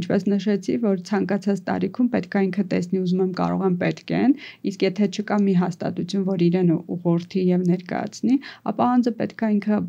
ինչպես 0.01 0.27
նշեցի, 0.31 0.77
որ 0.85 1.01
ցանկացած 1.11 1.63
տարիքում 1.71 2.11
պետք 2.15 2.37
է 2.41 2.43
ինքը 2.47 2.65
տեսնի 2.71 3.01
ուզում 3.01 3.23
եմ 3.25 3.33
կարող 3.41 3.65
եմ 3.67 3.75
պետք 3.81 4.13
են, 4.21 4.35
իսկ 4.71 4.85
եթե 4.87 5.09
չկա 5.11 5.37
մի 5.45 5.55
հաստատություն, 5.61 6.25
որ 6.31 6.45
իրեն 6.47 6.71
ուղղորդի 6.81 7.45
եւ 7.51 7.65
ներկայացնի, 7.71 8.35
ապա 8.71 8.89
անձը 8.95 9.13
պետք 9.21 9.41
է 9.41 9.51
ինքը 9.55 9.79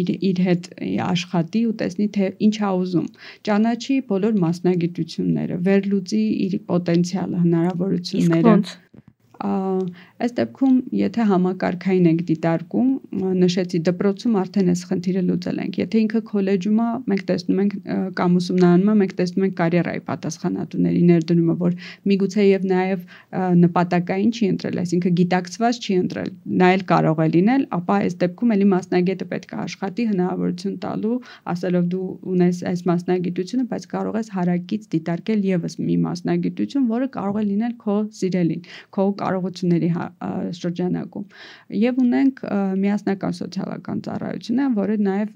իր 0.00 0.12
իր 0.30 0.42
հետ 0.46 0.68
աշխատի 1.10 1.62
ու 1.70 1.74
տեսնի 1.80 2.06
թե 2.16 2.30
ինչ 2.46 2.56
է 2.60 2.70
ուզում։ 2.80 3.06
Ճանաչի 3.48 3.96
բոլոր 4.10 4.38
մասնագիտությունները, 4.44 5.58
վերլուծի 5.68 6.22
իր 6.46 6.56
պոտենցիալը, 6.70 7.40
հնարավորությունները։ 7.50 8.54
Այս 10.20 10.34
դեպքում, 10.36 10.74
եթե 10.92 11.24
համակարգային 11.30 12.06
ենք 12.10 12.22
դիտարկում, 12.28 12.88
նշեցի 13.40 13.78
դպրոցում 13.88 14.34
արդեն 14.40 14.66
այս 14.72 14.82
խնդիրը 14.90 15.22
լուծել 15.30 15.60
ենք։ 15.64 15.78
Եթե 15.80 16.00
ինքը 16.04 16.20
քոլեջում 16.30 16.80
է, 16.84 16.88
մենք 17.12 17.22
տեսնում 17.30 17.62
ենք 17.62 17.76
կամ 18.18 18.36
ուսումնարանում 18.40 19.00
մենք 19.00 19.14
տեսնում 19.20 19.46
ենք 19.46 19.54
կարիերայի 19.60 20.02
պատասխանատուների 20.10 21.00
ներդրումը, 21.10 21.56
որ 21.60 21.78
միգուցե 22.10 22.44
եւ 22.50 22.66
նաեւ 22.70 23.06
նպատակային 23.64 24.34
չի 24.36 24.50
ընտրել, 24.50 24.80
այսինքն 24.84 25.16
գիտակցված 25.20 25.80
չի 25.80 25.96
ընտրել, 26.00 26.30
նա 26.60 26.70
էլ 26.76 26.84
կարող 26.92 27.24
է 27.24 27.28
լինել, 27.40 27.64
ապա 27.80 27.98
այս 28.04 28.18
դեպքում 28.20 28.54
էլի 28.60 28.68
մասնագետը 28.76 29.28
պետք 29.32 29.56
է 29.56 29.60
աշխատի 29.64 30.08
հնարավորություն 30.10 30.76
տալու, 30.84 31.16
ասելով 31.54 31.90
դու 31.96 32.08
ունես 32.34 32.62
այս 32.70 32.84
մասնագիտությունը, 32.90 33.66
բայց 33.72 33.88
կարող 33.96 34.20
ես 34.20 34.32
հարակից 34.36 34.88
դիտարկել 35.00 35.44
եւս 35.50 35.80
մի 35.80 35.96
մասնագիտություն, 36.04 36.88
որը 36.90 37.10
կարող 37.16 37.40
է 37.40 37.44
լինել 37.50 37.76
քո 37.80 37.98
սիրելին, 38.20 38.64
քո 38.94 39.06
կարողությունների 39.20 39.90
հա, 39.96 40.09
շրջանակում։ 40.60 41.24
Եվ 41.80 42.00
ունենք 42.04 42.42
միասնական 42.80 43.36
սոցիալական 43.40 44.02
ծառայությունը, 44.06 44.66
որը 44.76 44.96
նաև 45.06 45.34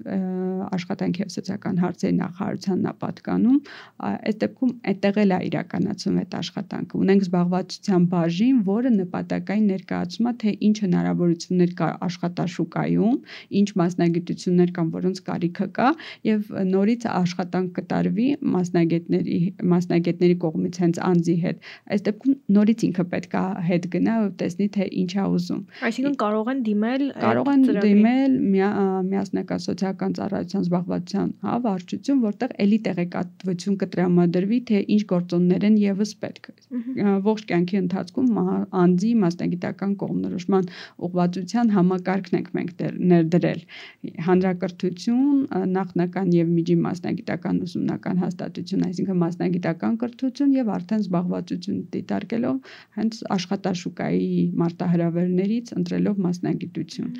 աշխատանքի 0.75 1.23
եւ 1.25 1.31
սոցիալական 1.35 1.79
հարցերի 1.83 2.15
նախարարության 2.19 2.83
նապատկանում, 2.85 3.59
այս 4.05 4.39
դեպքում 4.45 4.71
այդտեղ 4.91 5.19
էլ 5.25 5.35
է 5.35 5.39
իրականացում 5.49 6.19
այդ 6.25 6.35
աշխատանքը։ 6.39 6.99
Ունենք 7.05 7.25
զբաղվածության 7.25 8.07
բաժին, 8.15 8.57
որը 8.69 8.91
նպատակային 8.95 9.67
ներկայացում 9.75 10.29
է, 10.29 10.33
թե 10.45 10.53
ինչ 10.65 10.75
հնարավորություններ 10.85 11.71
կա 11.79 11.89
աշխատաշուկայում, 12.05 13.17
ինչ 13.59 13.67
մասնագիտություններ 13.81 14.73
կան, 14.75 14.89
որոնց 14.95 15.21
կարիքը 15.29 15.67
կա 15.75 15.89
եւ 16.29 16.51
նորից 16.75 17.07
աշխատանք 17.15 17.69
կտարվի 17.79 18.27
մասնագետների 18.55 19.39
մասնագետների 19.75 20.37
կողմից 20.45 20.79
հենց 20.85 20.99
անձի 21.09 21.35
հետ։ 21.45 21.69
Այս 21.95 22.05
դեպքում 22.05 22.35
նորից 22.55 22.85
ինքը 22.89 23.05
պետք 23.15 23.35
է 23.35 23.43
հետ 23.69 23.87
գնա 23.95 24.15
ու 24.25 24.31
տեսնի 24.41 24.64
թե 24.75 24.87
ինչ 25.01 25.11
է 25.15 25.25
ուզում։ 25.35 25.61
Այսինքն 25.89 26.15
կարող 26.21 26.51
են 26.53 26.61
դիմել 26.65 27.03
կարող 27.25 27.49
են 27.53 27.65
դիմել 27.85 28.35
միասնական 29.11 29.63
սոցիալական 29.65 30.15
ծառայության 30.19 30.65
զբաղվածության 30.65 31.29
հա 31.45 31.55
վարչություն, 31.65 32.21
որտեղ 32.25 32.55
էլի 32.65 32.79
տեղեկատվություն 32.85 33.77
կտրամադրվի, 33.85 34.59
թե 34.69 34.81
ինչ 34.95 35.01
գործոններ 35.11 35.65
են 35.69 35.77
եւս 35.85 36.11
պետք։ 36.25 36.49
Ողջ 37.25 37.45
կյանքի 37.51 37.79
ընթացքում 37.85 38.39
անձի 38.85 39.11
մասնագիտական 39.25 39.95
կողմնորոշման 40.01 40.69
ուղղվածության 41.05 41.71
համակարգն 41.75 42.39
ենք 42.39 42.49
մենք 42.55 42.83
ներդրել։ 43.11 43.61
Հանրակրթություն, 44.25 45.39
նախնական 45.75 46.31
եւ 46.35 46.51
միջին 46.55 46.81
մասնագիտական 46.85 47.61
ուսումնական 47.65 48.21
հաստատություն, 48.23 48.85
այսինքն 48.89 49.19
մասնագիտական 49.21 49.97
կրթություն 50.01 50.55
եւ 50.55 50.71
արդեն 50.75 51.03
զբաղվածություն 51.05 51.79
դիտարկելով 51.95 52.71
հենց 52.99 53.19
աշխատաշուկայի 53.35 54.29
մարտահրավերներից 54.61 55.73
ընտրելով 55.75 56.21
մասնագիտություն։ 56.25 57.11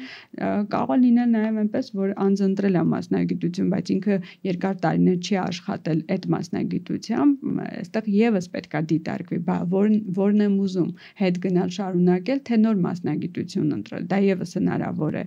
Կարող 0.76 0.96
է 0.96 1.00
լինել 1.06 1.30
նաեւ 1.36 1.60
այնպես, 1.66 1.92
որ 2.00 2.14
անձը 2.26 2.46
ընտրել 2.50 2.76
է 2.76 2.84
մասնագիտություն, 2.96 3.70
բայց 3.76 3.92
ինքը 3.96 4.18
երկար 4.50 4.76
տարիներ 4.86 5.18
չի 5.26 5.36
աշխատել 5.46 6.00
այդ 6.16 6.28
մասնագիտությամբ, 6.36 7.46
այստեղ 7.66 8.10
եւս 8.16 8.50
պետքա 8.56 8.82
դիտարկվի, 8.92 9.40
բա 9.46 9.58
որն 9.76 9.96
որն 10.16 10.46
եմ 10.46 10.56
ուզում, 10.66 10.90
հետ 11.22 11.40
գնալ 11.46 11.70
շարունակել, 11.76 12.40
թե 12.48 12.60
նոր 12.66 12.78
մասնագիտություն 12.86 13.76
ընտրել։ 13.76 14.08
Դա 14.12 14.20
եւս 14.26 14.56
հնարավոր 14.60 15.16
է։ 15.16 15.24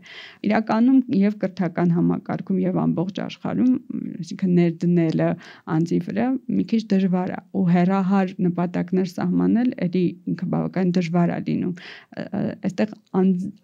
Իրականում 0.48 1.00
եւ 1.18 1.36
կրթական 1.42 1.94
համակարգում 1.98 2.58
եւ 2.62 2.80
ամբողջ 2.84 3.20
աշխարհում, 3.24 3.72
այսինքն 4.18 4.54
ներդնելը 4.58 5.28
անձի 5.74 5.98
վրա 6.08 6.26
մի 6.58 6.64
քիչ 6.72 6.82
դժվար 6.92 7.32
է 7.34 7.40
ու 7.58 7.64
հերահար 7.74 8.34
նպատակներ 8.48 9.08
սահմանել, 9.12 9.70
էլի 9.88 10.04
ինքը 10.32 10.48
բավական 10.54 10.92
դժվար 10.98 11.34
է 11.34 11.40
լինում։ 11.48 11.74
Այստեղ 12.68 12.94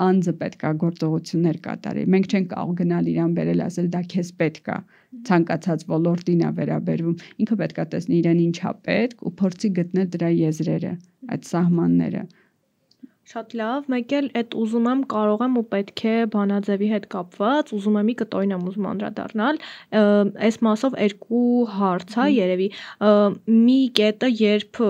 անձը 0.06 0.34
պետքա 0.42 0.70
գործողություններ 0.84 1.58
կատարի։ 1.66 2.04
Մենք 2.14 2.28
չենք 2.34 2.48
կարող 2.54 2.74
գնալ 2.80 3.10
իրան 3.14 3.34
բերել 3.38 3.64
ասել 3.66 3.90
դա 3.94 4.02
քեզ 4.14 4.30
պետք 4.42 4.70
է 4.74 4.78
ցանկացած 5.28 5.84
ոլորտին 5.90 6.44
է 6.44 6.52
վերաբերվում 6.58 7.18
ինքը 7.44 7.58
պետքա 7.64 7.84
տեսնի 7.94 8.16
իրեն 8.20 8.40
ինչա 8.44 8.72
պետք 8.88 9.26
ու 9.28 9.34
փորձի 9.40 9.70
գտնել 9.78 10.08
դրա 10.14 10.30
եզրերը 10.38 10.94
այդ 11.34 11.48
սահմանները 11.50 12.24
Շատ 13.24 13.54
լավ, 13.56 13.86
մեկ 13.88 14.10
էլ 14.18 14.26
այդ 14.36 14.54
ուզում 14.60 14.86
եմ, 14.90 15.02
կարող 15.08 15.42
եմ 15.44 15.54
ու 15.56 15.62
պետք 15.72 16.00
է 16.10 16.16
բանաձևի 16.34 16.88
հետ 16.90 17.06
կապված, 17.14 17.70
ուզում 17.72 17.96
եմ 18.00 18.06
մի 18.10 18.14
կտորին 18.20 18.52
եմ 18.52 18.66
ուզում 18.68 18.88
անդրադառնալ, 18.90 19.60
այս 20.48 20.58
մասով 20.66 20.98
երկու 21.00 21.40
հարց 21.78 22.16
է 22.20 22.26
երևի։ 22.34 22.68
Մի 23.64 23.78
կետը, 24.00 24.30
երբ 24.42 24.82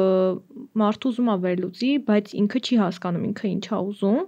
մարդը 0.82 1.10
ուզում 1.14 1.30
է 1.30 1.38
վերլուծի, 1.46 1.92
բայց 2.10 2.34
ինքը 2.42 2.64
չի 2.66 2.82
հասկանում 2.82 3.26
ինքը 3.30 3.50
ինչ 3.54 3.64
է 3.70 3.80
ուզում, 3.94 4.20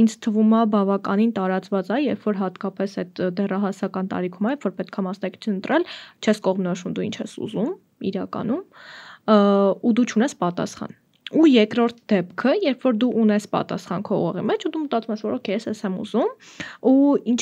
ինձ 0.00 0.18
թվում 0.24 0.56
է 0.56 0.62
բավականին 0.72 1.32
տարածված 1.36 1.92
է, 1.92 2.02
երբ 2.06 2.28
որ 2.32 2.44
հատկապես 2.46 3.00
այդ 3.04 3.24
դեռահասական 3.36 4.12
տարիքում 4.16 4.48
է, 4.48 4.58
որ 4.64 4.78
պետք 4.80 4.96
է 4.96 5.08
մասնակցություն 5.12 5.58
ընտրել, 5.60 5.90
չես 6.24 6.46
կողմնորոշում 6.48 6.96
դու 6.96 7.08
ինչ 7.12 7.16
ես 7.26 7.40
ուզում 7.44 7.72
իրականում, 8.12 8.62
ու 9.84 9.98
դու 10.00 10.06
չունես 10.16 10.40
պատասխան 10.40 11.02
ու 11.34 11.48
երկրորդ 11.50 11.96
դեպքը, 12.12 12.52
երբ 12.66 12.86
որ 12.86 13.00
դու 13.02 13.10
ունես 13.22 13.48
պատասխան 13.54 14.04
քո 14.06 14.20
ուղի 14.28 14.44
մեջ 14.50 14.68
ու 14.68 14.72
դու 14.76 14.82
մտածում 14.84 15.14
ես, 15.16 15.24
որ 15.26 15.34
օքեյ, 15.40 15.58
ես 15.66 15.82
եմ 15.88 15.98
ուզում 16.04 16.30
ու 16.92 16.94
ինչ 17.32 17.40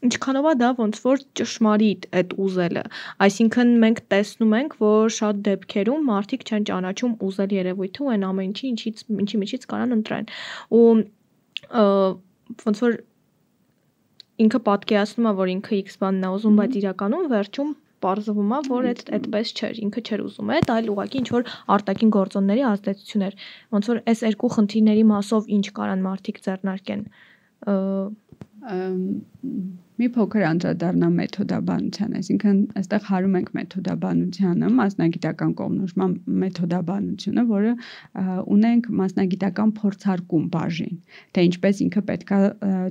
ինչքանով 0.00 0.46
է 0.48 0.52
դա 0.60 0.68
ոնց 0.78 0.98
որ 1.04 1.22
ճշմարիտ 1.36 2.06
այդ 2.16 2.30
ուզելը 2.40 2.82
այսինքն 3.26 3.72
մենք 3.82 3.98
տեսնում 4.12 4.54
ենք 4.58 4.76
որ 4.80 5.12
շատ 5.16 5.42
դեպքերում 5.48 6.06
մարդիկ 6.10 6.46
չեն 6.48 6.66
ճանաչում 6.70 7.16
ուզել 7.28 7.52
երևույթը 7.56 8.04
ու 8.06 8.10
այն 8.14 8.24
ամեն 8.30 8.48
ինչի 8.50 8.66
ինչից 8.70 9.02
ինչի 9.24 9.40
միջից 9.42 9.68
կարան 9.72 9.94
ընտրեն 9.98 10.30
ու 10.80 10.86
ոնց 12.64 12.82
որ 12.86 12.96
ինքը 14.40 14.60
պատկերացնում 14.70 15.28
է 15.28 15.34
որ 15.42 15.52
ինքը 15.58 15.80
X 15.84 16.00
բանն 16.00 16.24
է 16.24 16.32
ուզում 16.38 16.58
բայց 16.60 16.80
իրականում 16.80 17.30
վերջում 17.34 17.74
պարզվում 18.04 18.52
է, 18.56 18.60
որ 18.70 18.88
այդ 18.90 19.02
այդպես 19.16 19.52
չէր, 19.60 19.80
ինքը 19.86 20.00
չէր 20.06 20.24
ուզում 20.26 20.52
այդ, 20.56 20.72
այլ 20.74 20.90
ուղղակի 20.94 21.20
ինչ 21.20 21.28
որ 21.34 21.42
արտաքին 21.76 22.12
գործոնների 22.16 22.64
ազդեցություն 22.70 23.26
էր։ 23.28 23.34
Ոնց 23.76 23.90
որ 23.90 24.00
այս 24.10 24.24
երկու 24.30 24.50
խնդիրների 24.56 25.04
մասով 25.10 25.50
ինչ 25.60 25.66
կարան 25.80 26.04
մարդիկ 26.06 26.42
ձեռնարկեն 26.46 27.04
մի 30.00 30.08
փոքր 30.14 30.44
անդրադառնամ 30.48 31.16
մեթոդաբանության, 31.20 32.12
այսինքն 32.20 32.60
այստեղ 32.80 33.02
հարում 33.10 33.34
ենք 33.40 33.50
մեթոդաբանությանը, 33.58 34.70
մասնագիտական 34.80 35.52
կողմնորոշման 35.60 36.14
մեթոդաբանությունը, 36.44 37.44
որը 37.50 37.72
ունենք 38.54 38.88
մասնագիտական 39.00 39.74
փորձարկում 39.80 40.46
բաժին, 40.54 40.96
թե 41.36 41.44
ինչպես 41.50 41.82
ինքը 41.84 42.02
պետքա 42.10 42.40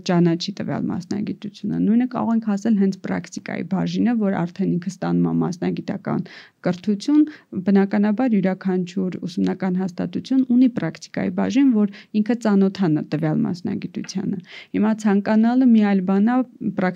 ճանաչի 0.09 0.53
տվյալ 0.59 0.87
մասնագիտությունը։ 0.93 1.81
Նույնը 1.89 2.07
կարող 2.13 2.33
ենք 2.37 2.49
ասել 2.55 2.79
հենց 2.83 2.99
պրակտիկայի 3.09 3.65
բաժինը, 3.73 4.15
որ 4.19 4.37
արդեն 4.43 4.69
ինքը 4.77 4.93
ստանում 4.93 5.29
է 5.29 5.33
մասնագիտական 5.39 6.21
կրթություն, 6.59 7.21
բնականաբար 7.65 8.33
յուրաքանչյուր 8.35 9.13
ուսումնական 9.23 9.77
հաստատություն 9.79 10.41
ունի 10.55 10.69
պրակտիկայի 10.75 11.31
բաժին, 11.39 11.69
որ 11.75 11.93
ինքը 12.19 12.35
ծանոթանա 12.45 13.03
տվյալ 13.13 13.39
մասնագիտությանը։ 13.45 14.39
Հիմա 14.75 14.91
ցանկանալը 15.03 15.69
մի 15.69 15.83
այլ 15.89 16.01
բան 16.09 16.27
է, 16.29 16.37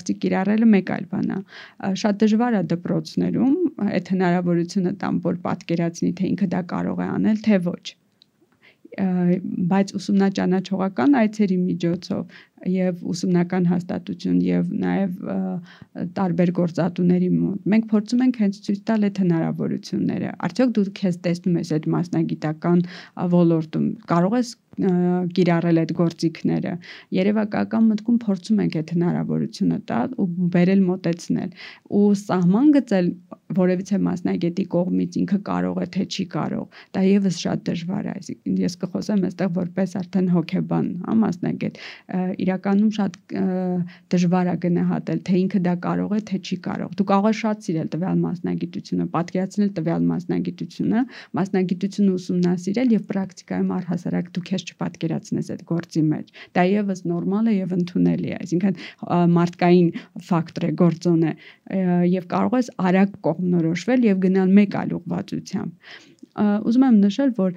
պրակտիկ 0.04 0.20
կիրառելը 0.24 0.68
մեկ 0.74 0.90
այլ 0.94 1.06
բան 1.14 1.30
է։ 1.34 1.40
Շատ 2.04 2.22
դժվար 2.24 2.60
է 2.60 2.62
դպրոցներում 2.74 3.58
այդ 3.88 4.14
հնարավորությունը 4.14 4.96
տամ, 5.04 5.20
որ 5.24 5.42
պատկերացնի, 5.48 6.14
թե 6.20 6.32
ինքը 6.34 6.48
դա 6.54 6.64
կարող 6.74 7.04
է 7.04 7.12
անել, 7.18 7.44
թե 7.48 7.60
ոչ 7.72 7.84
բայց 8.94 9.92
ուսումնաճանաչողական 9.98 11.16
այցերի 11.18 11.56
միջոցով 11.58 12.36
եւ 12.70 13.00
ուսումնական 13.14 13.66
հաստատություն 13.72 14.36
եւ 14.46 14.68
նաեւ 14.84 15.16
տարբեր 16.20 16.52
գործատուների 16.60 17.30
մոտ 17.34 17.66
մենք 17.74 17.88
փորձում 17.90 18.22
ենք 18.28 18.38
հենց 18.44 18.60
ցույց 18.68 18.84
տալ 18.92 19.08
այդ 19.10 19.22
հնարավորությունները 19.24 20.36
արդյոք 20.48 20.76
դու 20.78 20.86
քեզ 21.02 21.18
տեսնում 21.26 21.58
ես 21.64 21.74
այդ 21.74 21.90
մասնագիտական 21.96 22.86
ոլորտում 23.34 23.90
կարող 24.14 24.38
ես 24.38 24.54
կիրառել 25.38 25.82
այդ 25.84 25.94
գործիքները 26.00 26.74
երևակայական 27.20 27.90
մտքում 27.92 28.18
փորձում 28.24 28.64
ենք 28.64 28.78
այդ 28.82 28.94
հնարավորությունը 28.96 29.80
տալ 29.92 30.16
ու 30.24 30.28
բերել 30.56 30.82
մոտեցնել 30.88 31.52
ու 32.00 32.08
սահման 32.24 32.72
գծել 32.78 33.12
որևիցե 33.54 33.98
մասնագետի 34.08 34.66
կողմից 34.74 35.18
ինքը 35.24 35.40
կարող 35.52 35.84
է 35.84 35.88
թե 35.94 36.08
չի 36.10 36.26
կարող 36.34 36.80
դա 36.96 37.04
եւս 37.06 37.36
շատ 37.44 37.66
դժվար 37.70 38.08
է 38.08 38.14
այսինքն 38.14 38.58
ես 38.64 38.78
կխոսեմ 38.84 39.26
այստեղ 39.30 39.52
որպես 39.60 39.96
արդեն 40.02 40.30
հոգեբան 40.34 40.88
հա 41.04 41.16
մասնագետ 41.24 41.80
իր 42.44 42.54
իրականում 42.54 42.92
շատ 42.94 43.16
դժվար 44.14 44.50
է 44.52 44.56
գնահատել, 44.64 45.20
թե 45.28 45.36
ինքը 45.42 45.60
դա 45.66 45.74
կարող 45.84 46.12
է, 46.14 46.20
թե 46.30 46.38
չի 46.44 46.58
կարող։ 46.68 46.92
Դու 47.00 47.08
կարող 47.12 47.30
ես 47.34 47.40
շատ 47.44 47.66
սիրել 47.66 47.90
տվյալ 47.94 48.18
մասնագիտությունը, 48.24 49.06
պատկերացնել 49.14 49.72
տվյալ 49.78 50.06
մասնագիտությունը, 50.12 51.04
մասնագիտությունը 51.40 52.14
ուսումնասիրել 52.14 52.94
եւ 52.94 53.04
պրակտիկայում 53.14 53.74
առհասարակ 53.78 54.30
դու 54.38 54.46
քեզ 54.54 54.63
չպատկերացնես 54.72 55.52
այդ 55.54 55.66
գործի 55.70 56.04
մեջ։ 56.14 56.32
Դա 56.58 56.66
եւս 56.70 57.04
նորմալ 57.10 57.52
է 57.52 57.58
եւ 57.58 57.76
ընդունելի 57.80 58.32
է, 58.34 58.40
այսինքն 58.44 58.80
մարդկային 59.38 59.92
ֆակտոր 60.30 60.68
է, 60.70 60.72
գործոն 60.84 61.28
է 61.28 61.36
եւ 62.14 62.28
կարող 62.34 62.58
ես 62.62 62.72
արագ 62.90 63.20
կողմնորոշվել 63.28 64.10
եւ 64.10 64.26
գնալ 64.28 64.58
մեկ 64.62 64.80
այլ 64.84 64.98
ուղղվածությամբ 65.00 66.12
ուզում 66.34 66.86
եմ 66.88 66.96
նշել, 67.04 67.32
որ 67.38 67.52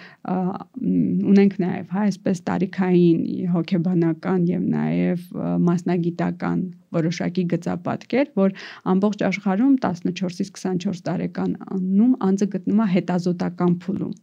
ունենք 1.33 1.55
նաև 1.63 1.93
հա 1.97 2.03
այսպես 2.11 2.43
տարիքային 2.49 3.23
հոգեբանական 3.55 4.43
եւ 4.51 4.67
նաև 4.75 5.23
մասնագիտական 5.65 6.67
որոշակի 6.97 7.45
գծապատկեր, 7.53 8.31
որ 8.39 8.55
ամբողջ 8.93 9.25
աշխարհում 9.31 9.75
14-ից 9.87 10.51
24 10.57 11.03
տարեկանում 11.07 12.13
անձը 12.27 12.47
գտնում 12.55 12.83
է 12.85 12.87
հետազոտական 12.95 13.73
փուլում 13.83 14.15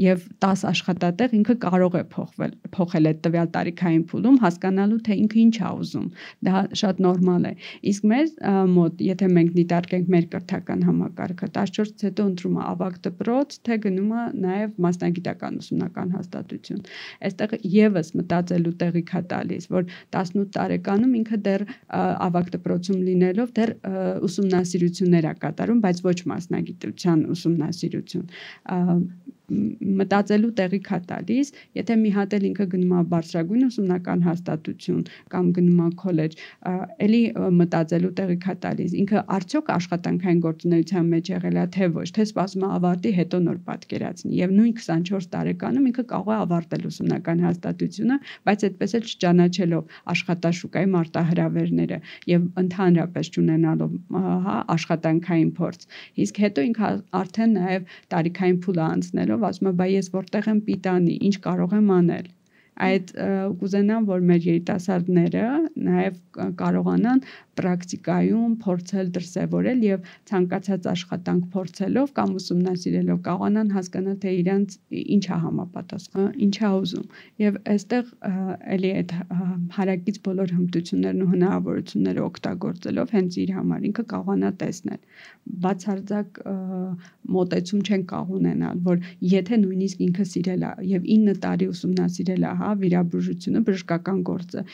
եւ 0.00 0.24
10 0.44 0.64
աշխատատեղ 0.70 1.34
ինքը 1.40 1.56
կարող 1.64 1.96
է 2.00 2.02
փոխվել 2.14 2.52
փոխել 2.76 3.08
այդ 3.10 3.20
տվյալ 3.26 3.48
տարիքային 3.56 4.04
փուլում 4.10 4.38
հասկանալու 4.44 5.00
թե 5.06 5.16
ինքը 5.22 5.38
ինչ 5.44 5.56
է 5.60 5.70
ուզում 5.80 6.06
դա 6.48 6.62
շատ 6.80 7.02
նորմալ 7.06 7.48
է 7.50 7.52
իսկ 7.90 8.06
մեր 8.12 8.30
մոտ 8.74 9.02
եթե 9.06 9.30
մենք 9.36 9.52
դիտարկենք 9.58 10.10
մեր 10.14 10.26
կրթական 10.34 10.84
համակարգը 10.88 11.50
14-ից 11.56 12.04
հետո 12.08 12.26
ընտրում 12.30 12.56
է 12.60 12.64
ավագ 12.70 13.00
դպրոց 13.06 13.58
թե 13.68 13.78
գնում 13.86 14.12
է 14.20 14.24
նաեւ 14.46 14.78
մասնագիտական 14.86 15.60
ուսումնական 15.60 16.14
հաստատություն 16.16 16.82
այստեղ 17.30 17.56
եւս 17.76 18.12
մտածելու 18.20 18.76
տեղիք 18.84 19.14
է 19.20 19.22
տալիս 19.34 19.70
որ 19.74 19.88
18 20.20 20.50
տարեկանում 20.56 21.16
ինքը 21.20 21.40
դեռ 21.46 21.66
ավագ 22.26 22.52
դպրոցում 22.56 23.00
լինելով 23.08 23.52
դեռ 23.58 23.72
ուսումնասիրություններ 24.28 25.28
է 25.30 25.34
կատարում, 25.44 25.82
բայց 25.84 26.02
ոչ 26.06 26.18
մասնագիտության 26.32 27.24
ուսումնասիրություն 27.34 28.26
մտածելու 29.50 30.50
տեղի 30.60 30.80
քա 30.86 30.98
տալիս, 31.10 31.52
եթե 31.78 31.96
մի 32.00 32.10
հատ 32.16 32.36
էլ 32.38 32.46
ինքը 32.50 32.66
գնում 32.74 32.92
է 33.00 33.02
բարձրագույն 33.10 33.66
ուսումնական 33.66 34.24
հաստատություն 34.26 35.02
կամ 35.34 35.50
գնում 35.58 35.80
է 35.80 35.88
քոլեջ, 36.02 36.36
ելի 37.06 37.22
մտածելու 37.60 38.12
տեղի 38.20 38.38
քա 38.44 38.54
տալիս, 38.64 38.94
ինքը 39.02 39.24
արդյոք 39.36 39.72
աշխատանքային 39.76 40.42
գործունեության 40.46 41.10
մեջ 41.14 41.30
եղել 41.34 41.60
է 41.60 41.66
թե 41.76 41.88
ոչ, 41.96 42.06
թե 42.16 42.26
սպասում 42.30 42.66
է 42.66 42.70
ավարտի 42.80 43.12
հետո 43.20 43.40
նոր 43.46 43.58
պատկերացնի։ 43.70 44.32
Եվ 44.40 44.54
նույն 44.60 44.74
24 44.80 45.30
տարեկանում 45.34 45.88
ինքը 45.90 46.04
կարող 46.10 46.30
է 46.30 46.38
ավարտել 46.40 46.86
ուսումնական 46.90 47.44
հաստատությունը, 47.46 48.16
բայց 48.50 48.64
այդպես 48.70 48.94
էլ 49.00 49.04
չճանաչելով 49.10 49.94
աշխատաշուկայի 50.14 50.90
մարտահրավերները 50.94 51.98
եւ 52.30 52.46
ընդհանրապես 52.60 53.30
չունենալով 53.34 53.96
հա 54.46 54.56
աշխատանքային 54.76 55.50
փորձ։ 55.60 55.86
Իսկ 56.24 56.40
հետո 56.44 56.64
ինքը 56.70 56.90
արդեն 57.20 57.54
նաեւ 57.60 57.94
տարիքային 58.14 58.58
փուլը 58.64 58.84
անցնելով 58.90 59.39
տեսնելով 59.40 59.48
ասում 59.48 59.70
է 59.70 59.72
բայ 59.80 59.88
ես 59.90 60.08
որտեղ 60.12 60.48
եմ 60.50 60.60
պիտանի 60.66 61.14
ինչ 61.28 61.36
կարող 61.44 61.72
եմ 61.78 61.90
անել 61.96 62.26
այդ 62.80 63.12
կուզենամ 63.60 64.06
որ 64.08 64.20
մեր 64.30 64.44
երիտասարդները 64.48 65.44
նաև 65.88 66.20
կարողանան 66.60 67.22
պրակտիկայում 67.60 68.52
փորձել 68.64 69.10
դրսևորել 69.16 69.80
եւ 69.86 70.08
ցանկացած 70.30 70.86
աշխատանք 70.90 71.46
փորձելով 71.54 72.12
կամ 72.16 72.30
ուսումնասիրելով 72.40 73.18
կարողանան 73.26 73.72
հասկանալ 73.76 74.16
թե 74.24 74.34
իրանց 74.40 74.76
ինչ 75.00 75.24
է 75.30 75.38
համապատասխան, 75.44 76.28
ինչ 76.46 76.56
է 76.60 76.70
ուզում։ 76.80 77.06
Եվ 77.44 77.58
այստեղ 77.74 78.10
էլի 78.76 78.90
այդ 79.00 79.14
հարակից 79.76 80.20
բոլոր 80.26 80.54
հմտություններն 80.56 81.24
ու 81.24 81.30
հնարավորությունները 81.34 82.24
օգտագործելով 82.30 83.14
հենց 83.16 83.38
իր 83.44 83.52
համար 83.60 83.86
ինքը 83.90 84.04
կարողանա 84.10 84.50
տեսնել։ 84.60 85.00
Բացարձակ 85.64 86.40
մոտեցում 87.36 87.80
չեն 87.86 88.04
կարող 88.10 88.34
ունենալ, 88.40 88.80
որ 88.86 89.04
եթե 89.30 89.60
նույնիսկ 89.60 90.04
ինքը 90.06 90.26
սիրել 90.30 90.64
է 90.70 90.72
եւ 90.90 91.08
9 91.10 91.36
տարի 91.44 91.68
ուսումնասիրել 91.70 92.46
է, 92.50 92.52
հա, 92.60 92.70
վիրաբուժությունը 92.80 93.62
բժշկական 93.68 94.20
գործը, 94.30 94.64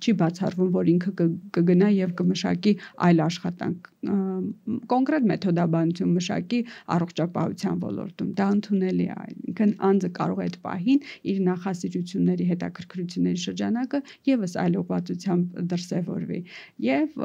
չի 0.00 0.14
բացառվում, 0.20 0.70
որ 0.76 0.90
ինքը 0.94 1.12
կգնա 1.56 1.90
եւ 2.00 2.14
կմշակի 2.30 2.72
այլ 3.10 3.22
աշխատանք 3.26 3.88
կոնկրետ 4.00 5.24
մեթոդաբանություն 5.30 6.12
մշակի 6.16 6.58
առողջապահության 6.94 7.80
ոլորտում 7.82 8.30
դա 8.38 8.46
ընդունելի 8.54 9.06
է 9.14 9.16
ինքն 9.50 9.74
անձը 9.88 10.10
կարող 10.18 10.40
է 10.40 10.46
այդ 10.46 10.56
պահին 10.64 11.02
իր 11.32 11.42
նախասիրությունների 11.48 12.46
հետաքրքրությունների 12.52 13.42
շրջանակը 13.44 14.00
եւս 14.30 14.56
այլ 14.64 14.78
ուղղվածությամբ 14.80 15.60
դրսևորվի 15.74 16.40
եւ 16.86 17.20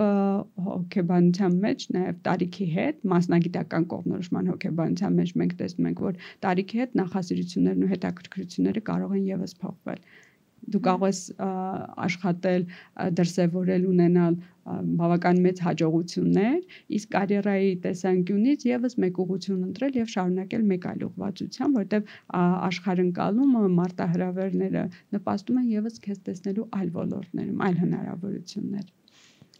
հոգեբանության 0.67 1.57
մեջ 1.65 1.87
նաեւ 1.95 2.21
տարիքի 2.27 2.69
հետ 2.75 3.09
մասնագիտական 3.15 3.89
կողմնորոշման 3.95 4.51
հոգեբանության 4.51 5.19
մեջ 5.21 5.35
մենք 5.43 5.57
տեսնում 5.63 5.89
ենք 5.93 6.05
որ 6.09 6.21
տարիքի 6.43 6.83
հետ 6.83 6.99
նախասիրություններն 7.05 7.85
ու 7.87 7.91
հետաքրքրությունները 7.95 8.85
կարող 8.91 9.19
են 9.21 9.27
եւս 9.31 9.59
փոխվել 9.63 10.03
դու 10.71 10.81
կարող 10.87 11.09
ես 11.11 11.21
աշխատել, 12.05 12.65
դրսևորել, 13.19 13.87
ունենալ 13.91 14.37
բավական 14.65 15.39
մեծ 15.45 15.61
հաջողություններ, 15.61 16.77
իսկ 16.97 17.11
կարիերայի 17.15 17.71
տեսանկյունից 17.83 18.65
եւս 18.65 18.97
մեկ 19.03 19.19
ուղություն 19.25 19.61
ընտրել 19.69 19.99
եւ 20.01 20.11
շարունակել 20.15 20.63
մեկ 20.71 20.87
այլ 20.91 21.05
ուղղվածությամբ, 21.05 21.79
որտեղ 21.81 22.13
աշխարհընկալումը, 22.69 23.63
մարտահրավերները 23.79 24.85
նպաստում 25.17 25.61
են 25.61 25.71
եւս 25.75 26.01
քեզ 26.07 26.21
տեսնելու 26.29 26.69
այլ 26.81 26.89
ոլորտներում, 26.97 27.65
այլ 27.69 27.81
հնարավորություններ։ 27.85 28.93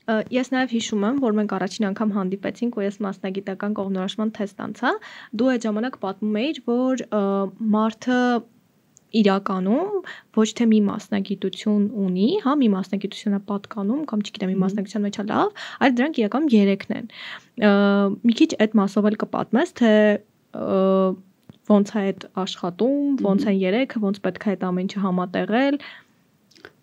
Ես 0.06 0.52
նաև 0.54 0.74
հիշում 0.76 1.06
եմ, 1.06 1.20
որ 1.24 1.38
մենք 1.38 1.54
առաջին 1.56 1.86
անգամ 1.88 2.12
հանդիպեցինք 2.16 2.76
ու 2.78 2.84
ես 2.86 2.98
մասնագիտական 3.06 3.78
կողմնորոշման 3.80 4.34
թեստ 4.38 4.60
անցա։ 4.66 4.92
Դու 5.42 5.48
այդ 5.54 5.66
ժամանակ 5.66 5.98
պատմում 6.04 6.38
էիր, 6.42 6.60
որ 6.70 7.04
մարդը 7.74 8.20
իրականում 9.16 9.92
ոչ 10.36 10.48
թե 10.60 10.68
մի 10.72 10.80
մասնագիտություն 10.90 11.84
ունի, 12.06 12.30
հա, 12.46 12.56
մի 12.62 12.70
մասնագիտությունա 12.76 13.40
պատկանում 13.52 14.02
կամ 14.12 14.24
չգիտեմ, 14.26 14.52
մի 14.52 14.60
մասնագիտության 14.64 15.06
մեջ 15.06 15.20
է 15.22 15.26
լավ, 15.30 15.62
այլ 15.86 15.96
դրանք 16.00 16.20
իրականում 16.22 16.50
երեքն 16.56 16.96
են։ 16.96 17.06
Մի 18.26 18.38
քիչ 18.42 18.50
այդ 18.66 18.78
մասով 18.82 19.10
էլ 19.12 19.20
կպատմես, 19.26 19.76
թե 19.80 19.94
ոնց 21.66 21.92
է 21.96 22.02
այդ 22.06 22.26
աշխատում, 22.46 23.14
ոնց 23.26 23.46
են 23.50 23.60
երեքը, 23.62 24.02
ոնց 24.06 24.20
պետք 24.26 24.46
է 24.46 24.52
այդ 24.56 24.66
ամեն 24.70 24.86
ինչը 24.86 25.06
համատեղել։ 25.06 25.80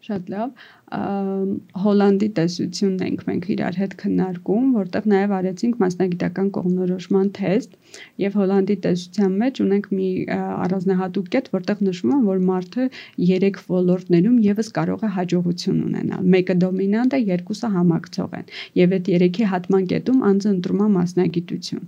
Շատ 0.03 0.33
լավ 0.33 0.57
Հոլանդի 0.93 2.27
տեսությունն 2.37 3.05
ենք 3.07 3.23
մենք 3.29 3.47
իրար 3.55 3.77
հետ 3.81 3.93
քննարկում, 4.03 4.65
որտեղ 4.77 5.07
նաև 5.13 5.31
արեցինք 5.37 5.79
մասնագիտական 5.83 6.51
կողմնորոշման 6.57 7.31
թեստ 7.39 7.77
եւ 8.23 8.37
Հոլանդի 8.41 8.77
տեսության 8.87 9.39
մեջ 9.43 9.61
ունենք 9.65 9.89
մի 9.97 10.09
առանձնահատուկ 10.37 11.31
կետ, 11.33 11.49
որտեղ 11.57 11.83
նշվում 11.89 12.13
է, 12.13 12.21
որ 12.29 12.43
մարդը 12.51 12.89
3 13.25 13.63
ոլորտներում 13.73 14.37
եւս 14.49 14.73
կարող 14.77 15.07
է 15.09 15.13
հաջողություն 15.17 15.81
ունենալ։ 15.89 16.29
Մեկը 16.37 16.59
դոմինանտ 16.67 17.17
է, 17.17 17.23
երկուսը 17.33 17.73
համակցող 17.79 18.37
են։ 18.43 18.53
Եվ 18.83 18.97
այդ 18.99 19.13
3-ի 19.17 19.49
հատման 19.53 19.89
կետում 19.93 20.25
անձը 20.29 20.53
ընտրում 20.53 20.83
է 20.83 20.89
մասնագիտություն։ 20.99 21.85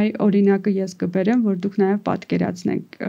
Այ 0.00 0.06
օրինակը 0.26 0.76
ես 0.80 0.96
կբերեմ, 1.04 1.44
որ 1.50 1.60
դուք 1.66 1.80
նաև 1.84 2.02
պատկերացնեք 2.08 3.00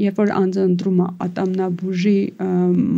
երբ 0.00 0.20
որ 0.22 0.32
անձը 0.38 0.64
ընտրում 0.70 1.02
է 1.02 1.08
ատամնաբուժի 1.26 2.16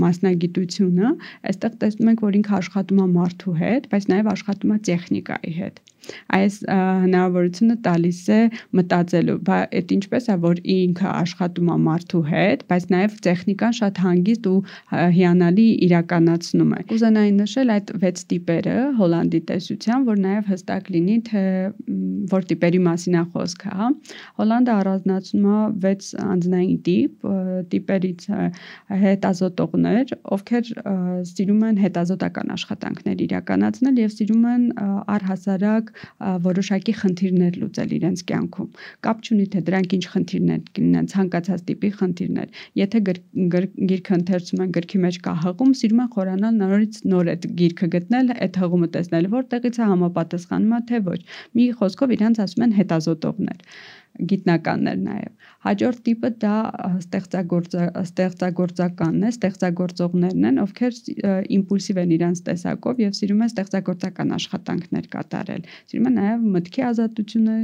մասնագիտությունը, 0.04 1.10
այստեղ 1.50 1.74
տեսնում 1.84 2.12
ենք, 2.14 2.22
որ 2.28 2.38
ինքը 2.40 2.54
աշխատում 2.60 3.02
է 3.04 3.08
մարդու 3.14 3.56
հետ, 3.64 3.90
բայց 3.94 4.08
նաև 4.14 4.30
աշխատում 4.34 4.74
է 4.74 4.78
տեխնիկայի 4.90 5.54
հետ 5.58 5.82
այս 6.38 6.58
հնարավորությունը 7.04 7.76
տալիս 7.84 8.20
է 8.34 8.40
մտածելու, 8.78 9.36
բա 9.48 9.58
այդ 9.80 9.94
ինչպես 9.96 10.28
է 10.34 10.36
որ 10.44 10.60
ինքը 10.74 11.08
աշխատում 11.14 11.70
է 11.74 11.76
մարդու 11.84 12.22
հետ, 12.30 12.64
բայց 12.70 12.86
նաև 12.94 13.16
տեխնիկան 13.26 13.76
շատ 13.78 14.00
հանգիստ 14.04 14.48
ու 14.50 14.56
հիանալի 15.18 15.66
իրականացնում 15.88 16.74
է։ 16.74 16.80
Կուզենայի 16.90 17.32
նշել 17.38 17.74
այդ 17.74 17.92
6 18.04 18.24
տիպերը 18.34 18.76
Հոլանդի 18.98 19.40
տեսության, 19.50 20.06
որ 20.08 20.20
նաև 20.24 20.50
հստակ 20.54 20.90
լինի, 20.94 21.16
թե 21.28 21.44
որ 22.34 22.48
տիպերի 22.50 22.80
մասին 22.84 23.18
է 23.20 23.24
խոսքը, 23.34 23.74
հա։ 23.80 23.88
Հոլանդը 24.40 24.74
առանձնացնում 24.74 25.46
է 25.54 25.94
6 25.94 26.10
անձնային 26.24 26.78
տիպ, 26.88 27.28
տիպերից 27.74 28.26
հետազոտողներ, 29.04 30.14
ովքեր 30.34 30.70
սիրում 31.30 31.62
են 31.68 31.80
հետազոտական 31.84 32.54
աշխատանքներ 32.54 33.24
իրականացնել 33.28 34.00
եւ 34.04 34.14
սիրում 34.14 34.46
են 34.54 34.64
առհասարակ 35.14 35.93
որոշակի 36.44 36.94
խնդիրներ 37.00 37.58
լուծել 37.62 37.94
իրենց 37.98 38.22
կյանքում։ 38.30 38.68
Կապ 39.06 39.24
չունի 39.24 39.46
թե 39.54 39.62
դրանք 39.68 39.96
ինչ 39.98 40.04
խնդիրներ 40.14 40.60
կլինեն, 40.78 41.08
ցանկացած 41.14 41.64
տիպի 41.70 41.90
խնդիրներ։ 42.00 42.62
Եթե 42.82 43.02
գիրքը 43.94 44.14
ընթերցում 44.18 44.64
են 44.64 44.74
գրքի 44.78 45.02
մեջ 45.04 45.18
կա 45.24 45.34
հղում, 45.44 45.74
սիրում 45.80 46.04
են 46.04 46.12
խորանալ 46.14 46.54
նորից 46.64 47.00
նոր 47.14 47.32
այդ 47.34 47.48
գիրքը 47.64 47.90
գտնել, 47.94 48.32
այդ 48.44 48.60
հղումը 48.64 48.88
տեսնել, 48.94 49.28
որտեղից 49.34 49.80
է 49.80 49.90
համապատասխանում 49.94 50.78
թե 50.90 51.02
ոչ։ 51.10 51.20
Մի 51.54 51.64
խոսքով 51.80 52.16
իրանց 52.18 52.40
ասում 52.44 52.64
են 52.68 52.78
հետազոտողներ 52.80 53.60
գիտնականներ 54.14 54.98
նաև։ 55.04 55.30
Հաջորդ 55.64 56.00
տիպը 56.06 56.28
դա 56.44 56.54
ստեղծագործա 57.00 57.86
ստեղծագործականն 58.00 59.24
է, 59.26 59.30
ստեղծագործողներն 59.34 60.48
են, 60.50 60.60
ովքեր 60.64 60.98
իմպուլսիվ 61.56 62.00
են 62.04 62.12
իրանց 62.14 62.42
տեսակով 62.48 63.02
եւ 63.04 63.16
սիրում 63.18 63.42
են 63.44 63.52
ստեղծագործական 63.52 64.34
աշխատանքներ 64.38 65.08
կատարել։ 65.14 65.66
Սիրում 65.90 66.08
են 66.10 66.18
նաև 66.20 66.46
մտքի 66.54 66.84
ազատությունը, 66.90 67.56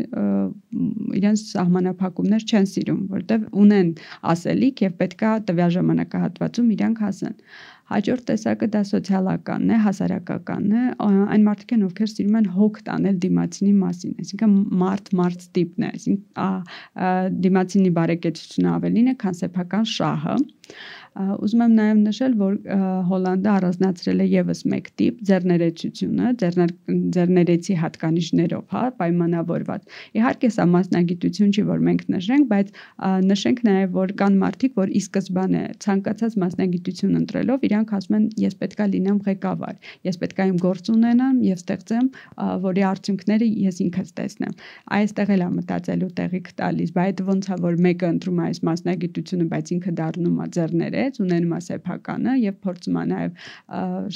իրանց 1.21 1.45
սահմանափակումներ 1.55 2.47
չեն 2.51 2.71
սիրում, 2.75 3.01
որտեղ 3.15 3.47
ունեն 3.63 3.93
ասելիք 4.35 4.85
եւ 4.91 4.97
պետքա 5.05 5.35
տվյալ 5.51 5.77
ժամանակահատվածում 5.79 6.75
իրանք 6.81 7.05
հասեն։ 7.07 7.37
Հաջորդ 7.91 8.25
տեսակը 8.31 8.67
դա 8.71 8.81
սոցիալականն 8.87 9.71
է, 9.75 9.79
հասարակականն 9.85 10.75
է, 10.81 10.83
այն 11.07 11.47
մարդիկ 11.47 11.75
են, 11.75 11.85
ովքեր 11.89 12.11
սիրում 12.13 12.37
են 12.41 12.47
հոգ 12.55 12.79
տանել 12.87 13.17
դիմացինի 13.25 13.73
մասին, 13.81 14.13
այսինքն 14.23 14.55
մարդ-մարդ 14.83 15.47
տիպն 15.59 15.87
է, 15.87 15.91
այսինքն 15.99 17.41
դիմացինի 17.47 17.93
բարեկեցությունը 17.99 18.71
ավելին 18.77 19.11
է, 19.11 19.17
քան 19.25 19.39
սեփական 19.41 19.91
շահը։ 19.97 20.37
Ուզում 21.19 21.63
եմ 21.65 21.73
նաև 21.75 22.01
նշել, 22.07 22.35
որ 22.39 22.53
Հոլանդը 23.11 23.49
առանձնացրել 23.51 24.21
է 24.23 24.27
եւս 24.31 24.61
մեկ 24.71 24.91
տիպ 25.01 25.17
ձեռներեցությունը, 25.31 26.27
ձեռներեցի 27.17 27.75
հատկանիշներով, 27.81 28.63
հա, 28.71 28.83
պայմանավորված։ 29.01 29.89
Իհարկե 30.21 30.51
սա 30.55 30.67
մասնագիտություն 30.71 31.51
չի, 31.51 31.65
որ 31.71 31.83
մենք 31.89 32.05
նշենք, 32.15 32.47
բայց 32.51 32.71
նշենք 33.27 33.63
նաև, 33.67 33.91
որ 33.99 34.15
կան 34.23 34.39
մարդիկ, 34.45 34.77
որ 34.79 34.95
ի 34.95 35.03
սկզբանե 35.03 35.65
ցանկացած 35.83 36.37
մասնագիտություն 36.45 37.19
ընտրելով 37.21 37.67
իրանք 37.71 37.95
ասում 37.99 38.17
են, 38.21 38.25
ես 38.47 38.55
պետքա 38.63 38.87
լինեմ 38.95 39.19
ղեկավար, 39.27 39.75
ես 40.07 40.21
պետքա 40.23 40.49
իմ 40.51 40.63
գործ 40.63 40.93
ունենամ 40.95 41.43
եւ 41.51 41.61
ստեղծեմ, 41.61 42.07
որի 42.71 42.87
արդյունքները 42.91 43.51
ես 43.67 43.83
ինքս 43.91 44.15
տեսնեմ։ 44.21 44.55
Այստեղ 45.01 45.35
էլ 45.35 45.43
է 45.43 45.51
մտածելու 45.59 46.13
տեղիք 46.21 46.51
տալիս, 46.61 46.95
բայց 47.01 47.23
ոնց 47.31 47.51
է 47.51 47.61
որ 47.67 47.81
մեկը 47.91 48.11
ընտրում 48.15 48.41
է 48.41 48.49
այս 48.51 48.61
մասնագիտությունը, 48.71 49.47
բայց 49.51 49.75
ինքը 49.81 49.95
դառնում 50.01 50.41
է 50.41 50.49
ձեռները 50.61 51.00
ներեց, 51.01 51.19
ունենում 51.25 51.55
է 51.57 51.61
սեփականը 51.65 52.35
եւ 52.41 52.57
փորձում 52.65 52.99
է 53.01 53.05
նաեւ 53.11 53.45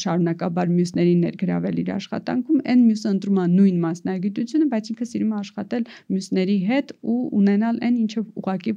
շարունակաբար 0.05 0.73
մյուսներին 0.75 1.23
ներգրավել 1.25 1.81
իր 1.83 1.91
աշխատանքում, 1.95 2.63
այն 2.75 2.85
մյուսը 2.85 3.13
ընտրում 3.15 3.41
է 3.45 3.47
նույն 3.55 3.79
մասնագիտությունը, 3.85 4.69
բայց 4.75 4.91
ինքը 4.95 5.09
սիրում 5.11 5.35
է 5.35 5.39
աշխատել 5.41 5.87
մյուսների 6.15 6.57
հետ 6.71 6.95
ու 7.15 7.21
ունենալ 7.41 7.83
այն 7.89 8.01
ինչը 8.05 8.25
ուղակի 8.45 8.75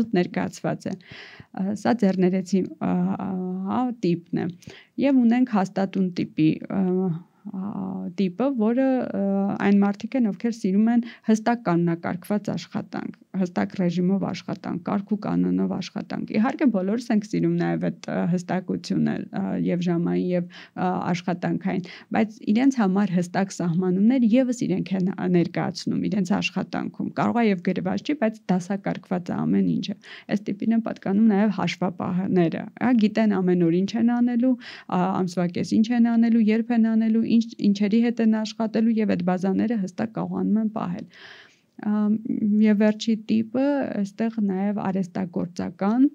զուտ 0.00 0.14
ներկայացված 0.20 0.86
է։ 0.90 0.94
Սա 1.80 1.96
ձեռներեցի 2.00 2.60
հա 2.80 3.80
տիպն 4.04 4.44
է։ 4.44 4.46
Եվ 5.00 5.24
ունենք 5.24 5.56
հաստատուն 5.56 6.08
տիպի 6.20 6.50
տիպը, 8.20 8.46
որը 8.60 8.86
այն 9.64 9.78
մարդիկ 9.80 10.16
են, 10.18 10.26
ովքեր 10.30 10.54
սիրում 10.58 10.90
են 10.92 11.04
հստակ 11.30 11.62
կանոնակարգված 11.66 12.50
աշխատանք, 12.52 13.16
հստակ 13.38 13.74
ռեժիմով 13.78 14.24
աշխատանք, 14.26 14.80
կարգ 14.86 15.10
ու 15.14 15.18
կանոնով 15.24 15.72
աշխատանք։ 15.76 16.30
Իհարկե 16.34 16.66
բոլորս 16.74 17.04
ենք 17.14 17.26
սիրում 17.30 17.52
նաև 17.60 17.84
այդ 17.88 18.08
հստակությունը 18.32 19.14
եւ 19.66 19.84
ժամային 19.86 20.30
եւ 20.30 20.48
աշխատանքային, 20.80 21.84
բայց 22.16 22.38
իրենց 22.52 22.78
համար 22.80 23.12
հստակ 23.18 23.54
սահմանումներ 23.54 24.26
եւս 24.34 24.62
իրենք 24.66 24.90
են 24.98 25.12
ներկայացնում 25.36 26.00
իրենց 26.10 26.32
աշխատանքում։ 26.40 27.12
Կարող 27.20 27.40
է 27.40 27.44
եւ 27.46 27.62
գրված 27.70 28.10
չի, 28.10 28.16
բայց 28.20 28.40
դասակարգված 28.50 29.30
է 29.30 29.36
ամեն 29.40 29.70
ինչը։ 29.76 29.94
Այս 30.30 30.44
տիպին 30.50 30.74
են 30.74 30.82
պատկանում 30.90 31.30
նաև 31.30 31.54
հաշվապահները։ 31.60 32.64
Հա 32.80 32.90
գիտեն 33.04 33.36
ամեն 33.40 33.64
օր 33.70 33.76
ինչ 33.80 33.90
են 34.00 34.10
անելու, 34.16 34.54
ամսվա 35.00 35.46
կես 35.54 35.74
ինչ 35.78 35.86
են 36.00 36.10
անելու, 36.14 36.44
երբ 36.50 36.74
են 36.80 36.90
անելու, 36.94 37.24
ինչ 37.38 37.46
ինչերի 37.70 38.02
հետ 38.08 38.24
են 38.26 38.36
աշխատելու 38.40 38.98
եւ 39.00 39.14
այդ 39.14 39.24
բազաները 39.30 39.80
հստակ 39.84 40.16
կարողանում 40.18 40.60
են 40.64 40.74
պահել 40.80 41.08
եւ 42.60 42.80
վերջի 42.82 43.14
տիպը 43.30 43.66
այստեղ 44.00 44.38
նաեւ 44.50 44.80
արեստագործական 44.86 46.08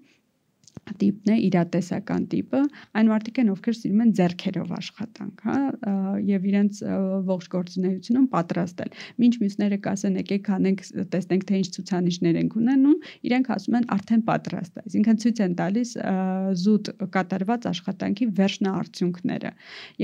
տիպն 0.86 1.32
է, 1.34 1.36
իրատեսական 1.50 2.26
տիպը, 2.32 2.62
այն 3.00 3.10
մարդիկ 3.10 3.40
են, 3.42 3.50
ովքեր 3.56 3.76
սիրում 3.80 4.02
են 4.06 4.12
ձեռքերով 4.20 4.74
աշխատանք, 4.76 5.44
հա, 5.46 5.56
եւ 6.30 6.46
իրենց 6.52 6.82
ողջ 7.30 7.48
գործունեությունում 7.56 8.28
պատրաստել։ 8.36 8.92
Մինչ 9.24 9.34
մյուսները 9.42 9.80
կասեն, 9.86 10.20
եկեք 10.22 10.50
անենք, 10.56 10.84
տեսնենք 11.16 11.46
թե 11.50 11.60
ինչ 11.62 11.70
ցուցանիշներ 11.76 12.40
ենք 12.46 12.58
ունենում, 12.62 13.00
իրենք 13.26 13.50
ասում 13.56 13.78
են 13.80 13.88
արդեն 13.96 14.24
պատրաստ 14.30 14.76
է։ 14.76 14.86
Այսինքն 14.86 15.20
ցույց 15.26 15.42
են 15.46 15.56
տալիս 15.60 15.92
զուտ 16.66 16.92
կատարված 17.16 17.68
աշխատանքի 17.72 18.26
վերջնաարդյունքները։ 18.40 19.52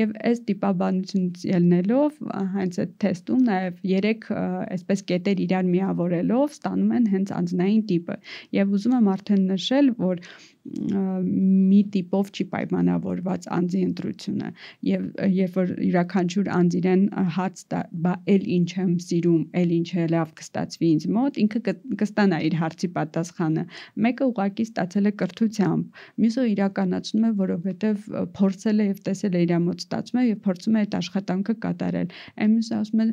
Եվ 0.02 0.16
այս 0.32 0.44
տիպաբանությունից 0.52 1.46
ելնելով, 1.52 2.20
հենց 2.56 2.82
այդ 2.82 2.96
թեստում 3.06 3.42
նաեւ 3.52 3.82
3 3.92 4.32
այսպես 4.72 5.04
կետեր 5.12 5.44
իրար 5.46 5.70
միավորելով 5.72 6.56
ստանում 6.58 6.96
են 6.98 7.06
հենց 7.12 7.34
անձնային 7.42 7.84
տիպը։ 7.92 8.18
Եվ 8.58 8.76
ուզում 8.78 8.98
եմ 9.02 9.12
արդեն 9.12 9.46
նշել, 9.52 9.92
որ 10.02 10.24
մի 10.62 11.80
տիպով 11.93 12.28
չի 12.36 12.45
պայմանավորված 12.51 13.45
անձի 13.55 13.80
ընտրությունը 13.88 14.49
եւ 14.88 15.05
երբ 15.38 15.55
որ 15.57 15.72
յուրաքանչյուր 15.88 16.49
անձ 16.57 16.76
իրեն 16.82 17.03
հաց 17.38 17.64
տա 17.74 17.80
բա 18.05 18.14
էլ 18.34 18.45
ինչ 18.57 18.70
եմ 18.78 18.91
սիրում 19.05 19.41
էլ 19.62 19.74
ինչ 19.78 19.89
է 19.91 20.05
լավ 20.14 20.34
կստացվի 20.41 20.89
ինձ 20.95 21.07
մոտ 21.18 21.39
ինքը 21.41 21.62
կստանա 22.01 22.39
իր 22.45 22.57
հարցի 22.62 22.89
պատասխանը 22.97 23.64
մեկը 24.05 24.28
ուղակի 24.32 24.66
ստացել 24.70 25.09
է 25.09 25.14
կրթությամբ 25.22 26.03
մյուսը 26.22 26.45
իրականացնում 26.51 27.26
է 27.26 27.34
որովհետեւ 27.41 28.05
փորձել 28.38 28.86
է 28.86 28.88
եւ 28.91 29.01
տեսել 29.09 29.34
է 29.41 29.43
իր 29.47 29.55
մոտ 29.66 29.86
ստացվում 29.86 30.22
է 30.22 30.26
եւ 30.30 30.39
փորձում 30.45 30.78
է 30.78 30.82
այդ 30.86 30.95
աշխատանքը 31.01 31.57
կատարել 31.66 32.16
այն 32.41 32.53
մյուսը 32.53 32.76
ասում 32.82 33.01
է 33.01 33.07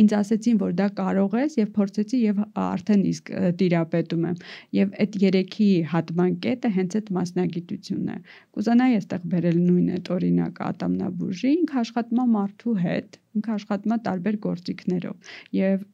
ինձ 0.00 0.16
ասեցին 0.20 0.60
որ 0.60 0.74
դա 0.80 0.88
կարող 1.00 1.38
ես 1.40 1.56
եւ 1.60 1.72
փորձեցի 1.78 2.20
եւ 2.20 2.42
արդեն 2.64 3.02
իսկ 3.10 3.32
տիրապետում 3.60 4.26
եմ 4.30 4.38
եւ 4.80 4.94
այդ 5.04 5.18
երեքի 5.24 5.70
հատման 5.94 6.39
կետը 6.44 6.70
հենց 6.76 6.96
այդ 7.00 7.10
մասնագիտությունն 7.16 8.10
է։ 8.10 8.18
Կուզանայի 8.56 8.98
այստեղ 9.00 9.24
բերել 9.34 9.58
նույն 9.64 9.88
այդ 9.96 10.10
օրինակ 10.16 10.60
ատամնաբուժի, 10.66 11.50
ինքը 11.60 11.80
աշխատում 11.80 12.20
է 12.20 12.26
մարդու 12.34 12.74
հետ, 12.84 13.18
ինքը 13.38 13.52
աշխատում 13.54 13.94
է 13.94 13.98
տարբեր 14.06 14.38
գործիքներով 14.46 15.32
եւ 15.56 15.84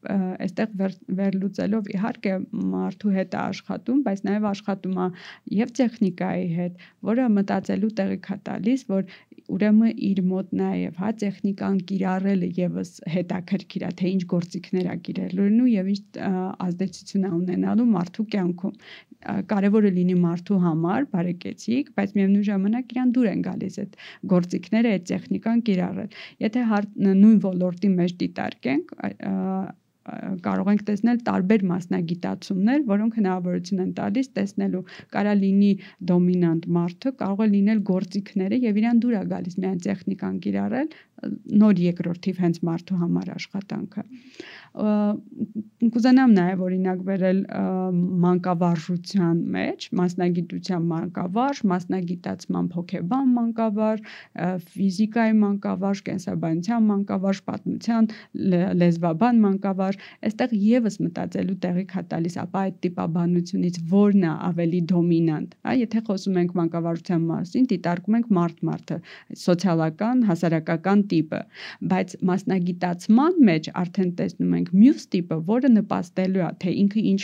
այստեղ 0.47 0.76
վեր, 0.80 0.94
վերլուծելով 1.20 1.90
իհարկե 1.97 2.36
մարդու 2.76 3.14
հետ 3.16 3.36
է 3.36 3.40
աշխատում, 3.42 4.03
բայց 4.07 4.22
նաեւ 4.28 4.49
աշխատում 4.53 5.01
է 5.05 5.09
եւ 5.61 5.74
տեխնիկայի 5.80 6.47
հետ, 6.61 6.86
որը 7.11 7.26
մտածելու 7.36 7.92
տեղիք 8.01 8.30
է 8.32 8.38
տալիս, 8.51 8.86
որ 8.92 9.11
ուրեմն 9.53 10.01
իր 10.09 10.20
մոտ 10.26 10.53
նաև 10.61 10.99
հա 11.01 11.11
տեխնիկան 11.22 11.78
կիրառելը 11.90 12.49
եւս 12.59 12.90
հետաքրքիր 13.14 13.84
է 13.86 13.90
թե 14.01 14.12
ինչ 14.16 14.22
գործիքներ 14.32 14.88
է 14.92 14.97
կիրառելու 15.09 15.68
եւ 15.72 15.90
ինչ 15.94 16.01
ազդեցություն 16.66 17.26
է 17.26 17.32
ունենալու 17.36 17.88
մարդու 17.92 18.26
կյանքում 18.34 18.76
կարևորը 19.53 19.92
լինի 19.97 20.16
մարդու 20.26 20.61
համար 20.66 21.09
բարեկեցիկ 21.14 21.90
բայց 21.97 22.14
միևնույն 22.18 22.47
ժամանակ 22.51 22.94
իրան 22.97 23.14
դուր 23.16 23.30
են 23.32 23.42
գալիս 23.47 23.80
այդ 23.82 23.97
գործիքները 24.34 24.92
այդ 24.97 25.09
տեխնիկան 25.12 25.64
կիրառել 25.70 26.20
եթե 26.47 26.66
նույն 27.07 27.40
ոլորտի 27.47 27.92
մեջ 27.97 28.16
դիտարկենք 28.22 28.94
կարող 30.46 30.70
ենք 30.72 30.82
տեսնել 30.90 31.18
տարբեր 31.26 31.64
մասնագիտացումներ, 31.70 32.84
որոնք 32.90 33.18
հնարավորություն 33.20 33.82
են 33.86 33.92
տալիս 33.96 34.30
տեսնելու 34.36 34.82
կարա 35.16 35.34
լինի 35.40 35.72
դոմինանտ 36.11 36.68
մարդը, 36.76 37.12
կարող 37.22 37.42
է 37.46 37.48
լինել 37.57 37.82
գործիքները 37.90 38.61
եւ 38.66 38.80
իրան 38.82 39.02
դուր 39.02 39.16
է 39.16 39.24
գալիս 39.32 39.59
միայն 39.62 39.80
տեխնիկան 39.86 40.38
կիրառել, 40.46 40.88
նոր 41.57 41.80
երկրորդ 41.80 42.22
թիվ 42.26 42.40
հենց 42.44 42.59
մարդու 42.68 43.00
համար 43.02 43.28
աշխատանքը 43.36 44.02
կուզենամ 44.77 46.33
նաև 46.37 46.62
օրինակ 46.66 47.01
վերել 47.07 47.39
մանկավարժության 48.24 49.39
մեջ, 49.55 49.87
մասնագիտության 50.01 50.87
մանկավարժ, 50.91 51.61
մասնագիտացման 51.70 52.66
հոգեբան 52.77 53.31
մանկավարժ, 53.37 54.03
ֆիզիկայի 54.77 55.35
մանկավարժ, 55.41 56.03
կենսաբանության 56.09 56.87
մանկավարժ, 56.91 57.41
պատմության 57.49 58.09
լեզվաբան 58.83 59.41
մանկավարժ, 59.47 60.01
այստեղ 60.29 60.55
եւս 60.66 60.99
մտածելու 61.07 61.59
տեղիք 61.64 61.97
հա 61.97 62.05
տալիս, 62.12 62.37
ապա 62.45 62.64
այդ 62.66 62.79
տիպաբանությունից 62.87 63.81
որն 63.97 64.27
է 64.27 64.33
ավելի 64.51 64.81
դոմինանտ, 64.93 65.57
հա, 65.66 65.77
եթե 65.87 66.05
խոսում 66.09 66.41
ենք 66.43 66.57
մանկավարժության 66.61 67.27
մասին, 67.31 67.68
դիտարկում 67.72 68.18
ենք 68.20 68.31
մարդ-մարդը, 68.41 69.01
սոցիալական, 69.47 70.24
հասարակական 70.31 71.05
տիպը, 71.12 71.43
բայց 71.97 72.16
մասնագիտացման 72.33 73.41
մեջ 73.51 73.70
արդեն 73.87 74.12
տեսնում 74.20 74.57
ենք 74.57 74.65
մյուս 74.74 75.06
տիպը, 75.12 75.38
որը 75.50 75.70
նպաստելու 75.76 76.42
է, 76.42 76.48
թե 76.62 76.74
ինքը 76.82 77.04
ինչ 77.12 77.20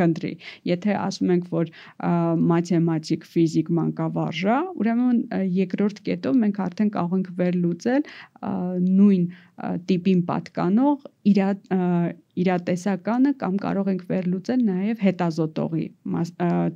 կընտրի։ 0.00 0.32
Եթե 0.70 0.96
ասում 1.00 1.32
ենք, 1.36 1.50
որ 1.54 1.72
մաթեմատիկ, 2.50 3.28
ֆիզիկ 3.34 3.70
մանկավարժա, 3.80 4.58
ուրեմն 4.80 5.20
երկրորդ 5.60 6.02
կետով 6.08 6.40
մենք 6.44 6.62
արդեն 6.66 6.92
կարող 6.96 7.16
ենք 7.20 7.30
վերլուծել 7.40 8.08
նույն 9.00 9.28
տիպին 9.90 10.20
պատկանող 10.30 11.06
իրա 11.30 11.48
իրատեսականը 12.40 13.32
կամ 13.40 13.54
կարող 13.64 13.90
ենք 13.92 14.02
վերլուծել 14.10 14.64
նաև 14.70 15.04
հետազոտողի 15.06 15.86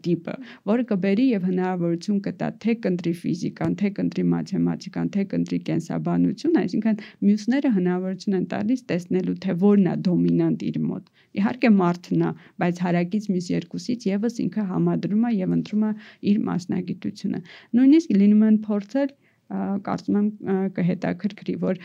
տիպը, 0.04 0.34
որը 0.70 0.86
կբերի 0.90 1.26
եւ 1.30 1.46
հնարավորություն 1.50 2.20
կտա 2.26 2.48
թե 2.64 2.74
կընտրի 2.84 3.14
ֆիզիկան, 3.24 3.76
թե 3.80 3.90
կընտրի 3.98 4.24
մաթեմատիկան, 4.34 5.10
թե 5.14 5.26
կընտրի 5.34 5.58
կենսաբանություն, 5.70 6.58
այսինքն 6.64 7.02
մյուսները 7.28 7.74
հնարավորություն 7.78 8.38
են 8.40 8.46
տալիս 8.54 8.86
տեսնելու 8.94 9.36
թե 9.44 9.58
որն 9.64 9.90
է 9.94 9.96
դոմինանտ 10.08 10.64
իր 10.70 10.80
մոտ։ 10.84 11.12
Իհարկե 11.34 11.70
մարդն 11.74 12.24
է, 12.24 12.30
բայց 12.62 12.80
հարակից 12.84 13.24
մյուս 13.34 13.46
երկուսից 13.54 14.04
եւս 14.10 14.40
ինքը 14.44 14.64
համադրում 14.70 15.24
է 15.24 15.30
եւ 15.34 15.54
ընտրում 15.58 15.84
է 15.88 15.92
իր 16.30 16.42
մասնագիտությունը։ 16.48 17.40
Նույնիսկ 17.78 18.14
լինում 18.20 18.44
են 18.48 18.58
փորձել 18.68 19.14
կարծում 19.51 20.16
եմ 20.18 20.28
կհետաքրքրի, 20.76 21.55
որ 21.64 21.80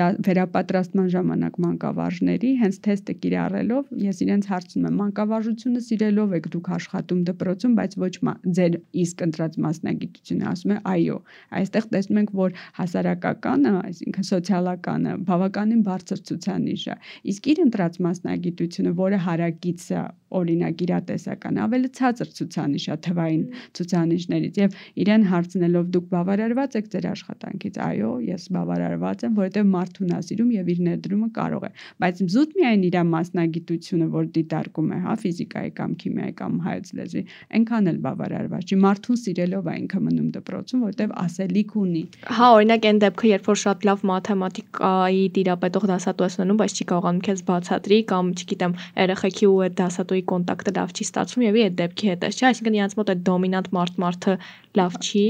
դա 0.00 0.06
վերապատրաստման 0.26 1.08
ժամանակ 1.14 1.58
մանկավարժների 1.64 2.50
հենց 2.60 2.78
թեստը 2.86 3.14
կիրառելով 3.24 3.90
ես 4.04 4.22
իրենց 4.24 4.48
հարցնում 4.50 4.86
եմ 4.90 4.96
մանկավարժությունը 5.00 5.82
սիրելով 5.86 6.34
եք 6.40 6.48
դուք 6.54 6.70
աշխատում 6.76 7.20
դպրոցում, 7.30 7.74
բայց 7.80 7.96
ոչ 8.00 8.14
ձեր 8.60 8.78
իսկ 9.04 9.24
ընտրած 9.28 9.58
մասնագիտությունը, 9.66 10.44
ասում 10.50 10.72
է 10.72 10.78
այո։ 10.94 11.18
Այստեղ 11.60 11.90
տեսնում 11.94 12.20
ենք, 12.20 12.32
որ 12.40 12.56
հասարակականը, 12.80 13.74
այսինքն 13.90 14.28
սոցիալականը 14.30 15.14
բավականին 15.30 15.84
բարձր 15.90 16.24
ցուցանիշ 16.30 16.86
է։ 16.90 16.96
Իսկ 17.30 17.50
իր 17.50 17.62
ընտրած 17.66 18.00
մասնագիտությունը, 18.08 18.94
որը 19.04 19.20
հարակից 19.28 19.86
է 20.00 20.02
օրինակ 20.30 20.82
իրատեսական 20.86 21.56
ավելի 21.64 21.88
ցածր 21.98 22.28
ցուցանիշ 22.38 22.84
է 22.94 22.96
թվային 23.06 23.42
ցուցանիշներից 23.78 24.60
եւ 24.60 24.76
իրեն 25.02 25.24
հարցնելով 25.30 25.88
դուք 25.96 26.06
բավարարված 26.14 26.69
եք 26.78 26.88
ձեր 26.94 27.06
աշխատանքից 27.10 27.78
այո 27.86 28.10
ես 28.26 28.44
բավարարված 28.54 29.24
եմ 29.26 29.34
որովհետեւ 29.40 29.66
մարդուն 29.70 30.14
ասիրում 30.20 30.50
եւ 30.56 30.70
իր 30.70 30.80
ներդրումը 30.86 31.28
կարող 31.40 31.66
է 31.66 31.70
բայց 32.04 32.22
զուտ 32.34 32.54
միայն 32.60 32.84
իր 32.90 32.96
մասնագիտությունը 33.10 34.06
որ 34.14 34.28
դիտարկում 34.36 34.90
է 34.90 34.98
հա 35.04 35.14
ֆիզիկայի 35.20 35.70
կամ 35.80 35.90
քիմիայի 36.00 36.34
կամ 36.40 36.54
հայոց 36.66 36.90
լեզվի 37.00 37.22
այնքան 37.60 37.90
էլ 37.90 37.98
բավարարված 38.06 38.70
չի 38.70 38.78
մարդուն 38.84 39.20
սիրելով 39.20 39.70
է 39.70 39.74
ինքը 39.80 40.00
մնում 40.06 40.28
դպրոցում 40.36 40.84
որովհետեւ 40.84 41.14
ասելիք 41.24 41.74
ունի 41.80 42.02
հա 42.40 42.48
օրինակ 42.60 42.88
այն 42.90 43.00
դեպքը 43.04 43.30
երբ 43.30 43.50
որ 43.50 43.60
շատ 43.60 43.86
լավ 43.90 44.04
մաթեմատիկայի 44.10 45.24
տիրապետող 45.40 45.86
դասատու 45.90 46.26
ես 46.30 46.38
ունենում 46.40 46.60
բայց 46.60 46.76
չի 46.80 46.86
կարողանում 46.90 47.22
քեզ 47.30 47.44
բացատրի 47.50 48.00
կամ 48.10 48.32
չգիտեմ 48.40 48.76
երեխեքի 49.00 49.50
ու 49.50 49.60
այդ 49.66 49.76
դասատուի 49.80 50.22
կոնտակտը 50.30 50.74
լավ 50.80 50.94
չի 50.96 51.06
ստացվում 51.10 51.46
եւ 51.50 51.60
այդ 51.60 51.78
դեպքի 51.80 52.10
հետ 52.10 52.26
է 52.26 52.30
չէ 52.30 52.46
այսինքն 52.50 52.78
իրանց 52.80 52.96
մոտ 53.00 53.12
այդ 53.14 53.22
դոմինանտ 53.30 53.70
մարդ 53.76 54.00
մարդը 54.04 54.36
լավ 54.78 54.96
չի 55.00 55.24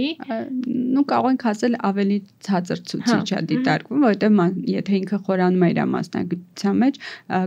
նու 0.96 1.04
կարող 1.10 1.29
ենք 1.30 1.44
ասել 1.50 1.74
ավելի 1.90 2.18
ցածր 2.46 2.80
ցուցիչ 2.90 3.28
է 3.30 3.40
դիտարկվում 3.50 4.04
որովհետեւ 4.06 4.40
եթե 4.70 4.96
ինքը 5.00 5.18
խորանում 5.26 5.64
է 5.66 5.70
իր 5.70 5.80
մասնագիտության 5.94 6.80
մեջ 6.80 6.98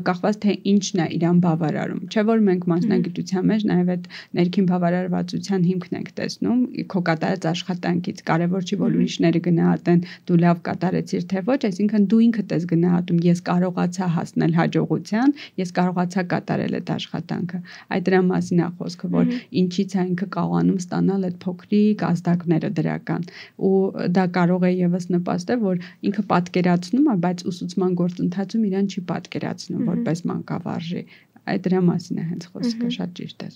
կախված 0.08 0.40
թե 0.44 0.56
ինչն 0.74 1.02
է 1.04 1.08
իրան 1.18 1.40
բավարարում 1.44 2.02
չէ 2.14 2.24
որ 2.30 2.44
մենք 2.48 2.68
մասնագիտության 2.74 3.48
մեջ 3.52 3.66
նաեւ 3.74 3.92
այդ 3.94 4.08
ներքին 4.40 4.68
բավարարվածության 4.74 5.66
հիմքն 5.70 5.98
ենք 6.00 6.10
տեսնում 6.20 6.60
քո 6.94 7.02
կատարած 7.10 7.48
աշխատանքից 7.54 8.24
կարևոր 8.30 8.68
չի 8.68 8.80
որ 8.84 8.98
ուրիշները 9.04 9.42
գնահատեն 9.48 10.02
դու 10.30 10.40
լավ 10.44 10.62
կատարեցիր 10.68 11.24
թե 11.34 11.44
ոչ 11.50 11.60
այսինքն 11.70 12.08
դու 12.14 12.22
ինքդ 12.28 12.56
ես 12.58 12.68
գնահատում 12.74 13.20
ես 13.28 13.44
կարողացա 13.50 14.10
հասնել 14.18 14.56
հաջողության 14.60 15.36
ես 15.64 15.74
կարողացա 15.78 16.24
կատարել 16.34 16.78
այդ 16.80 16.94
աշխատանքը 16.94 17.60
այդ 17.94 18.08
դրա 18.08 18.22
մասին 18.30 18.64
է 18.64 18.70
խոսքը 18.80 19.12
որ 19.14 19.34
ինչից 19.64 19.94
է 19.94 20.04
ինքը 20.14 20.28
կարողանում 20.38 20.80
ստանալ 20.84 21.28
այդ 21.30 21.38
փոքրիկ 21.44 22.06
ազդակները 22.10 22.70
դրական 22.80 23.28
ու 23.70 23.73
դա 24.18 24.26
կարող 24.38 24.66
է 24.70 24.72
եւս 24.74 25.10
նպաստել 25.16 25.62
որ 25.66 25.84
ինքը 26.10 26.24
պատկերացնում 26.32 27.12
է 27.14 27.18
բայց 27.26 27.46
ուսուցման 27.52 28.00
գործընթացում 28.02 28.66
իրան 28.70 28.90
չի 28.94 29.06
պատկերացնում 29.14 29.86
որպես 29.94 30.26
մանկավարժի 30.32 31.04
այդ 31.44 31.64
դրա 31.68 31.80
մասին 31.84 32.20
է 32.22 32.26
հենց 32.30 32.46
խոսքը 32.54 32.90
շատ 32.96 33.16
ճիշտ 33.20 33.44
է 33.44 33.50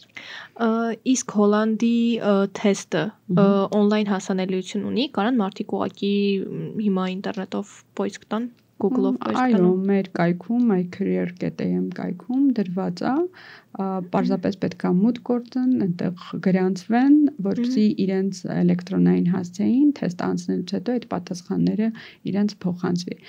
իսկ 1.13 1.36
հոլանդի 1.39 1.97
թեստը 2.59 3.03
on-line 3.80 4.11
հասանելիություն 4.11 4.88
ունի 4.91 5.05
կարան 5.18 5.39
մարդիկ 5.41 5.76
ուղակի 5.78 6.13
հիմա 6.84 7.05
ինտերնետով 7.15 7.76
poisk 7.99 8.28
տան 8.34 8.49
Google-ով 8.82 9.16
post 9.24 9.40
Այո, 9.42 9.70
մեր 9.90 10.10
կայքում 10.18 10.66
mycareer.am 10.72 11.86
կայքում 11.98 12.44
դրված 12.60 13.04
է, 13.12 13.14
պարզապես 14.14 14.58
պետք 14.64 14.86
է 14.90 14.92
մուտք 14.98 15.24
գործեն, 15.30 15.72
այնտեղ 15.86 16.26
գրանցվեն, 16.48 17.16
որպեսզի 17.48 17.86
իրենց 18.06 18.42
էլեկտրոնային 18.58 19.30
հասցեին 19.34 19.94
թեստ 20.02 20.26
անցնելուց 20.28 20.76
հետո 20.78 20.98
այդ 20.98 21.08
պատասխանները 21.14 21.90
իրենց 22.32 22.58
փոխանցվի։ 22.66 23.20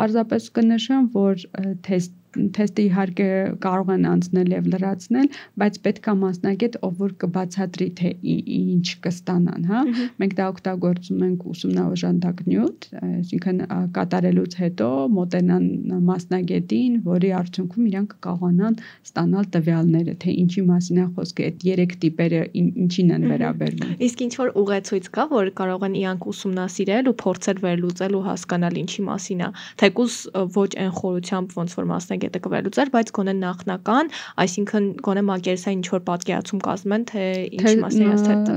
Պարզապես 0.00 0.50
կնշեմ, 0.60 1.08
որ 1.16 1.46
թեստ 1.88 2.18
թեստը 2.32 2.82
իհարկե 2.86 3.28
կարող 3.62 3.90
են 3.92 4.06
անցնել 4.12 4.52
եւ 4.52 4.68
լրացնել, 4.72 5.28
բայց 5.62 5.78
պետք 5.86 6.06
է 6.12 6.14
մասնագետ, 6.22 6.78
ով 6.86 6.94
որ 7.02 7.12
կբացատրի 7.22 7.88
թե 7.98 8.12
ինչ 8.32 8.86
կստանան, 9.04 9.66
հա։ 9.72 9.80
Մենք 10.22 10.36
դա 10.38 10.46
օգտագործում 10.52 11.24
ենք 11.28 11.44
ուսումնաօժանդակ 11.52 12.42
նյութ, 12.52 12.88
այսինքն 13.02 13.60
կատարելուց 13.96 14.56
հետո 14.62 14.88
մոտենան 15.18 15.66
մասնագետին, 16.08 16.96
որի 17.12 17.32
արդյունքում 17.42 17.88
իրանք 17.92 18.14
կկարողանան 18.16 18.78
ստանալ 19.12 19.48
տվյալները, 19.56 20.16
թե 20.22 20.36
ինչի 20.42 20.64
մասին 20.72 21.02
է 21.02 21.06
խոսքը, 21.12 21.48
այդ 21.52 21.66
երեք 21.68 21.96
տիպերը 22.02 22.42
ինչին 22.62 23.12
են 23.12 23.28
վերաբերվում։ 23.32 23.92
Իսկ 24.08 24.24
ինչ 24.26 24.32
որ 24.42 24.52
ուղեցույց 24.62 25.10
կա, 25.12 25.24
որ 25.32 25.52
կարող 25.62 25.86
են 25.88 25.96
իրանք 26.02 26.28
ուսումնասիրել 26.32 27.10
ու 27.12 27.16
փորձել 27.22 27.62
վերլուծել 27.62 28.16
ու 28.16 28.24
հասկանալ 28.32 28.80
ինչի 28.82 29.02
մասին 29.08 29.42
է, 29.42 29.48
թեկուզ 29.82 30.16
ոչ 30.56 30.70
այն 30.82 30.92
խորությամբ 31.02 31.56
ոնց 31.62 31.76
որ 31.82 31.88
մասնագետ 31.92 32.21
մասնագետը 32.22 32.40
կվերլուծեր, 32.44 32.90
բայց 32.94 33.10
գոնե 33.16 33.32
նախնական, 33.38 34.10
այսինքն 34.42 34.84
գոնե 35.06 35.22
մակերեսային 35.28 35.82
ինչ 35.82 35.88
որ 35.92 36.02
պատկերացում 36.08 36.60
կազմեն, 36.66 37.06
թե 37.10 37.24
ինչ 37.58 37.74
մասին 37.82 38.12
է 38.12 38.16
թեստը։ 38.22 38.56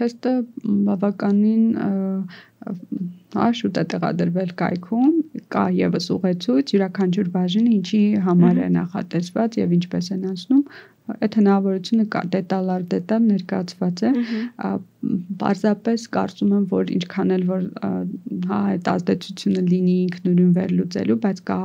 Թեստը 0.00 0.32
բավականին 0.90 1.64
հա 3.38 3.48
շուտ 3.60 3.80
է 3.80 3.84
տեղադրվել 3.92 4.52
կայքում, 4.60 5.10
կա 5.54 5.64
եւս 5.78 6.06
ուղեցույց 6.14 6.72
յուրաքանչյուր 6.74 7.28
բաժինը 7.36 7.74
ինչի 7.78 8.02
համար 8.26 8.62
է 8.66 8.68
նախատեսված 8.76 9.58
եւ 9.60 9.76
ինչպես 9.78 10.10
են 10.16 10.24
անցնում, 10.30 10.64
այդ 11.18 11.36
հնարավորությունը 11.40 12.06
կա 12.14 12.22
դետալ 12.34 12.70
առ 12.74 12.86
դետալ 12.94 13.26
ներկայացված 13.30 14.02
է 14.06 14.10
պարզապես 15.40 16.02
կարծում 16.14 16.50
եմ 16.56 16.64
որ 16.70 16.90
ինչքան 16.96 17.30
էլ 17.36 17.44
որ 17.50 17.62
հա 18.50 18.58
այդ 18.72 18.90
ազդեցությունը 18.92 19.62
լինի 19.70 19.94
ինքնուրույն 20.00 20.50
վերլուծելու 20.58 21.18
բայց 21.24 21.40
կա 21.50 21.58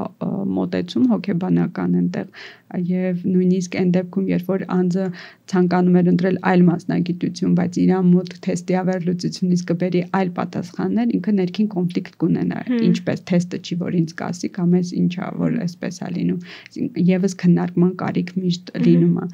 մոտեցում 0.57 1.09
հոգեբանական 1.11 1.97
այնտեղ 2.01 2.45
եւ 2.91 3.25
նույնիսկ 3.33 3.77
այն 3.81 3.91
դեպքում 3.97 4.29
երբ 4.31 4.51
որ 4.53 4.65
անձը 4.77 5.09
ցանկանում 5.51 5.99
էր 5.99 6.11
ընտրել 6.13 6.39
այլ 6.51 6.65
մասնագիտություն 6.69 7.57
բայց 7.59 7.79
իր 7.83 7.93
մոտ 8.15 8.35
թեստի 8.47 8.79
ավերլուծությունից 8.81 9.65
կբերի 9.71 10.01
այլ 10.19 10.31
պատասխաններ 10.39 11.13
ինքը 11.19 11.35
ներքին 11.55 11.69
կոնֆլիկտ 11.71 12.15
կունենա 12.21 12.61
ինչպես 12.85 13.21
թեստը 13.29 13.59
չի 13.63 13.75
որ 13.81 13.97
ինձ 13.99 14.13
կասի 14.19 14.49
կամ 14.55 14.73
էս 14.79 14.93
ինչա 14.99 15.27
որ 15.39 15.59
էսպես 15.65 15.99
է 16.03 16.09
լինում 16.15 16.95
եւս 17.09 17.35
քննարկման 17.43 17.93
կարիք 18.01 18.33
միշտ 18.39 18.73
լինում 18.85 19.19
է 19.23 19.27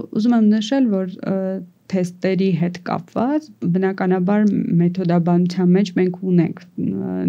ուզում 0.00 0.38
եմ 0.38 0.48
նշել 0.54 0.88
որ 0.94 1.12
թեստերի 1.88 2.48
հետ 2.60 2.78
կապված 2.84 3.44
բնականաբար 3.74 4.42
մեթոդաբանության 4.80 5.70
մեջ 5.76 5.92
մենք 5.98 6.18
ունենք 6.32 6.58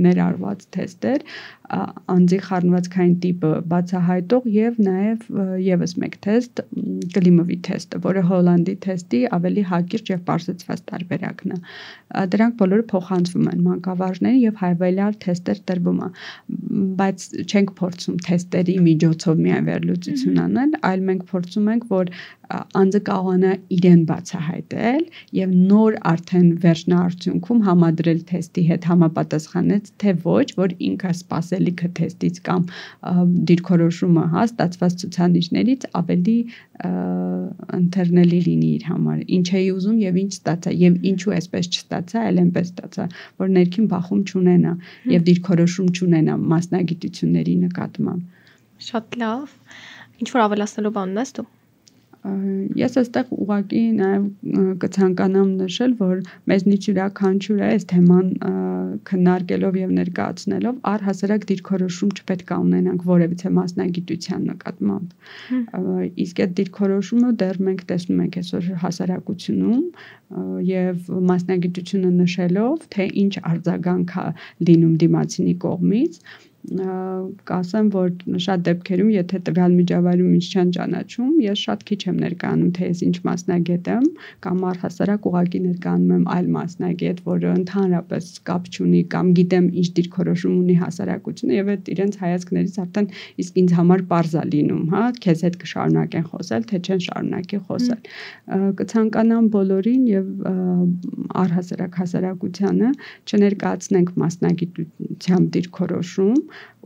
ներառված 0.03 0.65
թեստեր 0.75 1.23
անձի 1.69 2.37
խառնվածքային 2.45 3.15
տիպը 3.23 3.49
բացահայտող 3.71 4.45
եւ 4.53 4.77
նաեւ 4.85 5.25
եւս 5.65 5.93
մեկ 6.01 6.15
թեստ 6.25 6.61
գլիմովի 7.15 7.57
թեստը, 7.67 7.99
որը 8.05 8.23
Հոլանդի 8.29 8.75
թեստի 8.85 9.19
ավելի 9.37 9.63
հակիրճ 9.69 10.11
եւ 10.13 10.23
բարձրացված 10.29 10.83
տարբերակն 10.89 11.53
է։ 11.53 11.59
Դրանք 12.33 12.57
բոլորը 12.59 12.85
փոխանցվում 12.89 13.49
են 13.53 13.63
մանկավարժների 13.69 14.41
եւ 14.43 14.59
հայվելյալ 14.63 15.19
թեստեր 15.25 15.61
տրվում 15.69 15.99
է, 15.99 16.09
բայց 16.99 17.27
չենք 17.45 17.73
փորձում 17.79 18.19
թեստերի 18.29 18.75
միջոցով 18.89 19.43
միայն 19.45 19.69
վերլուծություն 19.69 20.43
անել, 20.45 20.75
այլ 20.89 21.05
մենք 21.09 21.25
փորձում 21.29 21.71
ենք, 21.75 21.87
որ 21.93 22.13
անձը 22.49 22.99
կարողանա 23.05 23.49
իրեն 23.75 23.99
բացահայտել 24.09 25.03
եւ 25.37 25.51
նոր 25.69 25.97
արդեն 26.11 26.47
վերջնարդյունքում 26.63 27.59
համադրել 27.67 28.21
թեստի 28.31 28.63
հետ 28.69 28.87
համապատասխանեց 28.89 29.91
թե 30.01 30.13
ոչ, 30.23 30.47
որ 30.57 30.73
ինքը 30.89 31.11
սпасել 31.19 31.58
գիտելիքը 31.59 31.89
թեստից 31.99 32.39
կամ 32.45 32.63
դիրքորոշումը 33.49 34.23
հա 34.33 34.43
ստացված 34.47 34.95
ցուցանիշներից 35.01 35.85
ավելի 35.99 36.37
ընթերնելի 37.79 38.39
լինի 38.47 38.69
իր 38.79 38.87
համար 38.89 39.19
ինչ 39.37 39.47
էի 39.59 39.69
ուզում 39.75 39.99
եւ 40.05 40.19
ինչ 40.23 40.31
ստացա 40.39 40.73
եւ 40.79 40.97
ինչու 41.11 41.35
էսպես 41.39 41.69
չստացա 41.75 42.23
այլ 42.29 42.41
այնպես 42.43 42.71
ստացա 42.71 43.07
որ 43.43 43.53
ներքին 43.59 43.91
բախում 43.93 44.23
չունենա 44.29 44.73
եւ 45.15 45.27
դիրքորոշում 45.29 45.93
չունենա 45.99 46.39
մասնագիտությունների 46.55 47.55
նկատմամբ 47.67 48.83
շատ 48.89 49.19
լավ 49.23 49.55
ինչ 50.19 50.29
որ 50.35 50.45
ավելացնելու 50.47 50.95
բան 50.99 51.15
ունես 51.17 51.35
դու 51.39 51.49
Ես 52.79 52.97
այստեղ 53.01 53.31
ուղակի 53.35 53.81
նաև 53.99 54.25
կցանկանամ 54.83 55.49
նշել, 55.59 55.93
որ 55.99 56.21
մեզնից 56.51 56.87
յուրաքանչյուրը 56.89 57.65
այս 57.69 57.87
թեման 57.91 58.27
քննարկելով 59.09 59.77
եւ 59.79 59.93
ներկայացնելով 59.99 60.79
առհասարակ 60.91 61.45
դիրքորոշում 61.51 62.13
չպետք 62.19 62.53
է 62.55 62.59
ունենանք 62.65 63.05
որևիցե 63.09 63.51
մասնագիտության 63.59 64.45
նկատմամբ։ 64.49 65.07
Իսկ 66.25 66.41
այդ 66.45 66.55
դիրքորոշումը 66.59 67.31
դեռ 67.43 67.61
մենք 67.69 67.83
տեսնում 67.89 68.23
ենք 68.25 68.39
այսօր 68.43 68.69
հասարակությունում 68.83 69.83
եւ 70.69 71.09
մասնագիտությունը 71.29 72.11
նշելով, 72.19 72.85
թե 72.93 73.09
ինչ 73.23 73.33
արձագանք 73.49 74.13
է 74.19 74.27
լինում 74.69 74.93
դիմացինի 75.03 75.55
կողմից, 75.65 76.19
կասեմ, 76.59 77.87
որ 77.93 78.09
շատ 78.43 78.63
դեպքերում, 78.67 79.09
եթե 79.15 79.39
տվյալ 79.47 79.75
միջավայրում 79.79 80.31
ինչ 80.37 80.47
չեն 80.49 80.71
ճանաչում, 80.75 81.29
ես 81.45 81.61
շատ 81.65 81.85
քիչ 81.87 81.99
եմ 82.09 82.17
ներկայանում, 82.19 82.71
թե 82.75 82.89
ես 82.89 83.03
ինչ 83.07 83.15
մասնագետ 83.29 83.87
եմ, 83.93 84.07
կամ 84.43 84.65
առհասարակ 84.69 85.27
ուղակի 85.29 85.61
ներկայանում 85.65 86.11
եմ 86.19 86.25
այլ 86.35 86.49
մասնագետ, 86.59 87.21
որը 87.29 87.53
ընդհանրապես 87.59 88.27
կապ 88.49 88.67
չունի 88.75 89.01
կամ 89.15 89.31
գիտեմ 89.39 89.69
ինչ 89.79 89.87
դիրքորոշում 89.99 90.57
ունի 90.59 90.75
հասարակությունը 90.83 91.57
եւ 91.59 91.71
այդ 91.73 91.89
իրենց 91.95 92.19
հայացքներից 92.19 92.77
արդեն 92.83 93.09
իսկ 93.39 93.59
ինձ 93.63 93.71
համար 93.79 94.05
པարզա 94.09 94.43
լինում, 94.51 94.83
հա, 94.93 95.03
քեզ 95.23 95.43
հետ 95.47 95.57
կշարունակեն 95.63 96.27
խոսել, 96.29 96.67
թե 96.69 96.77
չեն 96.83 97.03
շարունակի 97.07 97.59
խոսել։ 97.69 98.01
Կցանկանամ 98.83 99.49
բոլորին 99.55 100.03
եւ 100.09 100.27
առհասարակ 101.39 101.99
հասարակությանը 102.03 102.89
չներկայացնենք 103.29 104.13
մասնագիտությամբ 104.19 105.51
դիրքորոշում, 105.55 106.39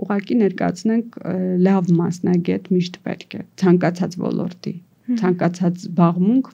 ուղղակի 0.06 0.40
ներկայացնենք 0.46 1.20
լավ 1.68 1.94
մասնագետ 2.00 2.74
միշտ 2.78 3.04
պետք 3.10 3.38
է 3.42 3.46
ցանկացած 3.64 4.20
ոլորտի 4.24 4.76
ցանկացած 5.04 5.82
զբաղմունք 5.84 6.50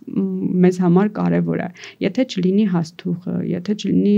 մեզ 0.64 0.78
համար 0.84 1.10
կարևոր 1.18 1.62
է։ 1.62 1.68
Եթե 2.04 2.26
չլինի 2.34 2.66
հաստուխը, 2.74 3.36
եթե 3.50 3.76
չլինի 3.84 4.14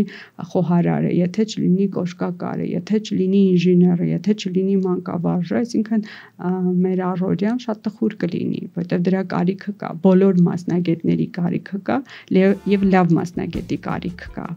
խոհարարը, 0.51 1.11
եթե 1.17 1.45
չլինի 1.51 1.87
կոշկակարը, 1.97 2.67
եթե 2.71 3.01
չլինի 3.01 3.41
ինժեները, 3.51 4.07
եթե 4.11 4.35
չլինի 4.39 4.77
մանկավարժը, 4.87 5.57
այսինքն 5.61 6.05
մեր 6.85 7.03
առօրյան 7.11 7.63
շատ 7.67 7.81
տխուր 7.87 8.17
կլինի, 8.23 8.61
որտեղ 8.79 9.07
դրա 9.11 9.23
կարիքը 9.35 9.73
կա, 9.83 9.89
բոլոր 10.07 10.43
մասնագետների 10.47 11.27
կարիքը 11.39 11.81
կա 11.91 11.99
եւ 12.75 12.87
լավ 12.95 13.17
մասնագետի 13.19 13.81
կարիք 13.89 14.29
կա 14.37 14.47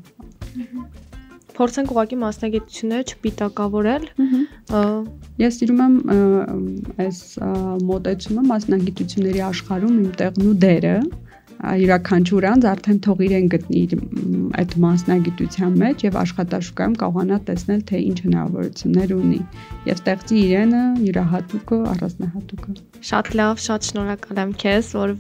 փորձենք 1.55 1.93
ուղղակի 1.95 2.17
մասնագիտությունները 2.21 3.05
չպիտակավորել։ 3.15 4.07
Ես 5.45 5.59
սիրում 5.61 5.83
եմ 5.85 5.95
այս 7.05 7.21
մոտեցումը 7.91 8.45
մասնագիտությունների 8.51 9.45
աշխարհում 9.49 10.01
իմ 10.05 10.11
տեղն 10.21 10.49
ու 10.51 10.57
դերը, 10.65 10.95
յուրաքանչյուր 11.65 12.45
անձ 12.51 12.67
արդեն 12.71 12.99
թող 13.05 13.21
իրեն 13.25 13.47
գտնի 13.55 13.81
իր 13.85 13.95
այդ 14.61 14.75
մասնագիտության 14.85 15.77
մեջ 15.83 16.05
եւ 16.05 16.19
աշխատաշուկայում 16.23 16.97
կարողանա 17.03 17.39
տեսնել 17.49 17.81
թե 17.91 18.01
ինչ 18.11 18.17
հնարավորություններ 18.25 19.15
ունի 19.17 19.41
եւ 19.89 20.01
ստեղծի 20.01 20.39
իրենը 20.45 20.83
յուրահատուկը 21.05 21.81
առանձնահատուկը 21.95 22.77
շատ 23.11 23.33
լավ 23.41 23.65
շատ 23.65 23.89
շնորհակալ 23.91 24.43
եմ 24.45 24.55
քեզ 24.65 24.93
որ 25.01 25.17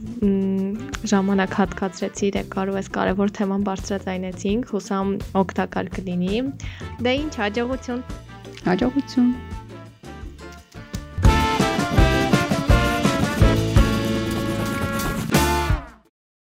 ժամանակ 1.14 1.58
հատկացրեցիր 1.64 2.40
եւ 2.42 2.48
կարող 2.54 2.80
ես 2.82 2.92
կարեւոր 2.98 3.34
թեման 3.40 3.66
բարձրաձայնեցինք 3.70 4.72
հուսամ 4.74 5.12
օգտակար 5.44 5.92
կլինի 5.98 6.44
դե 7.04 7.18
ինչ 7.24 7.34
հաջողություն 7.44 8.06
հաջողություն 8.64 9.30